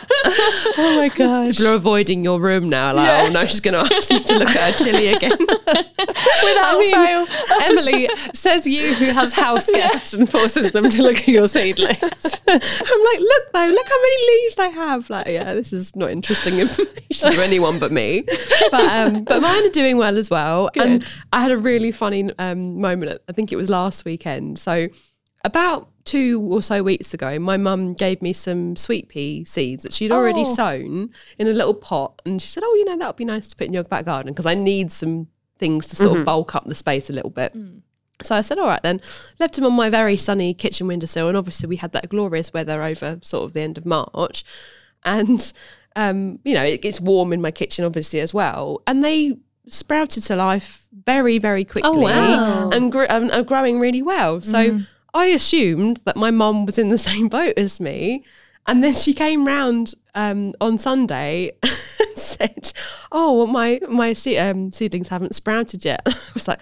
Oh 0.77 0.97
my 0.97 1.09
gosh. 1.09 1.57
People 1.57 1.71
are 1.71 1.75
avoiding 1.75 2.23
your 2.23 2.39
room 2.41 2.69
now. 2.69 2.93
Like, 2.93 3.07
Yeah. 3.07 3.25
oh 3.27 3.31
no, 3.31 3.45
she's 3.45 3.59
going 3.61 3.73
to 3.73 3.95
ask 3.95 4.09
me 4.11 4.19
to 4.21 4.39
look 4.39 4.49
at 4.49 4.73
her 4.73 4.83
chili 4.83 5.07
again. 5.07 5.37
Without 5.39 6.81
fail. 6.81 7.27
Emily 7.61 8.09
says 8.33 8.65
you 8.67 8.93
who 8.95 9.05
has 9.05 9.31
house 9.33 9.69
guests 9.69 10.13
and 10.13 10.29
forces 10.29 10.71
them 10.71 10.89
to 10.89 11.01
look 11.01 11.17
at 11.17 11.27
your 11.27 11.47
seedlings. 11.47 12.01
I'm 12.47 12.53
like, 12.59 13.19
look 13.19 13.43
though, 13.53 13.65
look 13.67 13.87
how 13.87 14.01
many 14.01 14.27
leaves 14.27 14.55
they 14.55 14.71
have. 14.71 15.09
Like, 15.09 15.27
yeah, 15.27 15.53
this 15.53 15.71
is 15.73 15.95
not 15.95 16.09
interesting 16.11 16.59
information 16.59 17.31
for 17.33 17.41
anyone 17.41 17.79
but 17.79 17.91
me. 17.91 18.23
But 18.71 18.83
um, 18.91 19.23
but 19.23 19.41
mine 19.41 19.65
are 19.65 19.69
doing 19.71 19.97
well 19.97 20.17
as 20.17 20.29
well. 20.29 20.69
And 20.75 21.05
I 21.31 21.41
had 21.41 21.51
a 21.51 21.57
really 21.57 21.91
funny 21.91 22.31
um, 22.39 22.81
moment. 22.81 23.21
I 23.29 23.31
think 23.31 23.51
it 23.51 23.55
was 23.55 23.69
last 23.69 24.05
weekend. 24.05 24.59
So 24.59 24.84
about 25.43 25.89
two 26.05 26.39
or 26.51 26.61
so 26.61 26.83
weeks 26.83 27.13
ago, 27.13 27.39
my 27.39 27.57
mum 27.57 27.93
gave 27.93 28.21
me 28.21 28.31
some 28.33 28.75
sweet 28.75 29.09
pea 29.09 29.43
seeds 29.45 29.83
that 29.83 29.93
she'd 29.93 30.11
already 30.11 30.41
Oh. 30.41 30.53
sown 30.55 31.09
in 31.39 31.47
a 31.47 31.53
little 31.53 31.73
pot, 31.73 32.21
and 32.25 32.41
she 32.41 32.47
said, 32.47 32.63
"Oh, 32.65 32.73
you 32.75 32.85
know, 32.85 32.97
that 32.97 33.07
would 33.07 33.15
be 33.15 33.25
nice 33.25 33.47
to 33.47 33.55
put 33.55 33.67
in 33.67 33.73
your 33.73 33.83
back 33.83 34.05
garden 34.05 34.31
because 34.33 34.45
I 34.45 34.53
need 34.55 34.91
some 34.91 35.27
things 35.57 35.87
to 35.87 35.95
sort 35.95 36.19
of 36.19 36.25
bulk 36.25 36.53
up 36.55 36.65
the 36.65 36.75
space 36.75 37.09
a 37.09 37.13
little 37.13 37.29
bit." 37.31 37.55
So 38.21 38.33
I 38.33 38.41
said, 38.41 38.57
all 38.59 38.67
right 38.67 38.81
then. 38.81 39.01
Left 39.39 39.55
them 39.55 39.65
on 39.65 39.73
my 39.73 39.89
very 39.89 40.15
sunny 40.15 40.53
kitchen 40.53 40.87
windowsill, 40.87 41.27
and 41.27 41.35
obviously 41.35 41.67
we 41.67 41.75
had 41.75 41.91
that 41.91 42.07
glorious 42.07 42.53
weather 42.53 42.81
over 42.81 43.19
sort 43.21 43.43
of 43.43 43.51
the 43.53 43.59
end 43.61 43.77
of 43.77 43.85
March, 43.85 44.43
and 45.03 45.51
um, 45.97 46.39
you 46.45 46.53
know 46.53 46.63
it 46.63 46.81
gets 46.81 47.01
warm 47.01 47.33
in 47.33 47.41
my 47.41 47.51
kitchen 47.51 47.83
obviously 47.83 48.19
as 48.21 48.33
well, 48.33 48.81
and 48.87 49.03
they 49.03 49.37
sprouted 49.67 50.23
to 50.23 50.35
life 50.35 50.87
very 51.05 51.37
very 51.37 51.65
quickly 51.65 51.91
wow. 51.91 52.69
and 52.71 52.91
gr- 52.91 53.05
um, 53.09 53.29
are 53.31 53.43
growing 53.43 53.79
really 53.79 54.01
well. 54.01 54.41
So 54.41 54.79
I 55.13 55.27
assumed 55.27 56.01
that 56.05 56.17
my 56.17 56.29
mum 56.29 56.65
was 56.65 56.77
in 56.77 56.89
the 56.89 56.97
same 57.09 57.29
boat 57.29 57.53
as 57.57 57.79
me. 57.79 58.23
And 58.67 58.83
then 58.83 58.95
she 58.95 59.13
came 59.13 59.45
round 59.45 59.93
um, 60.15 60.53
on 60.59 60.79
Sunday 60.79 61.51
and 61.63 62.17
said, 62.17 62.73
"Oh, 63.11 63.37
well, 63.37 63.47
my 63.47 63.79
my 63.87 64.09
um, 64.39 64.71
seedlings 64.71 65.09
haven't 65.09 65.35
sprouted 65.35 65.85
yet." 65.85 66.01
I 66.05 66.31
was 66.33 66.47
like, 66.47 66.59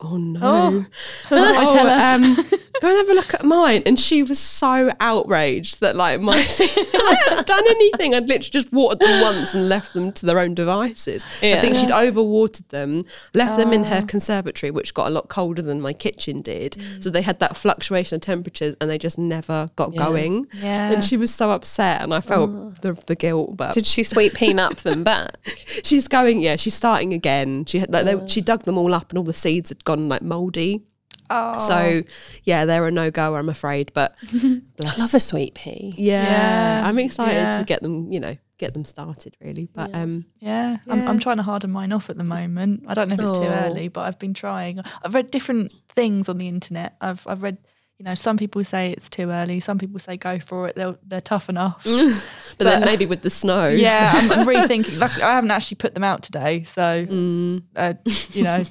"Oh 0.00 0.16
no!" 0.16 0.84
Oh. 1.30 1.58
I 1.60 1.72
tell 1.72 1.86
her. 1.88 2.14
um, 2.14 2.34
"Go 2.80 2.88
and 2.88 2.96
have 2.98 3.08
a 3.08 3.14
look 3.14 3.34
at 3.34 3.44
mine." 3.44 3.82
And 3.86 3.98
she 3.98 4.22
was 4.22 4.38
so 4.38 4.90
outraged 5.00 5.80
that 5.80 5.96
like 5.96 6.20
my 6.20 6.36
I 6.60 7.16
hadn't 7.24 7.46
done 7.46 7.64
anything. 7.66 8.14
I'd 8.14 8.28
literally 8.28 8.50
just 8.50 8.72
watered 8.72 9.00
them 9.00 9.22
once 9.22 9.54
and 9.54 9.68
left 9.68 9.94
them 9.94 10.12
to 10.12 10.26
their 10.26 10.38
own 10.38 10.54
devices. 10.54 11.24
I 11.42 11.46
Yeah. 11.46 11.60
think 11.60 11.76
she'd 11.76 11.88
overwatered 11.90 12.68
them, 12.68 13.04
left 13.34 13.56
them 13.56 13.72
in 13.72 13.84
her 13.84 14.00
Oh. 14.02 14.06
conservatory, 14.06 14.70
which 14.70 14.92
got 14.94 15.06
a 15.06 15.10
lot 15.10 15.28
colder 15.28 15.62
than 15.62 15.80
my 15.80 15.92
kitchen 15.92 16.42
did. 16.42 16.72
Mm. 16.72 17.02
So 17.04 17.10
they 17.10 17.22
had 17.22 17.38
that 17.40 17.56
fluctuation 17.56 18.16
of 18.16 18.22
temperatures, 18.22 18.76
and 18.80 18.90
they 18.90 18.98
just 18.98 19.18
never 19.18 19.68
got 19.76 19.92
Yeah. 19.94 20.04
going. 20.04 20.46
Yeah. 20.60 20.90
And 20.92 21.04
she 21.04 21.16
was 21.16 21.32
so 21.32 21.50
upset, 21.50 22.02
and 22.02 22.12
I 22.12 22.20
felt 22.20 22.80
the, 22.82 22.92
the 23.06 23.14
guilt. 23.14 23.56
But 23.56 23.74
Did 23.74 23.86
she 23.86 24.02
sweet 24.02 24.34
pea 24.34 24.52
nap 24.52 24.76
them 24.78 25.04
back? 25.04 25.36
she's 25.84 26.08
going, 26.08 26.40
yeah, 26.40 26.56
she's 26.56 26.74
starting 26.74 27.12
again. 27.14 27.64
She 27.66 27.78
had 27.78 27.92
like 27.92 28.04
they, 28.04 28.18
she 28.26 28.40
dug 28.40 28.62
them 28.64 28.76
all 28.76 28.92
up, 28.94 29.10
and 29.10 29.18
all 29.18 29.24
the 29.24 29.32
seeds 29.32 29.68
had 29.70 29.84
gone 29.84 29.93
like 29.96 30.22
mouldy. 30.22 30.84
Oh. 31.30 31.56
So 31.58 32.02
yeah, 32.44 32.64
they're 32.66 32.86
a 32.86 32.90
no 32.90 33.10
go, 33.10 33.34
I'm 33.36 33.48
afraid. 33.48 33.90
But. 33.94 34.14
I 34.32 34.60
love 34.98 35.14
a 35.14 35.20
sweet 35.20 35.54
pea. 35.54 35.94
yeah, 35.96 36.80
Yeah, 36.82 36.88
I'm 36.88 36.98
excited 36.98 37.34
yeah. 37.34 37.58
to 37.58 37.64
get 37.64 37.82
them, 37.82 38.12
you 38.12 38.20
know, 38.20 38.32
get 38.58 38.74
them 38.74 38.84
started 38.84 39.34
really. 39.40 39.66
But 39.72 39.94
um, 39.94 40.26
Yeah, 40.40 40.76
I'm, 40.88 41.08
I'm 41.08 41.18
trying 41.18 41.38
to 41.38 41.42
harden 41.42 41.70
mine 41.70 41.92
off 41.92 42.10
at 42.10 42.18
the 42.18 42.24
moment. 42.24 42.84
I 42.88 42.94
don't 42.94 43.08
know 43.08 43.14
if 43.14 43.20
it's 43.20 43.32
too 43.32 43.44
Oh. 43.44 43.64
early, 43.64 43.88
but 43.88 44.02
I've 44.02 44.18
been 44.18 44.34
trying. 44.34 44.80
I've 45.02 45.14
read 45.14 45.30
different 45.30 45.72
things 45.88 46.28
on 46.28 46.36
the 46.38 46.46
internet. 46.46 46.94
I've 47.00 47.26
I've 47.26 47.42
read, 47.42 47.56
you 47.98 48.04
know, 48.04 48.14
some 48.14 48.36
people 48.36 48.62
say 48.62 48.90
it's 48.92 49.08
too 49.08 49.30
early. 49.30 49.60
Some 49.60 49.78
people 49.78 49.98
say 50.00 50.16
go 50.18 50.38
for 50.38 50.68
it. 50.68 50.76
They're 50.76 50.96
they're 51.06 51.20
tough 51.22 51.48
enough. 51.48 51.84
but, 52.58 52.64
then 52.64 52.82
maybe 52.84 53.06
with 53.06 53.22
the 53.22 53.30
snow, 53.30 53.68
yeah, 53.68 54.12
I'm, 54.14 54.30
I'm 54.30 54.46
rethinking. 54.54 54.98
Like 54.98 55.18
I 55.20 55.34
haven't 55.36 55.50
actually 55.52 55.76
put 55.76 55.94
them 55.94 56.04
out 56.04 56.22
today, 56.22 56.64
so 56.64 57.06
Mm. 57.06 57.62
uh, 57.74 57.94
you 58.32 58.42
know, 58.44 58.62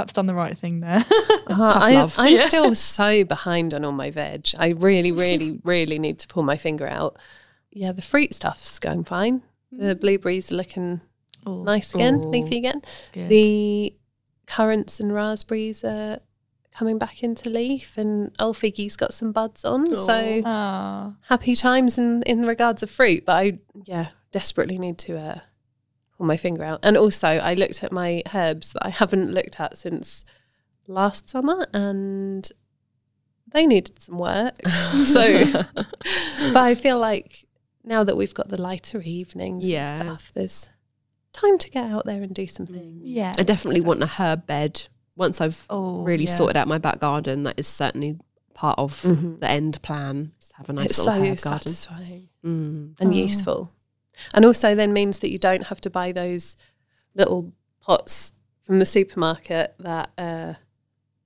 perhaps 0.00 0.12
done 0.14 0.26
the 0.26 0.34
right 0.34 0.56
thing 0.56 0.80
there. 0.80 1.04
Uh, 1.50 1.72
I, 1.74 1.94
love. 1.94 2.14
I'm 2.16 2.38
still 2.38 2.74
so 2.96 3.24
behind 3.24 3.74
on 3.74 3.84
all 3.84 3.90
my 3.90 4.10
veg. 4.12 4.46
I 4.56 4.68
really, 4.68 5.10
really, 5.10 5.58
really 5.64 5.98
need 5.98 6.20
to 6.20 6.28
pull 6.28 6.44
my 6.44 6.56
finger 6.56 6.86
out. 6.86 7.16
Yeah, 7.72 7.90
the 7.90 8.02
fruit 8.02 8.34
stuff's 8.34 8.78
going 8.78 9.02
fine. 9.02 9.42
The 9.72 9.96
blueberries 9.96 10.52
are 10.52 10.56
looking 10.56 11.00
Oh, 11.44 11.64
nice 11.64 11.92
again, 11.94 12.22
Oh. 12.24 12.28
leafy 12.28 12.58
again. 12.58 12.82
good. 13.12 13.28
The 13.28 13.94
currants 14.46 15.00
and 15.00 15.12
raspberries 15.12 15.82
are 15.84 16.20
coming 16.72 16.98
back 16.98 17.24
into 17.24 17.50
leaf, 17.50 17.98
and 17.98 18.30
old 18.38 18.56
figgy's 18.56 18.94
got 18.96 19.12
some 19.12 19.32
buds 19.32 19.64
on. 19.64 19.96
So 19.96 20.42
Ah, 20.44 21.16
happy 21.28 21.56
times 21.56 21.98
in 21.98 22.22
in 22.26 22.46
regards 22.46 22.82
of 22.84 22.90
fruit. 22.90 23.24
But 23.26 23.32
I, 23.36 23.58
yeah, 23.86 24.10
desperately 24.30 24.78
need 24.78 24.98
to 24.98 25.16
uh, 25.16 25.40
pull 26.20 26.26
my 26.26 26.36
finger 26.36 26.62
out. 26.62 26.80
And 26.82 26.96
also, 26.98 27.28
I 27.28 27.54
looked 27.54 27.82
at 27.82 27.92
my 27.92 28.22
herbs 28.34 28.74
that 28.74 28.84
I 28.84 28.90
haven't 28.90 29.32
looked 29.32 29.58
at 29.58 29.76
since 29.78 30.24
last 30.86 31.28
summer, 31.30 31.66
and 31.72 32.46
they 33.50 33.66
needed 33.66 34.00
some 34.02 34.18
work. 34.18 34.54
so, 35.04 35.44
but 35.72 36.56
I 36.56 36.74
feel 36.74 36.98
like 36.98 37.46
now 37.84 38.04
that 38.04 38.16
we've 38.16 38.34
got 38.34 38.48
the 38.48 38.60
lighter 38.60 39.00
evenings 39.00 39.66
Yeah. 39.68 39.94
and 39.94 40.02
stuff, 40.02 40.32
there's 40.34 40.68
time 41.32 41.56
to 41.58 41.70
get 41.70 41.84
out 41.84 42.04
there 42.04 42.22
and 42.22 42.34
do 42.34 42.46
some 42.46 42.66
things. 42.66 43.00
yeah. 43.04 43.32
I 43.38 43.42
definitely 43.42 43.80
want 43.80 44.02
a 44.02 44.06
herb 44.06 44.46
bed. 44.46 44.88
Once 45.16 45.40
I've 45.40 45.64
Oh, 45.70 46.02
really 46.02 46.24
yeah. 46.24 46.34
sorted 46.36 46.56
out 46.56 46.68
my 46.68 46.78
back 46.78 46.98
garden, 47.00 47.44
that 47.44 47.58
is 47.58 47.66
certainly 47.66 48.18
part 48.54 48.78
of 48.78 49.00
Mhm. 49.02 49.40
the 49.40 49.48
end 49.50 49.80
plan. 49.82 50.32
Is 50.40 50.52
have 50.56 50.68
a 50.68 50.72
nice 50.74 50.90
it's 50.90 50.98
little 50.98 51.14
so 51.14 51.20
herb 51.20 51.38
garden. 51.38 51.60
satisfying 51.60 52.28
Mm. 52.44 52.94
and 53.00 53.10
Oh. 53.10 53.16
useful, 53.16 53.72
and 54.34 54.44
also 54.44 54.74
then 54.74 54.92
means 54.92 55.20
that 55.20 55.30
you 55.30 55.38
don't 55.38 55.64
have 55.64 55.80
to 55.82 55.90
buy 55.90 56.12
those 56.12 56.56
little 57.14 57.52
pots 57.80 58.32
from 58.62 58.78
the 58.78 58.86
supermarket 58.86 59.74
that 59.78 60.10
uh, 60.18 60.54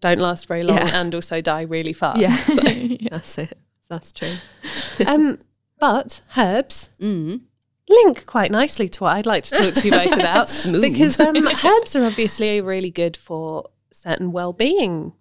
don't 0.00 0.18
last 0.20 0.46
very 0.46 0.62
long 0.62 0.78
Yeah. 0.78 1.00
and 1.00 1.14
also 1.14 1.40
die 1.40 1.62
really 1.62 1.92
fast. 1.92 2.20
Yeah. 2.20 2.30
So, 2.36 2.62
That's 3.10 3.38
it. 3.38 3.58
That's 3.88 4.12
true. 4.12 4.34
um, 5.06 5.38
but 5.78 6.22
herbs 6.36 6.90
Mm. 7.00 7.42
link 7.88 8.24
quite 8.26 8.50
nicely 8.50 8.88
to 8.88 9.04
what 9.04 9.16
I'd 9.16 9.26
like 9.26 9.44
to 9.44 9.50
talk 9.50 9.74
to 9.74 9.84
you 9.86 9.90
both 9.90 10.12
about 10.12 10.46
because 10.80 11.20
um, 11.20 11.36
herbs 11.64 11.94
are 11.96 12.04
obviously 12.04 12.60
really 12.60 12.90
good 12.90 13.16
for 13.16 13.68
certain 13.90 14.32
well-being 14.32 15.12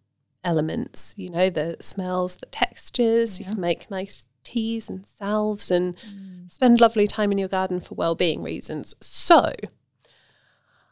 elements. 0.46 1.14
You 1.18 1.30
know, 1.30 1.50
the 1.50 1.78
smells, 1.82 2.38
the 2.38 2.46
textures. 2.48 3.40
You 3.40 3.46
can 3.48 3.60
make 3.60 3.90
nice 3.92 4.28
teas 4.44 4.90
and 4.90 5.06
salves 5.06 5.72
and 5.72 5.96
spend 6.48 6.82
lovely 6.82 7.08
time 7.08 7.32
in 7.32 7.38
your 7.38 7.48
garden 7.48 7.80
for 7.80 7.96
well-being 7.96 8.44
reasons. 8.44 8.94
So, 9.00 9.54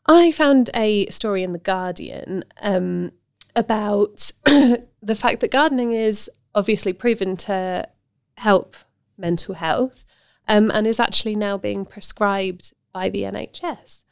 I 0.06 0.32
found 0.32 0.70
a 0.74 1.08
story 1.08 1.44
in 1.44 1.54
the 1.54 1.60
Guardian 1.60 2.44
um, 2.62 3.12
about 3.56 4.32
the 4.46 5.16
fact 5.16 5.42
that 5.42 5.52
gardening 5.52 5.94
is 5.94 6.30
obviously 6.54 6.94
proven 6.94 7.38
to 7.38 7.88
help 8.36 8.76
mental 9.18 9.56
health 9.56 10.04
um, 10.48 10.72
and 10.72 10.88
is 10.88 11.00
actually 11.00 11.36
now 11.36 11.58
being 11.58 11.86
prescribed 11.86 12.74
by 12.92 13.10
the 13.10 13.22
NHS. 13.22 14.04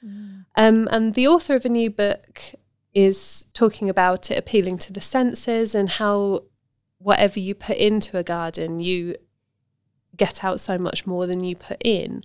Um, 0.55 0.87
and 0.91 1.13
the 1.15 1.27
author 1.27 1.55
of 1.55 1.65
a 1.65 1.69
new 1.69 1.89
book 1.89 2.41
is 2.93 3.45
talking 3.53 3.89
about 3.89 4.31
it 4.31 4.37
appealing 4.37 4.77
to 4.79 4.93
the 4.93 5.01
senses 5.01 5.75
and 5.75 5.89
how 5.89 6.43
whatever 6.97 7.39
you 7.39 7.55
put 7.55 7.77
into 7.77 8.17
a 8.17 8.23
garden, 8.23 8.79
you 8.79 9.15
get 10.19 10.43
out 10.43 10.59
so 10.59 10.77
much 10.77 11.07
more 11.07 11.25
than 11.25 11.43
you 11.43 11.55
put 11.55 11.81
in. 11.83 12.21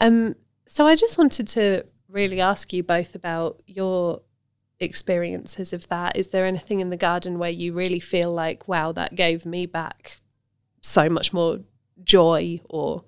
Um, 0.00 0.36
so 0.66 0.86
I 0.86 0.94
just 0.94 1.18
wanted 1.18 1.48
to 1.48 1.84
really 2.08 2.40
ask 2.40 2.72
you 2.72 2.84
both 2.84 3.16
about 3.16 3.60
your 3.66 4.20
experiences 4.80 5.72
of 5.72 5.86
that? 5.88 6.16
Is 6.16 6.28
there 6.28 6.46
anything 6.46 6.80
in 6.80 6.90
the 6.90 6.96
garden 6.96 7.38
where 7.38 7.50
you 7.50 7.72
really 7.72 8.00
feel 8.00 8.32
like, 8.32 8.66
wow, 8.66 8.92
that 8.92 9.14
gave 9.14 9.46
me 9.46 9.66
back 9.66 10.20
so 10.80 11.08
much 11.08 11.32
more 11.32 11.60
joy 12.02 12.60
or 12.68 13.04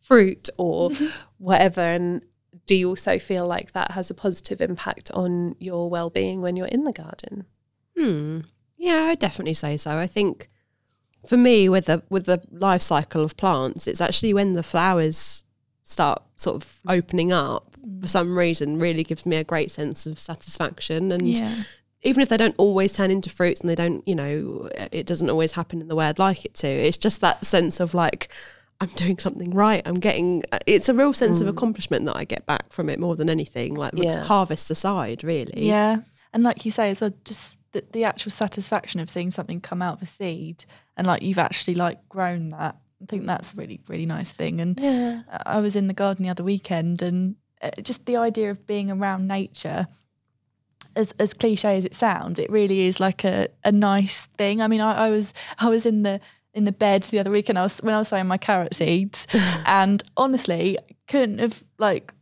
fruit 0.00 0.48
or 0.56 0.90
whatever? 1.38 1.82
And 1.82 2.22
do 2.66 2.74
you 2.74 2.88
also 2.88 3.18
feel 3.18 3.46
like 3.46 3.72
that 3.72 3.92
has 3.92 4.10
a 4.10 4.14
positive 4.14 4.60
impact 4.60 5.10
on 5.12 5.54
your 5.60 5.90
well-being 5.90 6.40
when 6.40 6.56
you're 6.56 6.66
in 6.66 6.84
the 6.84 6.92
garden? 6.92 7.44
Hmm. 7.96 8.40
Yeah, 8.76 9.08
I 9.10 9.14
definitely 9.14 9.54
say 9.54 9.76
so. 9.76 9.98
I 9.98 10.06
think 10.06 10.48
for 11.26 11.36
me, 11.36 11.68
with 11.68 11.86
the 11.86 12.02
with 12.10 12.26
the 12.26 12.42
life 12.50 12.82
cycle 12.82 13.22
of 13.22 13.36
plants, 13.36 13.86
it's 13.86 14.00
actually 14.00 14.34
when 14.34 14.54
the 14.54 14.62
flowers 14.62 15.44
start 15.82 16.22
sort 16.36 16.56
of 16.56 16.78
opening 16.88 17.32
up 17.32 17.70
for 17.82 18.06
mm. 18.06 18.08
some 18.08 18.36
reason 18.36 18.78
really 18.78 19.02
gives 19.02 19.26
me 19.26 19.36
a 19.36 19.44
great 19.44 19.70
sense 19.70 20.06
of 20.06 20.18
satisfaction 20.20 21.10
and 21.10 21.26
Yeah. 21.26 21.62
even 22.02 22.22
if 22.22 22.28
they 22.28 22.36
don't 22.36 22.54
always 22.58 22.92
turn 22.92 23.10
into 23.10 23.28
fruits 23.28 23.60
and 23.60 23.68
they 23.68 23.74
don't 23.74 24.06
you 24.06 24.14
know 24.14 24.68
it 24.92 25.06
doesn't 25.06 25.28
always 25.28 25.52
happen 25.52 25.80
in 25.80 25.88
the 25.88 25.96
way 25.96 26.06
i'd 26.06 26.18
like 26.18 26.44
it 26.44 26.54
to 26.54 26.68
it's 26.68 26.96
just 26.96 27.20
that 27.22 27.44
sense 27.44 27.80
of 27.80 27.92
like 27.92 28.28
i'm 28.80 28.88
doing 28.94 29.18
something 29.18 29.50
right 29.50 29.82
i'm 29.84 29.98
getting 29.98 30.44
uh, 30.52 30.58
it's 30.66 30.88
a 30.88 30.94
real 30.94 31.12
sense 31.12 31.40
of 31.40 31.46
mm. 31.46 31.50
accomplishment 31.50 32.04
that 32.04 32.16
i 32.16 32.24
get 32.24 32.46
back 32.46 32.72
from 32.72 32.88
it 32.88 33.00
more 33.00 33.16
than 33.16 33.28
anything 33.28 33.74
like 33.74 33.92
Yeah. 33.96 34.22
harvest 34.22 34.70
aside 34.70 35.24
really 35.24 35.66
Yeah. 35.66 35.98
And 36.32 36.44
like 36.44 36.64
you 36.64 36.70
say 36.70 36.90
as 36.90 37.00
well, 37.00 37.12
just 37.24 37.58
the, 37.72 37.84
the 37.92 38.04
actual 38.04 38.30
satisfaction 38.30 39.00
of 39.00 39.08
seeing 39.10 39.30
something 39.30 39.60
come 39.60 39.82
out 39.82 39.94
of 39.94 40.02
a 40.02 40.06
seed 40.06 40.64
and 40.96 41.06
like 41.06 41.22
you've 41.22 41.38
actually 41.38 41.74
like 41.74 42.08
grown 42.08 42.48
that. 42.50 42.76
I 43.02 43.06
think 43.06 43.26
that's 43.26 43.54
a 43.54 43.56
really, 43.56 43.80
really 43.88 44.06
nice 44.06 44.32
thing. 44.32 44.60
And 44.60 44.78
Yeah. 44.78 45.22
I 45.46 45.60
was 45.60 45.74
in 45.76 45.86
the 45.86 45.94
garden 45.94 46.22
the 46.24 46.30
other 46.30 46.44
weekend 46.44 47.00
and 47.00 47.36
uh, 47.62 47.70
just 47.82 48.06
the 48.06 48.16
idea 48.16 48.50
of 48.50 48.66
being 48.66 48.90
around 48.90 49.26
nature, 49.28 49.86
as, 50.96 51.12
as 51.18 51.32
cliche 51.32 51.76
as 51.76 51.84
it 51.84 51.94
sounds, 51.94 52.38
it 52.38 52.50
really 52.50 52.80
is 52.80 53.00
like 53.00 53.24
a, 53.24 53.48
a 53.64 53.72
nice 53.72 54.26
thing. 54.36 54.60
I 54.60 54.66
mean, 54.66 54.80
I, 54.80 55.06
I 55.06 55.10
was 55.10 55.32
I 55.58 55.68
was 55.68 55.86
in 55.86 56.02
the 56.02 56.20
in 56.52 56.64
the 56.64 56.72
bed 56.72 57.04
the 57.04 57.18
other 57.20 57.30
weekend. 57.30 57.58
I 57.58 57.62
was 57.62 57.78
when 57.78 57.94
I 57.94 57.98
was 57.98 58.08
sowing 58.08 58.26
my 58.26 58.38
carrot 58.38 58.74
seeds, 58.74 59.26
and 59.66 60.02
honestly, 60.16 60.78
couldn't 61.06 61.38
have 61.38 61.62
like, 61.78 62.12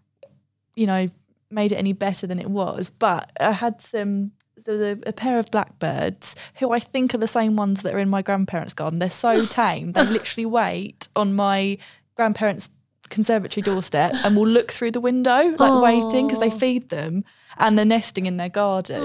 you 0.76 0.86
know, 0.86 1.06
made 1.50 1.72
it 1.72 1.76
any 1.76 1.92
better 1.94 2.26
than 2.26 2.38
it 2.38 2.50
was. 2.50 2.90
But 2.90 3.32
I 3.40 3.52
had 3.52 3.80
some. 3.80 4.32
There 4.68 4.76
was 4.76 4.82
a, 4.82 4.98
a 5.08 5.12
pair 5.14 5.38
of 5.38 5.50
blackbirds 5.50 6.36
who 6.56 6.72
I 6.72 6.78
think 6.78 7.14
are 7.14 7.18
the 7.18 7.26
same 7.26 7.56
ones 7.56 7.80
that 7.80 7.94
are 7.94 7.98
in 7.98 8.10
my 8.10 8.20
grandparents' 8.20 8.74
garden. 8.74 8.98
They're 8.98 9.08
so 9.08 9.46
tame; 9.62 9.92
they 9.92 10.04
literally 10.04 10.44
wait 10.44 11.08
on 11.16 11.32
my 11.32 11.78
grandparents' 12.16 12.68
conservatory 13.08 13.62
doorstep 13.62 14.12
and 14.22 14.36
will 14.36 14.46
look 14.46 14.70
through 14.70 14.90
the 14.90 15.00
window, 15.00 15.56
like 15.58 15.82
waiting 15.82 16.26
because 16.26 16.40
they 16.40 16.50
feed 16.50 16.90
them, 16.90 17.24
and 17.56 17.78
they're 17.78 17.86
nesting 17.86 18.26
in 18.26 18.36
their 18.36 18.50
garden, 18.50 19.02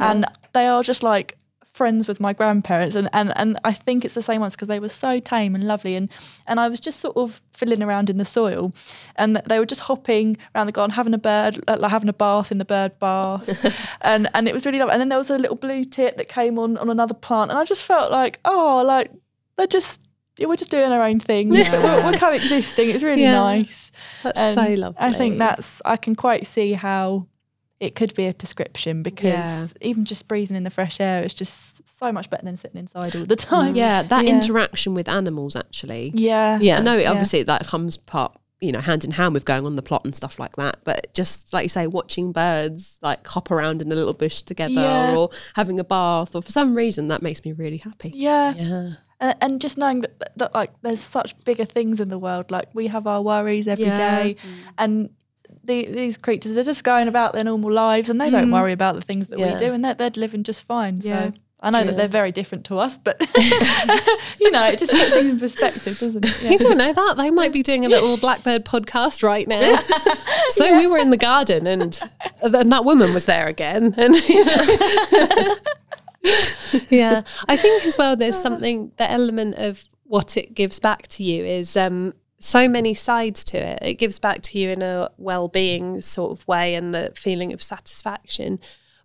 and 0.00 0.26
they 0.52 0.66
are 0.66 0.82
just 0.82 1.04
like 1.04 1.38
friends 1.74 2.06
with 2.06 2.20
my 2.20 2.32
grandparents 2.32 2.94
and 2.94 3.08
and, 3.12 3.32
and 3.36 3.58
I 3.64 3.72
think 3.72 4.04
it's 4.04 4.14
the 4.14 4.22
same 4.22 4.40
ones 4.40 4.54
because 4.54 4.68
they 4.68 4.78
were 4.78 4.88
so 4.88 5.18
tame 5.18 5.56
and 5.56 5.66
lovely 5.66 5.96
and 5.96 6.08
and 6.46 6.60
I 6.60 6.68
was 6.68 6.78
just 6.78 7.00
sort 7.00 7.16
of 7.16 7.42
fiddling 7.52 7.82
around 7.82 8.08
in 8.10 8.16
the 8.18 8.24
soil 8.24 8.72
and 9.16 9.42
they 9.48 9.58
were 9.58 9.66
just 9.66 9.80
hopping 9.82 10.36
around 10.54 10.66
the 10.66 10.72
garden 10.72 10.94
having 10.94 11.14
a 11.14 11.18
bird 11.18 11.58
like 11.66 11.90
having 11.90 12.08
a 12.08 12.12
bath 12.12 12.52
in 12.52 12.58
the 12.58 12.64
bird 12.64 12.96
bath 13.00 13.48
and 14.02 14.28
and 14.34 14.46
it 14.46 14.54
was 14.54 14.64
really 14.64 14.78
lovely. 14.78 14.92
And 14.92 15.00
then 15.00 15.08
there 15.08 15.18
was 15.18 15.30
a 15.30 15.36
little 15.38 15.56
blue 15.56 15.84
tit 15.84 16.16
that 16.16 16.28
came 16.28 16.58
on 16.60 16.76
on 16.78 16.88
another 16.90 17.14
plant 17.14 17.50
and 17.50 17.58
I 17.58 17.64
just 17.64 17.84
felt 17.84 18.12
like 18.12 18.38
oh 18.44 18.84
like 18.86 19.10
they're 19.56 19.66
just 19.66 20.00
we're 20.40 20.56
just 20.56 20.70
doing 20.70 20.90
our 20.92 21.02
own 21.02 21.18
thing. 21.20 21.48
But 21.50 21.70
we're, 21.72 22.04
we're 22.06 22.18
coexisting. 22.18 22.90
It's 22.90 23.04
really 23.04 23.22
Yeah. 23.22 23.34
nice. 23.34 23.92
That's 24.22 24.38
And 24.40 24.54
so 24.54 24.62
lovely. 24.80 24.96
I 25.00 25.12
think 25.12 25.38
that's 25.38 25.80
I 25.84 25.96
can 25.96 26.14
quite 26.16 26.46
see 26.46 26.72
how 26.72 27.26
it 27.80 27.94
could 27.94 28.14
be 28.14 28.26
a 28.26 28.32
prescription 28.32 29.02
because 29.02 29.74
even 29.80 30.04
just 30.04 30.28
breathing 30.28 30.56
in 30.56 30.62
the 30.62 30.70
fresh 30.70 31.00
air 31.00 31.22
is 31.22 31.34
just 31.34 31.86
so 31.88 32.12
much 32.12 32.30
better 32.30 32.44
than 32.44 32.56
sitting 32.56 32.78
inside 32.78 33.14
all 33.16 33.24
the 33.24 33.36
mm. 33.36 33.48
time. 33.48 33.74
yeah 33.74 34.02
that 34.02 34.24
Yeah. 34.24 34.34
interaction 34.34 34.94
with 34.94 35.08
animals 35.08 35.56
actually 35.56 36.12
Yeah. 36.14 36.58
Yeah. 36.60 36.78
I 36.78 36.80
know 36.82 36.96
it 36.96 37.02
Yeah. 37.02 37.10
obviously 37.10 37.42
that 37.42 37.66
comes 37.66 37.96
part 37.96 38.36
you 38.60 38.72
know 38.72 38.80
hand 38.80 39.04
in 39.04 39.10
hand 39.10 39.34
with 39.34 39.44
going 39.44 39.66
on 39.66 39.76
the 39.76 39.82
plot 39.82 40.02
and 40.04 40.14
stuff 40.14 40.38
like 40.38 40.56
that 40.56 40.78
but 40.84 41.12
just 41.12 41.52
like 41.52 41.64
you 41.64 41.68
say 41.68 41.86
watching 41.86 42.32
birds 42.32 42.98
like 43.02 43.26
hop 43.26 43.50
around 43.50 43.82
in 43.82 43.90
a 43.92 43.94
little 43.94 44.14
bush 44.14 44.40
together 44.42 44.72
Yeah. 44.74 45.16
or 45.16 45.30
having 45.54 45.78
a 45.80 45.84
bath 45.84 46.34
or 46.34 46.42
for 46.42 46.52
some 46.52 46.74
reason 46.74 47.08
that 47.08 47.22
makes 47.22 47.44
me 47.44 47.52
really 47.52 47.78
happy 47.78 48.12
Yeah. 48.14 48.54
yeah. 48.54 48.90
And, 49.20 49.34
and 49.40 49.60
just 49.60 49.78
knowing 49.78 50.00
that, 50.00 50.18
that, 50.18 50.38
that, 50.38 50.54
like 50.54 50.70
there's 50.82 51.00
such 51.00 51.36
bigger 51.44 51.64
things 51.64 52.00
in 52.00 52.08
the 52.08 52.18
world. 52.18 52.50
Like 52.50 52.68
we 52.74 52.88
have 52.88 53.06
our 53.06 53.22
worries 53.22 53.68
every 53.68 53.84
day, 53.84 54.36
Yeah. 54.36 54.70
and 54.76 55.10
the, 55.64 55.86
these 55.86 56.16
creatures 56.16 56.56
are 56.58 56.62
just 56.62 56.84
going 56.84 57.08
about 57.08 57.32
their 57.32 57.44
normal 57.44 57.70
lives 57.72 58.10
and 58.10 58.20
they 58.20 58.30
don't 58.30 58.50
worry 58.50 58.72
about 58.72 58.94
the 58.94 59.00
things 59.00 59.28
that 59.28 59.38
Yeah. 59.38 59.52
we 59.52 59.58
do 59.58 59.72
and 59.72 59.84
they're, 59.84 59.94
they're 59.94 60.10
living 60.16 60.42
just 60.42 60.66
fine. 60.66 61.00
So 61.00 61.08
Yeah. 61.08 61.30
I 61.60 61.70
know 61.70 61.82
that 61.84 61.96
they're 61.96 62.08
very 62.08 62.30
different 62.30 62.66
to 62.66 62.78
us, 62.78 62.98
but 62.98 63.18
you 64.38 64.50
know, 64.50 64.66
it 64.66 64.78
just 64.78 64.92
puts 64.92 65.14
things 65.14 65.30
in 65.30 65.38
perspective, 65.40 65.98
doesn't 65.98 66.22
it? 66.24 66.42
Yeah. 66.42 66.50
You 66.50 66.58
don't 66.58 66.76
know 66.76 66.92
that. 66.92 67.16
They 67.16 67.30
might 67.30 67.54
be 67.54 67.62
doing 67.62 67.86
a 67.86 67.88
little 67.88 68.16
Blackbird 68.26 68.66
podcast 68.66 69.22
right 69.22 69.48
now. 69.48 69.76
So 70.50 70.76
we 70.76 70.86
were 70.86 70.98
in 70.98 71.08
the 71.08 71.16
garden 71.16 71.66
and 71.66 71.98
then 72.46 72.68
that 72.68 72.84
woman 72.84 73.14
was 73.14 73.24
there 73.24 73.46
again. 73.46 73.94
And 73.96 74.14
you 74.28 74.44
know. 74.44 75.56
Yeah. 76.90 77.22
I 77.48 77.56
think 77.56 77.84
as 77.84 77.96
well 77.98 78.16
there's 78.16 78.38
something 78.40 78.92
the 78.96 79.10
element 79.10 79.56
of 79.56 79.84
what 80.04 80.36
it 80.36 80.54
gives 80.54 80.78
back 80.80 81.06
to 81.08 81.22
you 81.22 81.44
is 81.44 81.76
um 81.76 82.14
so 82.38 82.68
many 82.68 82.94
sides 82.94 83.44
to 83.44 83.56
it. 83.58 83.78
It 83.82 83.94
gives 83.94 84.18
back 84.18 84.42
to 84.42 84.58
you 84.58 84.70
in 84.70 84.82
a 84.82 85.10
well-being 85.16 86.00
sort 86.00 86.32
of 86.32 86.46
way 86.46 86.74
and 86.74 86.92
the 86.94 87.12
feeling 87.14 87.52
of 87.52 87.62
satisfaction. 87.62 88.58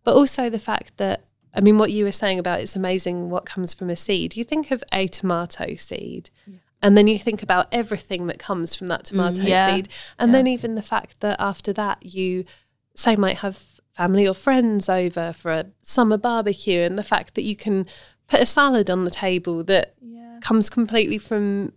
But 0.04 0.16
also 0.16 0.50
the 0.50 0.60
fact 0.60 0.98
that 0.98 1.26
I 1.54 1.62
mean 1.62 1.78
what 1.78 1.92
you 1.92 2.06
were 2.06 2.12
saying 2.12 2.40
about 2.40 2.60
it's 2.60 2.76
amazing 2.76 3.30
what 3.30 3.46
comes 3.46 3.74
from 3.74 3.90
a 3.90 3.96
seed. 3.96 4.36
You 4.36 4.44
think 4.44 4.72
of 4.72 4.84
a 4.92 5.08
tomato 5.08 5.76
seed 5.76 6.30
and 6.82 6.98
then 6.98 7.08
you 7.08 7.20
think 7.20 7.44
about 7.44 7.68
everything 7.72 8.28
that 8.28 8.40
comes 8.40 8.76
from 8.76 8.88
that 8.88 9.06
tomato 9.06 9.42
mm, 9.42 9.48
yeah. 9.48 9.76
seed. 9.76 9.90
And 10.18 10.34
then 10.34 10.48
even 10.48 10.76
the 10.76 10.82
fact 10.82 11.20
that 11.20 11.38
after 11.40 11.74
that 11.74 12.06
you 12.06 12.46
say 12.96 13.16
might 13.16 13.38
have 13.38 13.64
family 13.94 14.28
or 14.28 14.34
friends 14.34 14.90
over 14.90 15.34
for 15.34 15.52
a 15.52 15.66
summer 15.82 16.18
barbecue 16.18 16.80
and 16.82 16.98
the 16.98 17.04
fact 17.04 17.36
that 17.36 17.42
you 17.42 17.56
can 17.56 17.86
put 18.28 18.42
a 18.42 18.46
salad 18.46 18.90
on 18.90 19.04
the 19.04 19.12
table 19.12 19.64
that 19.66 19.96
Yeah. 20.02 20.40
comes 20.42 20.70
completely 20.70 21.18
from 21.18 21.74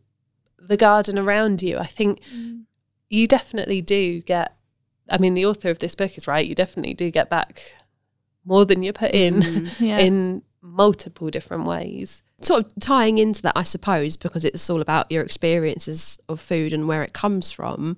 the 0.69 0.77
garden 0.77 1.19
around 1.19 1.63
you. 1.63 1.79
I 1.79 1.87
think 1.87 2.21
Mm. 2.35 2.65
you 3.11 3.27
definitely 3.27 3.81
do 3.83 4.21
get 4.23 4.57
I 5.11 5.19
mean 5.19 5.35
the 5.35 5.47
author 5.47 5.69
of 5.71 5.81
this 5.81 5.95
book 5.95 6.17
is 6.17 6.27
right, 6.29 6.47
you 6.47 6.55
definitely 6.55 6.95
do 6.95 7.11
get 7.11 7.29
back 7.29 7.75
more 8.45 8.65
than 8.65 8.83
you 8.83 8.93
put 8.93 9.11
in 9.13 9.35
Mm-hmm. 9.43 9.85
Yeah. 9.85 9.99
in 9.99 10.43
multiple 10.63 11.29
different 11.31 11.65
ways. 11.67 12.23
sort 12.41 12.65
of 12.65 12.73
tying 12.81 13.19
into 13.19 13.43
that, 13.43 13.57
I 13.57 13.65
suppose, 13.65 14.17
because 14.17 14.45
it's 14.45 14.69
all 14.71 14.81
about 14.81 15.11
your 15.13 15.23
experiences 15.25 16.19
of 16.29 16.41
food 16.41 16.73
and 16.73 16.87
where 16.89 17.03
it 17.03 17.13
comes 17.13 17.51
from. 17.53 17.97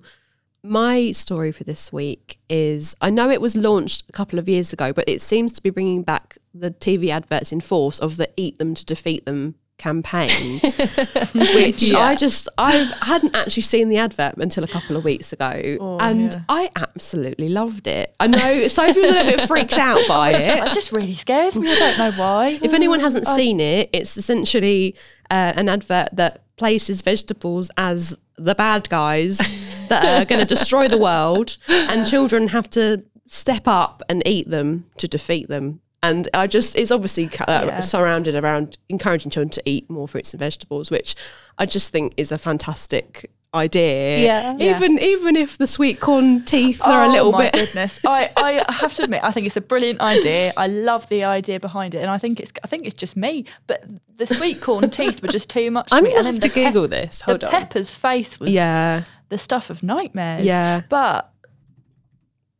My 0.63 1.11
story 1.11 1.51
for 1.51 1.63
this 1.63 1.93
week 1.93 2.39
is 2.49 2.95
I 3.01 3.11
know 3.11 3.29
it 3.29 3.39
was 3.41 3.55
launched 3.55 4.03
a 4.09 4.11
couple 4.11 4.39
of 4.39 4.49
years 4.49 4.73
ago, 4.73 4.91
but 4.93 5.07
it 5.07 5.21
seems 5.21 5.53
to 5.53 5.61
be 5.63 5.69
bringing 5.69 6.01
back 6.03 6.37
the 6.55 6.71
TV 6.71 7.09
adverts 7.09 7.51
in 7.51 7.61
force 7.61 7.99
of 7.99 8.17
the 8.17 8.29
Eat 8.35 8.57
Them 8.57 8.73
to 8.73 8.83
Defeat 8.85 9.25
Them 9.25 9.55
campaign, 9.77 10.59
which 11.33 11.91
I 11.91 12.15
just 12.17 12.47
I 12.57 12.93
hadn't 13.01 13.35
actually 13.35 13.63
seen 13.63 13.89
the 13.89 13.97
advert 13.97 14.37
until 14.37 14.63
a 14.63 14.67
couple 14.67 14.95
of 14.95 15.03
weeks 15.03 15.33
ago, 15.33 15.97
and 15.99 16.33
yeah. 16.33 16.41
I 16.49 16.69
absolutely 16.75 17.49
loved 17.49 17.87
it. 17.87 18.15
I 18.19 18.27
know 18.27 18.67
Sophie 18.67 19.01
was 19.01 19.09
a 19.09 19.13
little 19.13 19.37
bit 19.37 19.47
freaked 19.47 19.77
out 19.77 19.99
by 20.07 20.31
it. 20.35 20.47
It 20.47 20.73
just 20.73 20.91
really 20.91 21.13
scares 21.13 21.57
me. 21.57 21.71
I 21.71 21.75
don't 21.75 21.97
know 21.97 22.11
why. 22.11 22.59
If 22.61 22.73
anyone 22.73 22.99
hasn't 22.99 23.27
seen 23.27 23.59
it, 23.59 23.89
it's 23.93 24.17
essentially 24.17 24.95
uh, 25.29 25.53
an 25.55 25.69
advert 25.69 26.09
that 26.13 26.43
places 26.57 27.01
vegetables 27.01 27.69
as 27.77 28.17
the 28.37 28.55
bad 28.55 28.89
guys 28.89 29.37
that 29.89 30.03
are 30.05 30.25
going 30.25 30.39
to 30.45 30.45
destroy 30.45 30.87
the 30.87 30.97
world, 30.97 31.57
and 31.67 32.07
children 32.07 32.49
have 32.49 32.69
to 32.71 33.03
step 33.27 33.67
up 33.67 34.03
and 34.09 34.25
eat 34.27 34.49
them 34.49 34.85
to 34.97 35.07
defeat 35.07 35.49
them. 35.49 35.81
And 36.09 36.27
I 36.33 36.47
just, 36.47 36.75
it's 36.75 36.91
obviously 36.91 37.25
uh, 37.47 37.65
Yeah. 37.65 37.81
surrounded 37.81 38.35
around 38.35 38.77
encouraging 38.89 39.31
children 39.31 39.49
to 39.51 39.61
eat 39.65 39.89
more 39.89 40.07
fruits 40.07 40.33
and 40.33 40.39
vegetables, 40.39 40.91
which 40.91 41.15
I 41.57 41.65
just 41.65 41.89
think 41.91 42.13
is 42.17 42.31
a 42.31 42.37
fantastic 42.37 43.29
idea. 43.53 44.19
Yeah. 44.19 44.55
Yeah. 44.59 44.75
Even 44.75 44.99
even 44.99 45.35
if 45.37 45.57
the 45.57 45.65
sweet 45.67 46.01
corn 46.01 46.43
teeth 46.43 46.81
are 46.83 47.05
a 47.05 47.07
little 47.07 47.29
oh 47.29 47.31
my 47.31 47.43
bit. 47.45 47.53
goodness 47.53 48.03
I, 48.05 48.29
I 48.35 48.65
have 48.67 48.93
to 48.95 49.03
admit 49.03 49.21
i 49.23 49.31
think 49.31 49.45
it's 49.45 49.55
a 49.55 49.61
brilliant 49.61 50.01
idea 50.01 50.51
i 50.57 50.67
love 50.67 51.07
the 51.07 51.23
idea 51.23 51.57
behind 51.61 51.95
it 51.95 51.99
and 51.99 52.09
i 52.09 52.17
think 52.17 52.41
it's 52.41 52.51
i 52.65 52.67
think 52.67 52.85
it's 52.85 52.95
just 52.95 53.15
me 53.15 53.45
but 53.65 53.81
the 54.17 54.27
sweet 54.27 54.59
corn 54.59 54.89
teeth 54.89 55.21
were 55.21 55.29
just 55.29 55.49
too 55.49 55.71
much 55.71 55.87
I'm 55.93 56.03
for 56.03 56.11
gonna 56.11 56.31
have 56.33 56.41
to 56.41 56.49
Google 56.49 56.89
this. 56.89 57.23
the 57.25 57.33
on. 57.33 57.39
pepper's 57.51 57.93
face 57.95 58.41
was 58.41 58.53
Yeah. 58.53 59.03
the 59.29 59.37
stuff 59.37 59.69
of 59.69 59.81
nightmares 59.83 60.43
Yeah. 60.45 60.81
but 60.89 61.31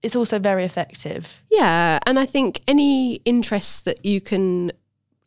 it's 0.06 0.16
also 0.16 0.40
very 0.40 0.64
effective 0.64 1.42
Yeah, 1.50 2.00
and 2.06 2.20
I 2.20 2.26
think 2.26 2.62
any 2.68 3.16
interest 3.26 3.86
that 3.86 4.06
you 4.06 4.22
can 4.22 4.72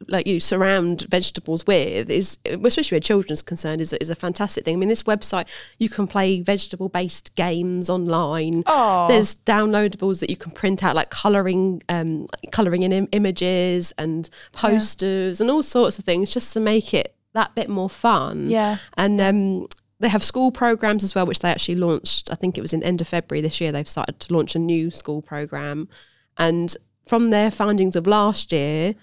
like 0.07 0.26
you 0.26 0.39
surround 0.39 1.03
vegetables 1.11 1.66
with 1.66 2.09
is 2.09 2.39
especially 2.47 2.97
where 2.97 3.01
children's 3.01 3.43
concerned 3.43 3.81
is, 3.81 3.93
is 3.95 4.11
a 4.11 4.14
fantastic 4.14 4.64
thing. 4.64 4.76
I 4.76 4.79
mean, 4.79 4.89
this 4.89 5.03
website 5.03 5.49
you 5.79 5.89
can 5.89 6.07
play 6.07 6.41
vegetable 6.41 6.89
based 6.89 7.35
games 7.35 7.91
online. 7.91 8.62
Oh. 8.66 9.09
There's 9.09 9.35
downloadables 9.35 10.20
that 10.20 10.31
you 10.31 10.37
can 10.37 10.53
print 10.53 10.85
out, 10.85 10.95
like 10.95 11.11
colouring, 11.11 11.83
um, 11.89 12.29
colouring 12.53 12.85
in 12.85 12.93
Im- 12.93 13.09
images 13.12 13.93
and 13.99 14.31
posters 14.53 15.41
and 15.41 15.51
all 15.51 15.62
sorts 15.62 15.99
of 15.99 16.05
things, 16.05 16.33
just 16.33 16.53
to 16.53 16.61
make 16.61 16.95
it 16.95 17.14
that 17.35 17.55
bit 17.55 17.68
more 17.68 17.91
fun. 17.91 18.51
Yeah. 18.51 18.76
and 18.97 19.20
um, 19.20 19.66
they 20.01 20.09
have 20.09 20.23
school 20.23 20.51
programs 20.53 21.03
as 21.03 21.15
well, 21.15 21.27
which 21.27 21.41
they 21.41 21.51
actually 21.51 21.75
launched. 21.77 22.31
I 22.31 22.35
think 22.35 22.57
it 22.57 22.61
was 22.63 22.73
in 22.73 22.83
end 22.83 23.01
of 23.01 23.09
February 23.09 23.41
this 23.43 23.61
year. 23.61 23.73
They've 23.73 23.89
started 23.89 24.21
to 24.21 24.35
launch 24.35 24.55
a 24.55 24.59
new 24.59 24.91
school 24.91 25.23
program, 25.23 25.89
and 26.37 26.77
from 27.07 27.31
their 27.31 27.51
findings 27.51 27.97
of 27.97 28.07
last 28.07 28.53
year, 28.53 28.95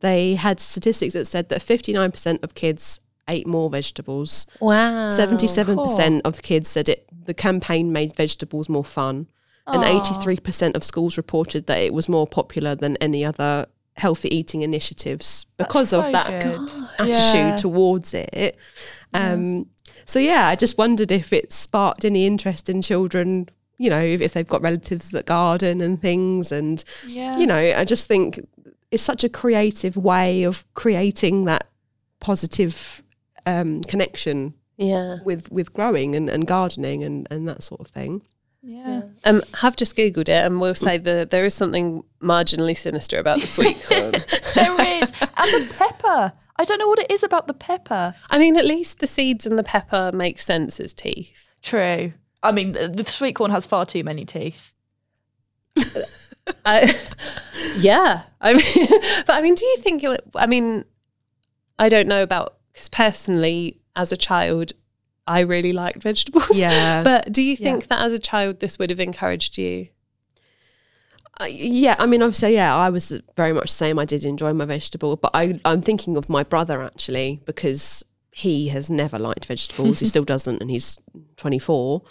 they 0.00 0.34
had 0.34 0.58
statistics 0.60 1.12
that 1.14 1.26
said 1.26 1.50
that 1.50 1.60
59% 1.60 2.42
of 2.42 2.54
kids 2.54 3.00
ate 3.28 3.46
more 3.46 3.68
vegetables. 3.70 4.46
Wow. 4.60 5.08
77% 5.08 6.22
of 6.24 6.42
kids 6.42 6.68
said 6.68 6.88
it 6.88 7.06
the 7.26 7.34
campaign 7.34 7.92
made 7.92 8.14
vegetables 8.16 8.68
more 8.68 8.84
fun. 8.84 9.28
And 9.66 9.84
83% 9.84 10.74
of 10.74 10.82
schools 10.82 11.16
reported 11.16 11.66
that 11.66 11.78
it 11.78 11.92
was 11.94 12.08
more 12.08 12.26
popular 12.26 12.74
than 12.74 12.96
any 12.96 13.24
other 13.24 13.66
healthy 13.96 14.34
eating 14.34 14.62
initiatives 14.62 15.46
because 15.58 15.90
That's 15.90 16.06
of 16.06 16.12
that 16.12 16.42
good. 16.42 16.62
attitude 16.98 17.08
Yeah. 17.08 17.56
towards 17.56 18.12
it. 18.14 18.56
Um, 19.14 19.66
So, 20.04 20.18
yeah, 20.18 20.48
I 20.48 20.56
just 20.56 20.78
wondered 20.78 21.10
if 21.12 21.32
it 21.32 21.52
sparked 21.52 22.04
any 22.04 22.26
interest 22.26 22.68
in 22.68 22.82
children, 22.82 23.48
you 23.78 23.90
know, 23.90 24.00
if, 24.00 24.20
if 24.20 24.32
they've 24.32 24.46
got 24.46 24.62
relatives 24.62 25.10
that 25.10 25.26
garden 25.26 25.80
and 25.80 26.00
things. 26.00 26.52
And, 26.52 26.82
Yeah. 27.06 27.36
you 27.38 27.46
know, 27.46 27.56
I 27.56 27.84
just 27.84 28.06
think 28.06 28.40
it's 28.90 29.02
such 29.02 29.22
a 29.24 29.28
creative 29.28 29.96
way 29.96 30.42
of 30.42 30.64
creating 30.74 31.44
that 31.44 31.68
positive 32.20 33.02
um, 33.46 33.82
connection 33.84 34.54
Yeah. 34.76 35.18
with 35.24 35.50
with 35.50 35.72
growing 35.72 36.14
and, 36.14 36.28
and 36.28 36.46
gardening 36.46 37.02
and, 37.04 37.26
and 37.30 37.48
that 37.48 37.62
sort 37.62 37.80
of 37.80 37.86
thing. 37.88 38.22
yeah. 38.62 39.02
Um, 39.24 39.42
have 39.54 39.76
just 39.76 39.96
googled 39.96 40.28
it, 40.28 40.44
and 40.44 40.60
we'll 40.60 40.74
say 40.74 40.98
that 40.98 41.30
there 41.30 41.46
is 41.46 41.54
something 41.54 42.02
marginally 42.22 42.76
sinister 42.76 43.18
about 43.18 43.40
the 43.40 43.46
sweet 43.46 43.82
corn. 43.88 44.12
there 44.54 45.02
is. 45.02 45.10
And 45.38 45.50
the 45.68 45.74
pepper. 45.78 46.32
I 46.60 46.64
don't 46.64 46.78
know 46.78 46.88
what 46.88 46.98
it 46.98 47.10
is 47.10 47.22
about 47.22 47.46
the 47.46 47.54
pepper. 47.54 48.14
I 48.30 48.36
mean, 48.36 48.58
at 48.58 48.66
least 48.66 48.98
the 48.98 49.06
seeds 49.06 49.46
and 49.46 49.58
the 49.58 49.62
pepper 49.62 50.10
make 50.12 50.38
sense 50.38 50.78
as 50.78 50.92
teeth. 50.92 51.48
True. 51.62 52.12
I 52.42 52.52
mean, 52.52 52.72
the, 52.72 52.86
the 52.86 53.06
sweet 53.06 53.34
corn 53.34 53.50
has 53.50 53.64
far 53.64 53.86
too 53.86 54.04
many 54.04 54.26
teeth. 54.26 54.74
I, 56.66 56.94
yeah, 57.78 58.22
I 58.42 58.52
mean, 58.52 58.88
but 59.26 59.30
I 59.30 59.40
mean, 59.40 59.54
do 59.54 59.64
you 59.64 59.76
think 59.78 60.04
it? 60.04 60.20
I 60.34 60.46
mean, 60.46 60.84
I 61.78 61.88
don't 61.88 62.08
know 62.08 62.22
about 62.22 62.56
because 62.74 62.90
personally, 62.90 63.80
as 63.96 64.12
a 64.12 64.16
child, 64.16 64.72
I 65.26 65.40
really 65.40 65.72
liked 65.72 66.02
vegetables. 66.02 66.50
Yeah. 66.52 67.02
but 67.04 67.32
do 67.32 67.40
you 67.42 67.52
Yeah. 67.58 67.70
think 67.72 67.86
that 67.88 68.00
as 68.02 68.12
a 68.12 68.18
child, 68.18 68.60
this 68.60 68.78
would 68.78 68.90
have 68.90 69.00
encouraged 69.00 69.56
you? 69.56 69.88
Uh, 71.40 71.46
yeah, 71.46 71.96
I 71.98 72.04
mean, 72.04 72.22
obviously, 72.22 72.54
yeah, 72.54 72.76
I 72.76 72.90
was 72.90 73.18
very 73.34 73.52
much 73.52 73.64
the 73.64 73.68
same. 73.68 73.98
I 73.98 74.04
did 74.04 74.24
enjoy 74.24 74.52
my 74.52 74.66
vegetable, 74.66 75.16
but 75.16 75.30
I, 75.32 75.58
I'm 75.64 75.80
thinking 75.80 76.18
of 76.18 76.28
my 76.28 76.42
brother 76.42 76.82
actually 76.82 77.40
because 77.46 78.04
he 78.30 78.68
has 78.68 78.90
never 78.90 79.18
liked 79.18 79.46
vegetables. 79.46 80.00
he 80.00 80.06
still 80.14 80.24
doesn't, 80.24 80.60
and 80.60 80.70
he's 80.70 81.00
24. 81.36 82.02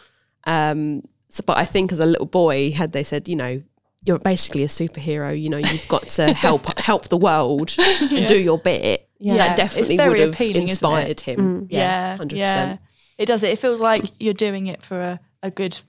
Um, 0.46 1.04
so, 1.30 1.44
but 1.46 1.58
I 1.58 1.66
think 1.66 1.92
as 1.92 2.00
a 2.00 2.08
little 2.08 2.26
boy, 2.26 2.72
had 2.72 2.92
they 2.92 3.04
said, 3.04 3.28
you 3.28 3.36
know, 3.36 3.62
you're 4.04 4.18
basically 4.18 4.64
a 4.64 4.68
superhero. 4.68 5.40
You 5.40 5.50
know, 5.50 5.58
you've 5.58 5.88
got 5.88 6.08
to 6.10 6.34
help 6.34 6.80
help 6.80 7.10
the 7.10 7.18
world 7.18 7.76
and 7.78 8.28
do 8.28 8.38
your 8.38 8.58
bit. 8.58 9.10
Yeah, 9.20 9.38
that 9.38 9.58
definitely 9.58 9.98
would 9.98 10.18
have 10.20 10.42
inspired 10.42 11.20
him. 11.20 11.68
Yeah. 11.70 12.18
hundred 12.18 12.40
yeah. 12.40 12.48
percent. 12.48 12.82
It 13.18 13.26
does 13.28 13.44
it. 13.44 13.52
It 13.52 13.60
feels 13.60 13.82
like 13.82 14.06
you're 14.20 14.34
doing 14.34 14.68
it 14.68 14.82
for 14.82 15.00
a, 15.00 15.20
a 15.44 15.52
good, 15.52 15.80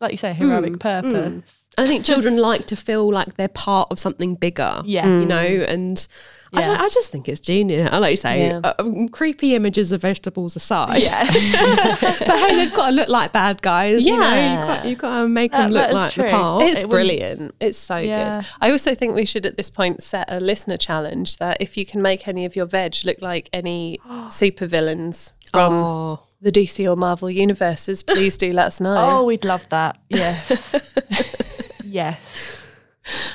like 0.00 0.12
you 0.12 0.18
say, 0.18 0.32
heroic 0.34 0.78
purpose. 0.78 1.14
And 1.14 1.42
I 1.78 1.86
think 1.86 2.04
children 2.04 2.36
like 2.36 2.66
to 2.66 2.76
feel 2.76 3.10
like 3.12 3.34
they're 3.36 3.48
part 3.48 3.88
of 3.90 3.98
something 3.98 4.34
bigger. 4.34 4.82
Yeah. 4.84 5.06
you 5.20 5.26
know, 5.26 5.36
and 5.38 6.06
I, 6.52 6.60
Yeah. 6.60 6.66
don't, 6.68 6.80
I 6.80 6.88
just 6.88 7.10
think 7.10 7.28
it's 7.28 7.40
genius. 7.40 7.88
I 7.92 7.98
like 7.98 8.12
you 8.12 8.16
say, 8.16 8.48
Yeah. 8.48 8.60
uh, 8.64 8.72
um, 8.78 9.08
creepy 9.08 9.54
images 9.54 9.92
of 9.92 10.00
vegetables 10.02 10.56
aside. 10.56 11.02
Yeah. 11.02 11.24
but 11.30 12.38
hey, 12.38 12.56
they've 12.56 12.72
got 12.74 12.86
to 12.90 12.92
look 12.96 13.08
like 13.08 13.32
bad 13.32 13.60
guys. 13.62 14.06
you 14.06 14.18
know, 14.18 14.28
Yeah. 14.28 14.52
you've 14.58 14.66
got, 14.66 14.86
you've 14.88 14.98
got 14.98 15.20
to 15.22 15.28
make 15.28 15.52
That- 15.52 15.62
them 15.64 15.72
that 15.74 15.92
look 15.92 16.02
like 16.02 16.12
true. 16.12 16.24
the 16.24 16.30
part. 16.30 16.62
It's 16.64 16.70
it 16.82 16.88
wouldn't- 16.88 16.90
brilliant. 16.90 17.54
It's 17.60 17.78
so 17.78 17.96
Yeah. 17.98 18.36
good. 18.40 18.46
I 18.60 18.70
also 18.70 18.94
think 18.94 19.14
we 19.14 19.24
should 19.24 19.44
at 19.46 19.56
this 19.56 19.70
point 19.70 20.02
set 20.02 20.26
a 20.34 20.40
listener 20.40 20.76
challenge 20.78 21.36
that 21.36 21.58
if 21.60 21.76
you 21.76 21.84
can 21.84 22.00
make 22.02 22.26
any 22.26 22.44
of 22.44 22.56
your 22.56 22.66
veg 22.66 22.96
look 23.04 23.20
like 23.20 23.50
any 23.52 23.98
supervillains 24.26 25.32
from 25.52 25.72
oh, 25.74 26.20
the 26.40 26.50
DC 26.52 26.90
or 26.90 26.96
Marvel 26.96 27.28
universes, 27.30 28.02
please 28.02 28.36
do 28.38 28.52
let 28.52 28.66
us 28.66 28.80
know. 28.80 28.96
Oh, 28.96 29.24
we'd 29.24 29.44
love 29.44 29.68
that. 29.68 29.98
Yes. 30.08 30.74
yes. 31.88 32.66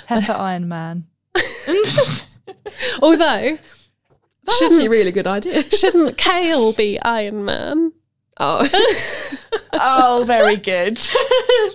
Pepper 0.08 0.34
Iron 0.34 0.68
Man. 0.68 1.06
Although, 3.01 3.58
that's 4.45 4.62
actually 4.62 4.86
a 4.86 4.89
really 4.89 5.12
good 5.12 5.28
idea. 5.28 5.64
shouldn't 5.70 6.18
Kale 6.18 6.74
be 6.74 6.99
Iron 7.01 7.45
Man? 7.45 7.93
Oh, 8.39 8.68
Oh, 9.74 10.24
very 10.26 10.56
good. 10.58 10.99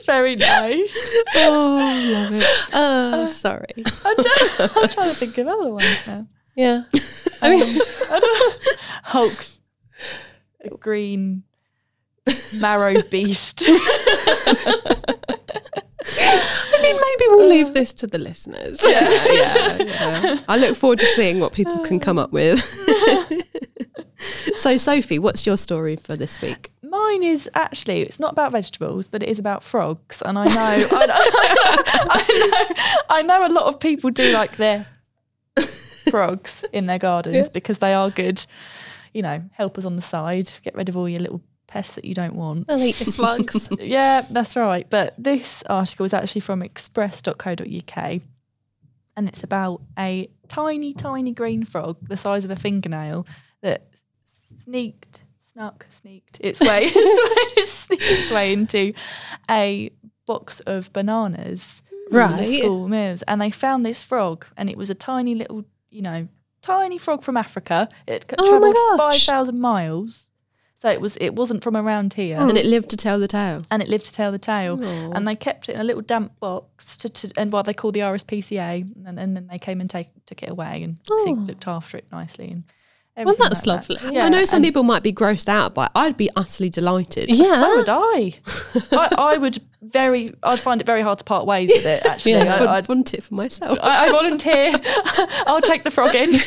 very 0.07 0.37
nice. 0.37 1.15
oh, 1.37 2.11
love 2.13 2.33
it. 2.33 2.45
Oh, 2.73 3.27
sorry. 3.27 3.67
I'm, 4.05 4.17
trying, 4.17 4.71
I'm 4.77 4.89
trying 4.89 5.11
to 5.11 5.17
think 5.17 5.39
of 5.39 5.49
other 5.49 5.71
ones 5.73 5.99
now. 6.07 6.23
Yeah. 6.55 6.83
Um, 6.93 6.93
I 7.43 7.51
mean, 7.51 7.81
Hulk, 9.05 9.47
green 10.81 11.43
marrow 12.57 13.03
beast. 13.03 13.69
I 16.99 17.05
mean, 17.05 17.17
maybe 17.19 17.37
we'll 17.37 17.47
uh, 17.47 17.65
leave 17.65 17.75
this 17.75 17.93
to 17.95 18.07
the 18.07 18.19
listeners. 18.19 18.83
Yeah, 18.87 19.09
yeah, 19.33 19.83
yeah. 19.83 20.39
I 20.49 20.57
look 20.57 20.77
forward 20.77 20.99
to 21.01 21.07
seeing 21.07 21.41
what 21.41 21.53
people 21.53 21.79
can 21.81 22.01
come 22.01 22.19
up 22.19 22.33
with. 22.33 22.61
so, 24.57 24.77
Sophie, 24.77 25.19
what's 25.19 25.47
your 25.47 25.57
story 25.57 25.97
for 25.97 26.17
this 26.17 26.41
week? 26.41 26.73
Mine 26.83 27.23
is 27.23 27.51
actually 27.55 28.01
it's 28.03 28.19
not 28.19 28.33
about 28.33 28.53
vegetables, 28.53 29.09
but 29.09 29.23
it 29.23 29.29
is 29.29 29.39
about 29.39 29.63
frogs. 29.63 30.23
And 30.23 30.39
I 30.39 30.45
know, 30.47 30.89
I 30.91 31.07
know, 31.07 31.15
I 32.11 32.67
know, 32.67 33.05
I 33.09 33.23
know 33.23 33.47
a 33.47 33.53
lot 33.53 33.67
of 33.67 33.79
people 33.79 34.11
do 34.11 34.33
like 34.33 34.57
their 34.57 34.87
frogs 36.11 36.65
in 36.73 36.87
their 36.87 36.99
gardens 36.99 37.49
because 37.49 37.79
they 37.79 37.95
are 37.95 38.11
good. 38.11 38.45
You 39.13 39.23
know, 39.23 39.43
helpers 39.53 39.87
on 39.87 39.97
the 39.97 40.03
side, 40.03 40.53
get 40.63 40.75
rid 40.75 40.89
of 40.89 40.97
all 40.97 41.09
your 41.09 41.21
little 41.21 41.43
pests 41.69 41.95
that 41.95 42.05
you 42.05 42.15
don't 42.15 42.35
want. 42.35 42.69
I'll 42.69 42.83
eat 42.83 42.99
your 42.99 43.07
slugs. 43.19 43.69
yeah, 43.79 44.27
that's 44.29 44.57
right. 44.57 44.89
But 44.91 45.15
this 45.17 45.63
article 45.69 46.05
is 46.05 46.13
actually 46.13 46.41
from 46.41 46.63
express.co.uk 46.63 48.21
and 49.17 49.29
it's 49.29 49.43
about 49.43 49.83
a 49.99 50.29
tiny, 50.47 50.93
tiny 50.93 51.33
green 51.33 51.65
frog 51.65 51.97
the 52.03 52.17
size 52.17 52.45
of 52.45 52.51
a 52.51 52.57
fingernail 52.57 53.27
that 53.63 53.89
sneaked, 54.25 55.25
snuck, 55.53 55.87
sneaked 55.91 56.39
its 56.41 56.61
way, 56.61 56.83
its, 56.95 57.73
sneaked 57.73 58.03
its 58.05 58.31
way 58.31 58.53
into 58.53 58.93
a 59.51 59.91
box 60.25 60.61
of 60.61 60.93
bananas 60.93 61.83
right. 62.13 62.47
school 62.47 62.89
meals. 62.89 63.23
And 63.23 63.41
they 63.41 63.51
found 63.51 63.85
this 63.85 64.05
frog 64.05 64.47
and 64.57 64.71
it 64.71 64.77
was 64.77 64.89
a 64.89 64.95
tiny 64.95 65.35
little, 65.35 65.65
you 65.91 66.03
know, 66.03 66.29
tiny 66.63 66.99
frog 66.99 67.23
from 67.23 67.37
Africa. 67.37 67.89
It 68.07 68.25
Oh 68.39 68.49
travelled 68.49 68.77
5,000 68.99 69.59
miles. 69.59 70.31
So 70.81 70.89
it 70.89 71.01
was 71.01 71.17
it 71.21 71.35
wasn't 71.35 71.63
from 71.65 71.77
around 71.77 72.13
here 72.15 72.39
And 72.39 72.57
it 72.57 72.65
lived 72.65 72.89
to 72.91 72.97
tell 72.97 73.19
the 73.19 73.27
tale. 73.29 73.63
and 73.71 73.83
it 73.83 73.89
lived 73.89 74.05
to 74.07 74.13
tell 74.13 74.31
the 74.31 74.39
tale. 74.39 74.81
And 75.15 75.27
they 75.27 75.35
kept 75.35 75.69
it 75.69 75.75
in 75.75 75.81
a 75.81 75.85
little 75.85 76.03
damp 76.03 76.39
box 76.39 76.97
to, 76.99 77.09
to 77.09 77.33
and 77.37 77.51
what 77.53 77.67
they 77.67 77.75
call 77.75 77.91
the 77.93 78.01
RSPCA, 78.01 78.87
and, 79.07 79.19
and 79.19 79.37
then 79.37 79.49
they 79.51 79.59
came 79.59 79.81
and 79.81 79.91
take, 79.91 80.09
took 80.27 80.43
it 80.43 80.49
away 80.51 80.83
and 80.85 80.99
Oh. 81.11 81.33
looked 81.49 81.67
after 81.67 81.97
it 81.99 82.05
nicely. 82.13 82.51
And 82.53 82.63
Well, 83.19 83.35
everything 83.35 83.49
that's 83.49 83.67
like 83.67 83.87
that. 83.87 84.03
lovely. 84.03 84.15
Yeah, 84.17 84.25
I 84.27 84.29
know 84.29 84.45
some 84.45 84.59
and 84.59 84.65
people 84.65 84.83
might 84.83 85.03
be 85.03 85.13
grossed 85.13 85.49
out 85.49 85.75
by 85.75 85.87
it. 85.87 85.93
I'd 85.95 86.17
be 86.17 86.31
utterly 86.37 86.71
delighted. 86.71 87.29
Yeah. 87.35 87.61
So 87.61 87.77
would 87.77 87.89
I. 87.89 88.33
I. 88.93 89.09
I 89.35 89.37
would 89.37 89.59
very. 89.83 90.35
I'd 90.43 90.59
find 90.61 90.81
it 90.81 90.87
very 90.87 91.01
hard 91.03 91.19
to 91.19 91.25
part 91.25 91.47
ways 91.47 91.71
with 91.73 91.87
it. 91.87 92.05
Actually, 92.07 92.33
Yeah. 92.33 92.55
I 92.57 92.65
I, 92.65 92.77
would 92.77 92.89
want 92.89 93.15
it 93.15 93.23
for 93.23 93.35
myself. 93.35 93.79
I, 93.83 94.07
I 94.07 94.11
volunteer. 94.11 94.73
I'll 95.47 95.61
take 95.61 95.85
the 95.85 95.91
frog 95.91 96.15
in. 96.15 96.31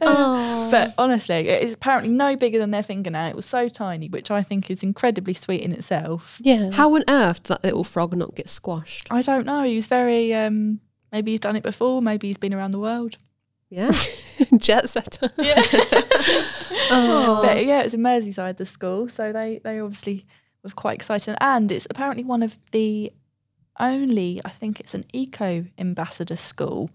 Oh. 0.00 0.68
But 0.70 0.94
honestly, 0.98 1.34
it 1.48 1.62
is 1.62 1.74
apparently 1.74 2.10
no 2.12 2.36
bigger 2.36 2.58
than 2.58 2.70
their 2.70 2.82
fingernail. 2.82 3.28
It 3.30 3.36
was 3.36 3.46
so 3.46 3.68
tiny, 3.68 4.08
which 4.08 4.30
I 4.30 4.42
think 4.42 4.70
is 4.70 4.82
incredibly 4.82 5.32
sweet 5.32 5.62
in 5.62 5.72
itself. 5.72 6.38
yeah. 6.42 6.70
How 6.70 6.94
on 6.94 7.04
earth 7.08 7.42
did 7.44 7.48
that 7.50 7.64
little 7.64 7.84
frog 7.84 8.14
not 8.16 8.34
get 8.34 8.48
squashed? 8.48 9.08
I 9.10 9.22
don't 9.22 9.46
know. 9.46 9.62
He 9.64 9.74
was 9.76 9.86
very. 9.86 10.34
Um, 10.34 10.80
maybe 11.12 11.30
he's 11.32 11.40
done 11.40 11.56
it 11.56 11.62
before. 11.62 12.02
Maybe 12.02 12.26
he's 12.28 12.38
been 12.38 12.54
around 12.54 12.72
the 12.72 12.78
world. 12.78 13.16
Yeah. 13.72 13.90
jet 14.58 14.88
setter? 14.88 15.30
Yeah. 15.38 15.62
Oh. 16.94 17.40
But 17.42 17.64
yeah, 17.64 17.80
it 17.80 17.84
was 17.84 17.94
in 17.94 18.00
Merseyside, 18.00 18.56
the 18.56 18.64
school. 18.66 19.08
So 19.08 19.32
they 19.32 19.60
they 19.64 19.80
obviously 19.80 20.24
were 20.62 20.70
quite 20.70 20.94
excited, 20.94 21.36
and 21.40 21.70
it's 21.72 21.86
apparently 21.88 22.24
one 22.24 22.42
of 22.42 22.58
the 22.72 23.10
only. 23.80 24.40
I 24.44 24.50
think 24.50 24.80
it's 24.80 24.94
an 24.94 25.04
eco 25.12 25.64
ambassador 25.78 26.36
school 26.36 26.90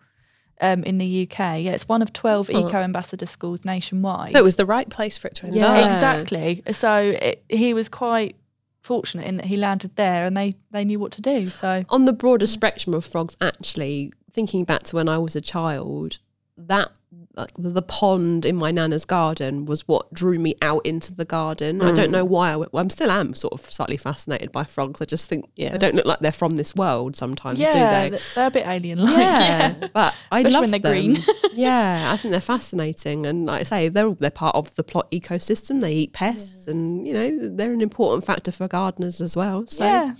um, 0.61 0.83
in 0.83 0.97
the 0.99 1.23
UK. 1.23 1.39
Yeah, 1.61 1.71
it's 1.71 1.87
one 1.87 2.01
of 2.01 2.13
12 2.13 2.49
Oh. 2.53 2.59
eco 2.67 2.77
ambassador 2.77 3.25
schools 3.25 3.65
nationwide. 3.65 4.31
So 4.31 4.37
it 4.39 4.43
was 4.43 4.55
the 4.55 4.65
right 4.65 4.89
place 4.89 5.17
for 5.17 5.27
it 5.29 5.35
to 5.35 5.45
end 5.47 5.55
Yeah. 5.55 5.67
up. 5.71 5.85
exactly. 5.91 6.63
So 6.71 6.93
it, 7.21 7.43
he 7.49 7.73
was 7.73 7.89
quite 7.89 8.35
fortunate 8.81 9.25
in 9.27 9.37
that 9.37 9.45
he 9.47 9.57
landed 9.57 9.95
there 9.95 10.25
and 10.25 10.35
they, 10.37 10.55
they 10.71 10.85
knew 10.85 10.99
what 10.99 11.11
to 11.13 11.21
do. 11.21 11.49
So 11.49 11.83
On 11.89 12.05
the 12.05 12.13
broader 12.13 12.47
spectrum 12.47 12.93
of 12.93 13.03
frogs, 13.05 13.35
actually, 13.41 14.13
thinking 14.31 14.63
back 14.63 14.83
to 14.83 14.95
when 14.95 15.09
I 15.09 15.17
was 15.17 15.35
a 15.35 15.41
child, 15.41 16.19
that 16.57 16.91
like 17.35 17.53
the, 17.53 17.69
the 17.69 17.81
pond 17.83 18.45
in 18.45 18.55
my 18.55 18.71
nana's 18.71 19.05
garden 19.05 19.65
was 19.65 19.87
what 19.87 20.11
drew 20.11 20.39
me 20.39 20.55
out 20.61 20.85
into 20.85 21.13
the 21.13 21.23
garden. 21.23 21.81
I 21.81 21.91
don't 21.91 22.09
mm. 22.09 22.13
know 22.13 22.25
why. 22.25 22.53
I, 22.53 22.65
I'm 22.73 22.89
still 22.89 23.11
am 23.11 23.33
sort 23.33 23.53
of 23.53 23.61
slightly 23.61 23.97
fascinated 23.97 24.51
by 24.51 24.63
frogs. 24.63 25.01
I 25.01 25.05
just 25.05 25.29
think 25.29 25.49
Yeah. 25.55 25.71
they 25.71 25.77
don't 25.77 25.95
look 25.95 26.05
like 26.05 26.19
they're 26.19 26.31
from 26.31 26.55
this 26.55 26.75
world 26.75 27.15
sometimes, 27.15 27.59
yeah, 27.59 27.71
do 27.71 28.11
they? 28.11 28.19
They're 28.35 28.47
a 28.47 28.51
bit 28.51 28.67
alien 28.67 28.99
like. 28.99 29.17
yeah, 29.17 29.73
but 29.93 30.15
I 30.31 30.39
Especially 30.39 30.51
love 30.51 30.61
when 30.61 30.71
they're 30.71 30.79
them. 30.79 30.91
green. 30.91 31.15
yeah, 31.53 32.11
I 32.11 32.17
think 32.17 32.31
they're 32.31 32.41
fascinating, 32.41 33.25
and 33.25 33.45
like 33.45 33.61
I 33.61 33.63
say, 33.63 33.89
they're 33.89 34.13
they're 34.15 34.31
part 34.31 34.55
of 34.55 34.73
the 34.75 34.83
plot 34.83 35.09
ecosystem. 35.11 35.79
They 35.81 35.93
eat 35.93 36.13
pests, 36.13 36.67
and 36.67 37.07
you 37.07 37.13
know 37.13 37.49
they're 37.55 37.73
an 37.73 37.81
important 37.81 38.25
factor 38.25 38.51
for 38.51 38.67
gardeners 38.67 39.21
as 39.21 39.35
well. 39.35 39.67
So 39.67 39.83
yeah. 39.85 40.15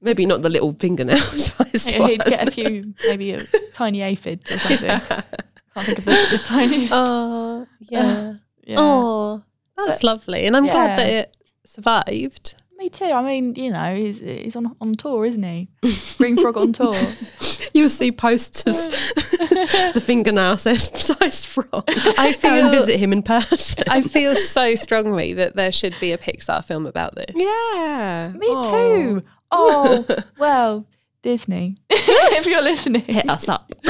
maybe 0.00 0.26
not 0.26 0.42
the 0.42 0.50
little 0.50 0.72
fingernail 0.72 1.16
sized 1.18 1.90
He'd 1.90 1.98
one. 1.98 2.16
get 2.18 2.46
a 2.48 2.50
few, 2.50 2.94
maybe 3.06 3.32
a 3.32 3.42
tiny 3.72 4.02
aphids 4.02 4.50
or 4.50 4.58
something. 4.60 5.00
Can't 5.74 5.86
think 5.86 5.98
of 5.98 6.04
the, 6.04 6.26
the 6.32 6.38
tiniest. 6.38 6.92
Oh, 6.94 7.66
yeah. 7.80 8.00
Uh, 8.00 8.34
yeah. 8.64 8.76
Oh, 8.78 9.42
that's 9.76 10.02
lovely. 10.02 10.44
And 10.46 10.56
I'm 10.56 10.66
glad 10.66 10.98
that 10.98 11.08
it 11.10 11.36
survived. 11.64 12.56
Me 12.78 12.88
too. 12.88 13.04
I 13.06 13.22
mean, 13.22 13.54
you 13.54 13.70
know, 13.70 13.94
he's 13.94 14.18
he's 14.18 14.56
on 14.56 14.74
on 14.80 14.94
tour, 14.96 15.24
isn't 15.24 15.42
he? 15.42 15.68
Ring 16.18 16.36
Frog 16.36 16.56
on 16.56 16.72
tour. 16.72 16.96
You'll 17.74 17.88
see 17.88 18.10
posters, 18.12 18.88
the 19.94 20.02
fingernail 20.04 20.58
says 20.58 20.90
sized 21.00 21.46
frog. 21.46 21.84
I 21.88 22.36
Go 22.42 22.48
and 22.50 22.70
visit 22.70 22.98
him 22.98 23.12
in 23.12 23.22
person. 23.22 23.84
I 23.88 24.02
feel 24.02 24.34
so 24.36 24.74
strongly 24.74 25.32
that 25.34 25.54
there 25.56 25.72
should 25.72 25.94
be 26.00 26.12
a 26.12 26.18
Pixar 26.18 26.64
film 26.64 26.86
about 26.86 27.14
this. 27.14 27.30
yeah, 27.34 28.32
Me 28.36 28.46
Oh. 28.50 28.62
too. 28.68 29.22
Oh, 29.50 30.04
oh 30.08 30.16
well, 30.38 30.86
Disney, 31.22 31.76
if 31.90 32.46
you're 32.46 32.60
listening. 32.62 33.02
Hit 33.02 33.28
us 33.30 33.48
up. 33.48 33.72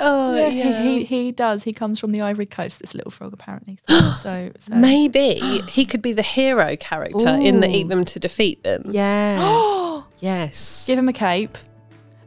Oh, 0.00 0.34
Yeah, 0.36 0.48
yeah. 0.48 0.82
He, 0.82 1.04
he 1.04 1.32
does. 1.32 1.62
He 1.62 1.72
comes 1.72 2.00
from 2.00 2.10
the 2.10 2.20
Ivory 2.20 2.46
Coast. 2.46 2.80
This 2.80 2.94
little 2.94 3.10
frog, 3.10 3.32
apparently. 3.32 3.78
So 3.88 4.14
so, 4.16 4.50
so. 4.58 4.74
Maybe 4.74 5.34
he 5.70 5.84
could 5.84 6.02
be 6.02 6.12
the 6.12 6.22
hero 6.22 6.76
character 6.76 7.28
in 7.28 7.60
the 7.60 7.68
Eat 7.68 7.88
Them 7.88 8.04
to 8.06 8.18
Defeat 8.18 8.62
Them. 8.64 8.82
Yeah. 8.92 10.02
yes. 10.18 10.84
Give 10.86 10.98
him 10.98 11.08
a 11.08 11.12
cape, 11.12 11.56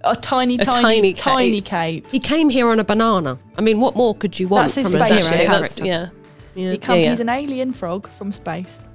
a 0.04 0.16
tiny, 0.16 0.56
A 0.56 0.58
tiny, 0.60 0.82
tiny 0.84 1.14
tiny, 1.14 1.62
cape. 1.62 2.04
cape. 2.06 2.08
He 2.12 2.20
came 2.20 2.50
here 2.50 2.70
on 2.70 2.80
a 2.80 2.84
banana. 2.84 3.38
I 3.58 3.62
mean, 3.62 3.80
what 3.80 3.96
more 3.96 4.16
could 4.16 4.40
you 4.40 4.48
want 4.48 4.74
That's 4.74 4.76
his 4.76 4.92
from 4.94 5.02
a 5.02 5.06
hero 5.06 5.46
character? 5.46 5.86
yeah. 5.86 6.10
Yeah. 6.56 6.72
He 6.72 6.78
come. 6.78 6.98
He's 7.00 7.20
an 7.20 7.30
alien 7.30 7.74
frog 7.74 8.08
from 8.08 8.32
space. 8.32 8.86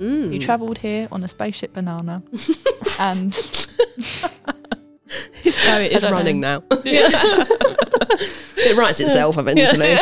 Mm. 0.00 0.32
He 0.32 0.38
travelled 0.38 0.78
here 0.78 1.08
on 1.12 1.22
a 1.24 1.28
spaceship 1.28 1.72
banana, 1.72 2.22
and 2.98 3.32
it 5.44 5.92
is 5.92 6.02
running 6.10 6.40
now. 6.40 6.62
it 6.70 8.76
writes 8.76 8.98
itself 9.00 9.38
eventually. 9.38 9.92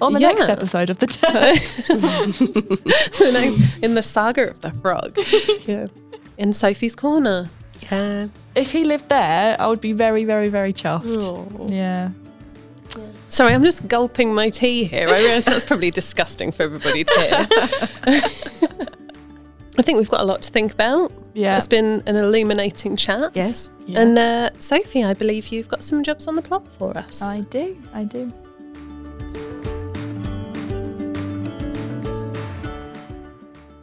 on 0.00 0.12
the 0.14 0.20
Yeah. 0.20 0.28
next 0.28 0.48
episode 0.48 0.90
of 0.90 0.98
the 0.98 1.06
Dirt, 1.06 1.78
in 3.82 3.94
the 3.94 4.02
saga 4.02 4.50
of 4.50 4.60
the 4.62 4.70
frog. 4.80 5.18
yeah. 5.66 5.86
In 6.38 6.52
Sophie's 6.52 6.94
Corner. 6.94 7.48
Yeah. 7.90 8.28
if 8.54 8.70
he 8.72 8.84
lived 8.84 9.08
there, 9.08 9.56
I 9.60 9.66
would 9.66 9.80
be 9.80 9.92
very, 9.92 10.24
very, 10.24 10.48
very 10.48 10.72
chuffed. 10.72 11.22
Oh. 11.22 11.48
Yeah. 11.68 12.10
Sorry, 13.28 13.52
I'm 13.52 13.62
just 13.62 13.86
gulping 13.86 14.34
my 14.34 14.48
tea 14.48 14.84
here. 14.84 15.06
I 15.06 15.20
realise 15.20 15.44
that's 15.44 15.64
probably 15.64 15.90
disgusting 15.90 16.50
for 16.50 16.62
everybody 16.62 17.04
to 17.04 17.14
hear. 17.20 17.46
I 19.78 19.82
think 19.82 19.98
we've 19.98 20.08
got 20.08 20.22
a 20.22 20.24
lot 20.24 20.40
to 20.42 20.50
think 20.50 20.72
about. 20.72 21.12
Yeah. 21.34 21.56
It's 21.56 21.68
been 21.68 22.02
an 22.06 22.16
illuminating 22.16 22.96
chat. 22.96 23.32
Yes. 23.34 23.68
Yeah. 23.86 24.00
And 24.00 24.18
uh, 24.18 24.50
Sophie, 24.58 25.04
I 25.04 25.14
believe 25.14 25.48
you've 25.48 25.68
got 25.68 25.84
some 25.84 26.02
jobs 26.02 26.26
on 26.26 26.36
the 26.36 26.42
plot 26.42 26.66
for 26.66 26.96
us. 26.96 27.22
I 27.22 27.40
do. 27.42 27.76
I 27.94 28.04
do. 28.04 28.32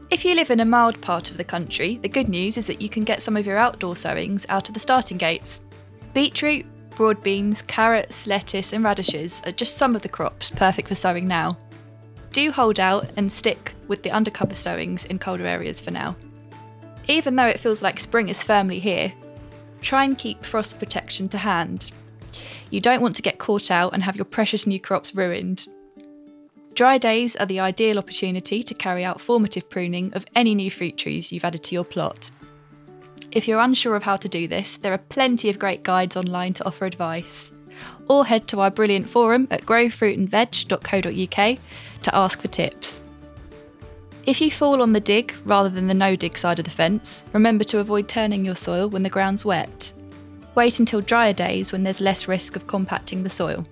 If 0.09 0.25
you 0.25 0.33
live 0.33 0.49
in 0.49 0.59
a 0.59 0.65
mild 0.65 0.99
part 1.01 1.29
of 1.29 1.37
the 1.37 1.43
country, 1.43 1.97
the 1.97 2.09
good 2.09 2.29
news 2.29 2.57
is 2.57 2.65
that 2.67 2.81
you 2.81 2.89
can 2.89 3.03
get 3.03 3.21
some 3.21 3.37
of 3.37 3.45
your 3.45 3.57
outdoor 3.57 3.95
sowings 3.95 4.45
out 4.49 4.67
of 4.69 4.73
the 4.73 4.79
starting 4.79 5.17
gates. 5.17 5.61
Beetroot, 6.13 6.65
broad 6.95 7.21
beans, 7.21 7.61
carrots, 7.61 8.25
lettuce, 8.25 8.73
and 8.73 8.83
radishes 8.83 9.41
are 9.45 9.51
just 9.51 9.77
some 9.77 9.95
of 9.95 10.01
the 10.01 10.09
crops 10.09 10.49
perfect 10.49 10.87
for 10.87 10.95
sowing 10.95 11.27
now. 11.27 11.57
Do 12.31 12.51
hold 12.51 12.79
out 12.79 13.11
and 13.15 13.31
stick 13.31 13.73
with 13.87 14.03
the 14.03 14.11
undercover 14.11 14.55
sowings 14.55 15.05
in 15.05 15.19
colder 15.19 15.45
areas 15.45 15.79
for 15.79 15.91
now. 15.91 16.15
Even 17.07 17.35
though 17.35 17.47
it 17.47 17.59
feels 17.59 17.83
like 17.83 17.99
spring 17.99 18.29
is 18.29 18.43
firmly 18.43 18.79
here, 18.79 19.13
try 19.81 20.03
and 20.03 20.17
keep 20.17 20.43
frost 20.43 20.79
protection 20.79 21.27
to 21.29 21.37
hand. 21.37 21.91
You 22.71 22.81
don't 22.81 23.01
want 23.01 23.15
to 23.17 23.21
get 23.21 23.37
caught 23.37 23.69
out 23.69 23.93
and 23.93 24.03
have 24.03 24.15
your 24.15 24.25
precious 24.25 24.65
new 24.65 24.79
crops 24.79 25.13
ruined. 25.13 25.67
Dry 26.73 26.97
days 26.97 27.35
are 27.37 27.45
the 27.45 27.61
ideal 27.61 27.97
opportunity 27.97 28.61
to 28.63 28.73
carry 28.73 29.05
out 29.05 29.21
formative 29.21 29.69
pruning 29.69 30.13
of 30.13 30.25
any 30.35 30.55
new 30.55 30.69
fruit 30.69 30.97
trees 30.97 31.31
you've 31.31 31.45
added 31.45 31.63
to 31.63 31.75
your 31.75 31.85
plot. 31.85 32.31
If 33.35 33.47
you're 33.49 33.59
unsure 33.59 33.95
of 33.97 34.03
how 34.03 34.15
to 34.15 34.29
do 34.29 34.47
this, 34.47 34.77
there 34.77 34.93
are 34.93 34.97
plenty 34.97 35.49
of 35.49 35.59
great 35.59 35.83
guides 35.83 36.15
online 36.15 36.53
to 36.53 36.65
offer 36.65 36.85
advice. 36.85 37.51
Or 38.07 38.25
head 38.25 38.47
to 38.47 38.61
our 38.61 38.71
brilliant 38.71 39.09
forum 39.09 39.49
at 39.51 39.65
growfruitandveg.co.uk 39.65 41.59
to 42.03 42.15
ask 42.15 42.41
for 42.41 42.47
tips. 42.47 43.01
If 44.25 44.39
you 44.39 44.49
fall 44.49 44.81
on 44.81 44.93
the 44.93 45.01
dig 45.01 45.35
rather 45.43 45.67
than 45.67 45.87
the 45.87 45.93
no 45.93 46.15
dig 46.15 46.37
side 46.37 46.59
of 46.59 46.65
the 46.65 46.71
fence, 46.71 47.25
remember 47.33 47.65
to 47.65 47.79
avoid 47.79 48.07
turning 48.07 48.45
your 48.45 48.55
soil 48.55 48.87
when 48.87 49.03
the 49.03 49.09
ground's 49.09 49.43
wet. 49.43 49.91
Wait 50.55 50.79
until 50.79 51.01
drier 51.01 51.33
days 51.33 51.73
when 51.73 51.83
there's 51.83 51.99
less 51.99 52.29
risk 52.29 52.55
of 52.55 52.67
compacting 52.67 53.23
the 53.23 53.29
soil. 53.29 53.67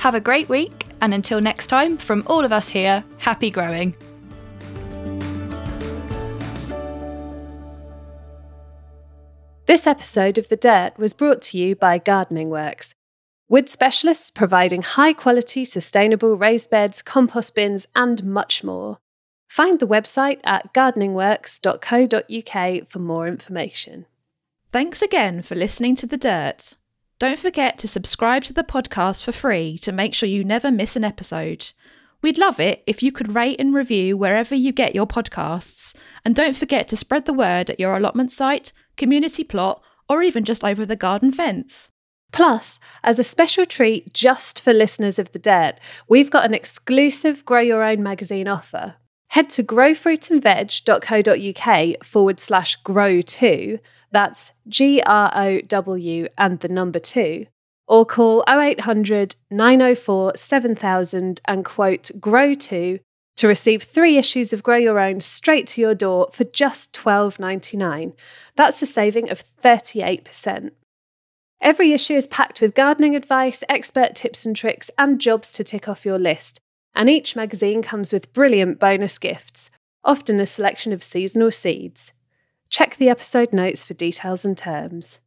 Have 0.00 0.14
a 0.14 0.20
great 0.20 0.50
week, 0.50 0.84
and 1.00 1.14
until 1.14 1.40
next 1.40 1.68
time, 1.68 1.96
from 1.96 2.22
all 2.26 2.44
of 2.44 2.52
us 2.52 2.68
here, 2.68 3.02
happy 3.16 3.48
growing. 3.48 3.96
This 9.74 9.88
episode 9.88 10.38
of 10.38 10.46
The 10.46 10.56
Dirt 10.56 10.96
was 10.98 11.12
brought 11.12 11.42
to 11.42 11.58
you 11.58 11.74
by 11.74 11.98
Gardening 11.98 12.48
Works, 12.48 12.94
wood 13.48 13.68
specialists 13.68 14.30
providing 14.30 14.82
high 14.82 15.12
quality, 15.12 15.64
sustainable 15.64 16.36
raised 16.36 16.70
beds, 16.70 17.02
compost 17.02 17.56
bins, 17.56 17.88
and 17.96 18.22
much 18.22 18.62
more. 18.62 18.98
Find 19.48 19.80
the 19.80 19.88
website 19.88 20.38
at 20.44 20.72
gardeningworks.co.uk 20.74 22.88
for 22.88 22.98
more 23.00 23.26
information. 23.26 24.06
Thanks 24.70 25.02
again 25.02 25.42
for 25.42 25.56
listening 25.56 25.96
to 25.96 26.06
The 26.06 26.18
Dirt. 26.18 26.74
Don't 27.18 27.40
forget 27.40 27.76
to 27.78 27.88
subscribe 27.88 28.44
to 28.44 28.52
the 28.52 28.62
podcast 28.62 29.24
for 29.24 29.32
free 29.32 29.76
to 29.78 29.90
make 29.90 30.14
sure 30.14 30.28
you 30.28 30.44
never 30.44 30.70
miss 30.70 30.94
an 30.94 31.02
episode. 31.02 31.72
We'd 32.24 32.38
love 32.38 32.58
it 32.58 32.82
if 32.86 33.02
you 33.02 33.12
could 33.12 33.34
rate 33.34 33.60
and 33.60 33.74
review 33.74 34.16
wherever 34.16 34.54
you 34.54 34.72
get 34.72 34.94
your 34.94 35.06
podcasts. 35.06 35.94
And 36.24 36.34
don't 36.34 36.56
forget 36.56 36.88
to 36.88 36.96
spread 36.96 37.26
the 37.26 37.34
word 37.34 37.68
at 37.68 37.78
your 37.78 37.98
allotment 37.98 38.32
site, 38.32 38.72
community 38.96 39.44
plot, 39.44 39.82
or 40.08 40.22
even 40.22 40.42
just 40.42 40.64
over 40.64 40.86
the 40.86 40.96
garden 40.96 41.32
fence. 41.32 41.90
Plus, 42.32 42.80
as 43.02 43.18
a 43.18 43.24
special 43.24 43.66
treat 43.66 44.14
just 44.14 44.58
for 44.58 44.72
listeners 44.72 45.18
of 45.18 45.32
The 45.32 45.38
Dirt, 45.38 45.74
we've 46.08 46.30
got 46.30 46.46
an 46.46 46.54
exclusive 46.54 47.44
Grow 47.44 47.60
Your 47.60 47.82
Own 47.82 48.02
magazine 48.02 48.48
offer. 48.48 48.94
Head 49.28 49.50
to 49.50 49.62
growfruitandveg.co.uk 49.62 52.06
forward 52.06 52.40
slash 52.40 52.76
grow 52.76 53.20
two, 53.20 53.80
that's 54.12 54.52
G 54.66 55.02
R 55.04 55.30
O 55.34 55.60
W 55.60 56.28
and 56.38 56.60
the 56.60 56.68
number 56.68 57.00
two, 57.00 57.48
or 57.86 58.04
call 58.06 58.44
0800 58.48 59.36
904 59.50 60.36
7000 60.36 61.40
and 61.46 61.64
quote 61.64 62.10
grow 62.20 62.54
two 62.54 63.00
to 63.36 63.48
receive 63.48 63.82
three 63.82 64.16
issues 64.16 64.52
of 64.52 64.62
Grow 64.62 64.76
Your 64.76 64.98
Own 64.98 65.20
straight 65.20 65.66
to 65.68 65.80
your 65.80 65.94
door 65.94 66.28
for 66.32 66.44
just 66.44 66.94
$12.99. 66.94 68.14
That's 68.56 68.80
a 68.80 68.86
saving 68.86 69.28
of 69.30 69.42
38%. 69.62 70.70
Every 71.60 71.92
issue 71.92 72.14
is 72.14 72.26
packed 72.26 72.60
with 72.60 72.74
gardening 72.74 73.16
advice, 73.16 73.64
expert 73.68 74.14
tips 74.14 74.44
and 74.46 74.54
tricks, 74.54 74.90
and 74.98 75.20
jobs 75.20 75.52
to 75.54 75.64
tick 75.64 75.88
off 75.88 76.04
your 76.04 76.18
list. 76.18 76.60
And 76.94 77.10
each 77.10 77.34
magazine 77.34 77.82
comes 77.82 78.12
with 78.12 78.32
brilliant 78.32 78.78
bonus 78.78 79.18
gifts, 79.18 79.70
often 80.04 80.38
a 80.38 80.46
selection 80.46 80.92
of 80.92 81.02
seasonal 81.02 81.50
seeds. 81.50 82.12
Check 82.68 82.96
the 82.96 83.08
episode 83.08 83.52
notes 83.52 83.82
for 83.82 83.94
details 83.94 84.44
and 84.44 84.56
terms. 84.56 85.20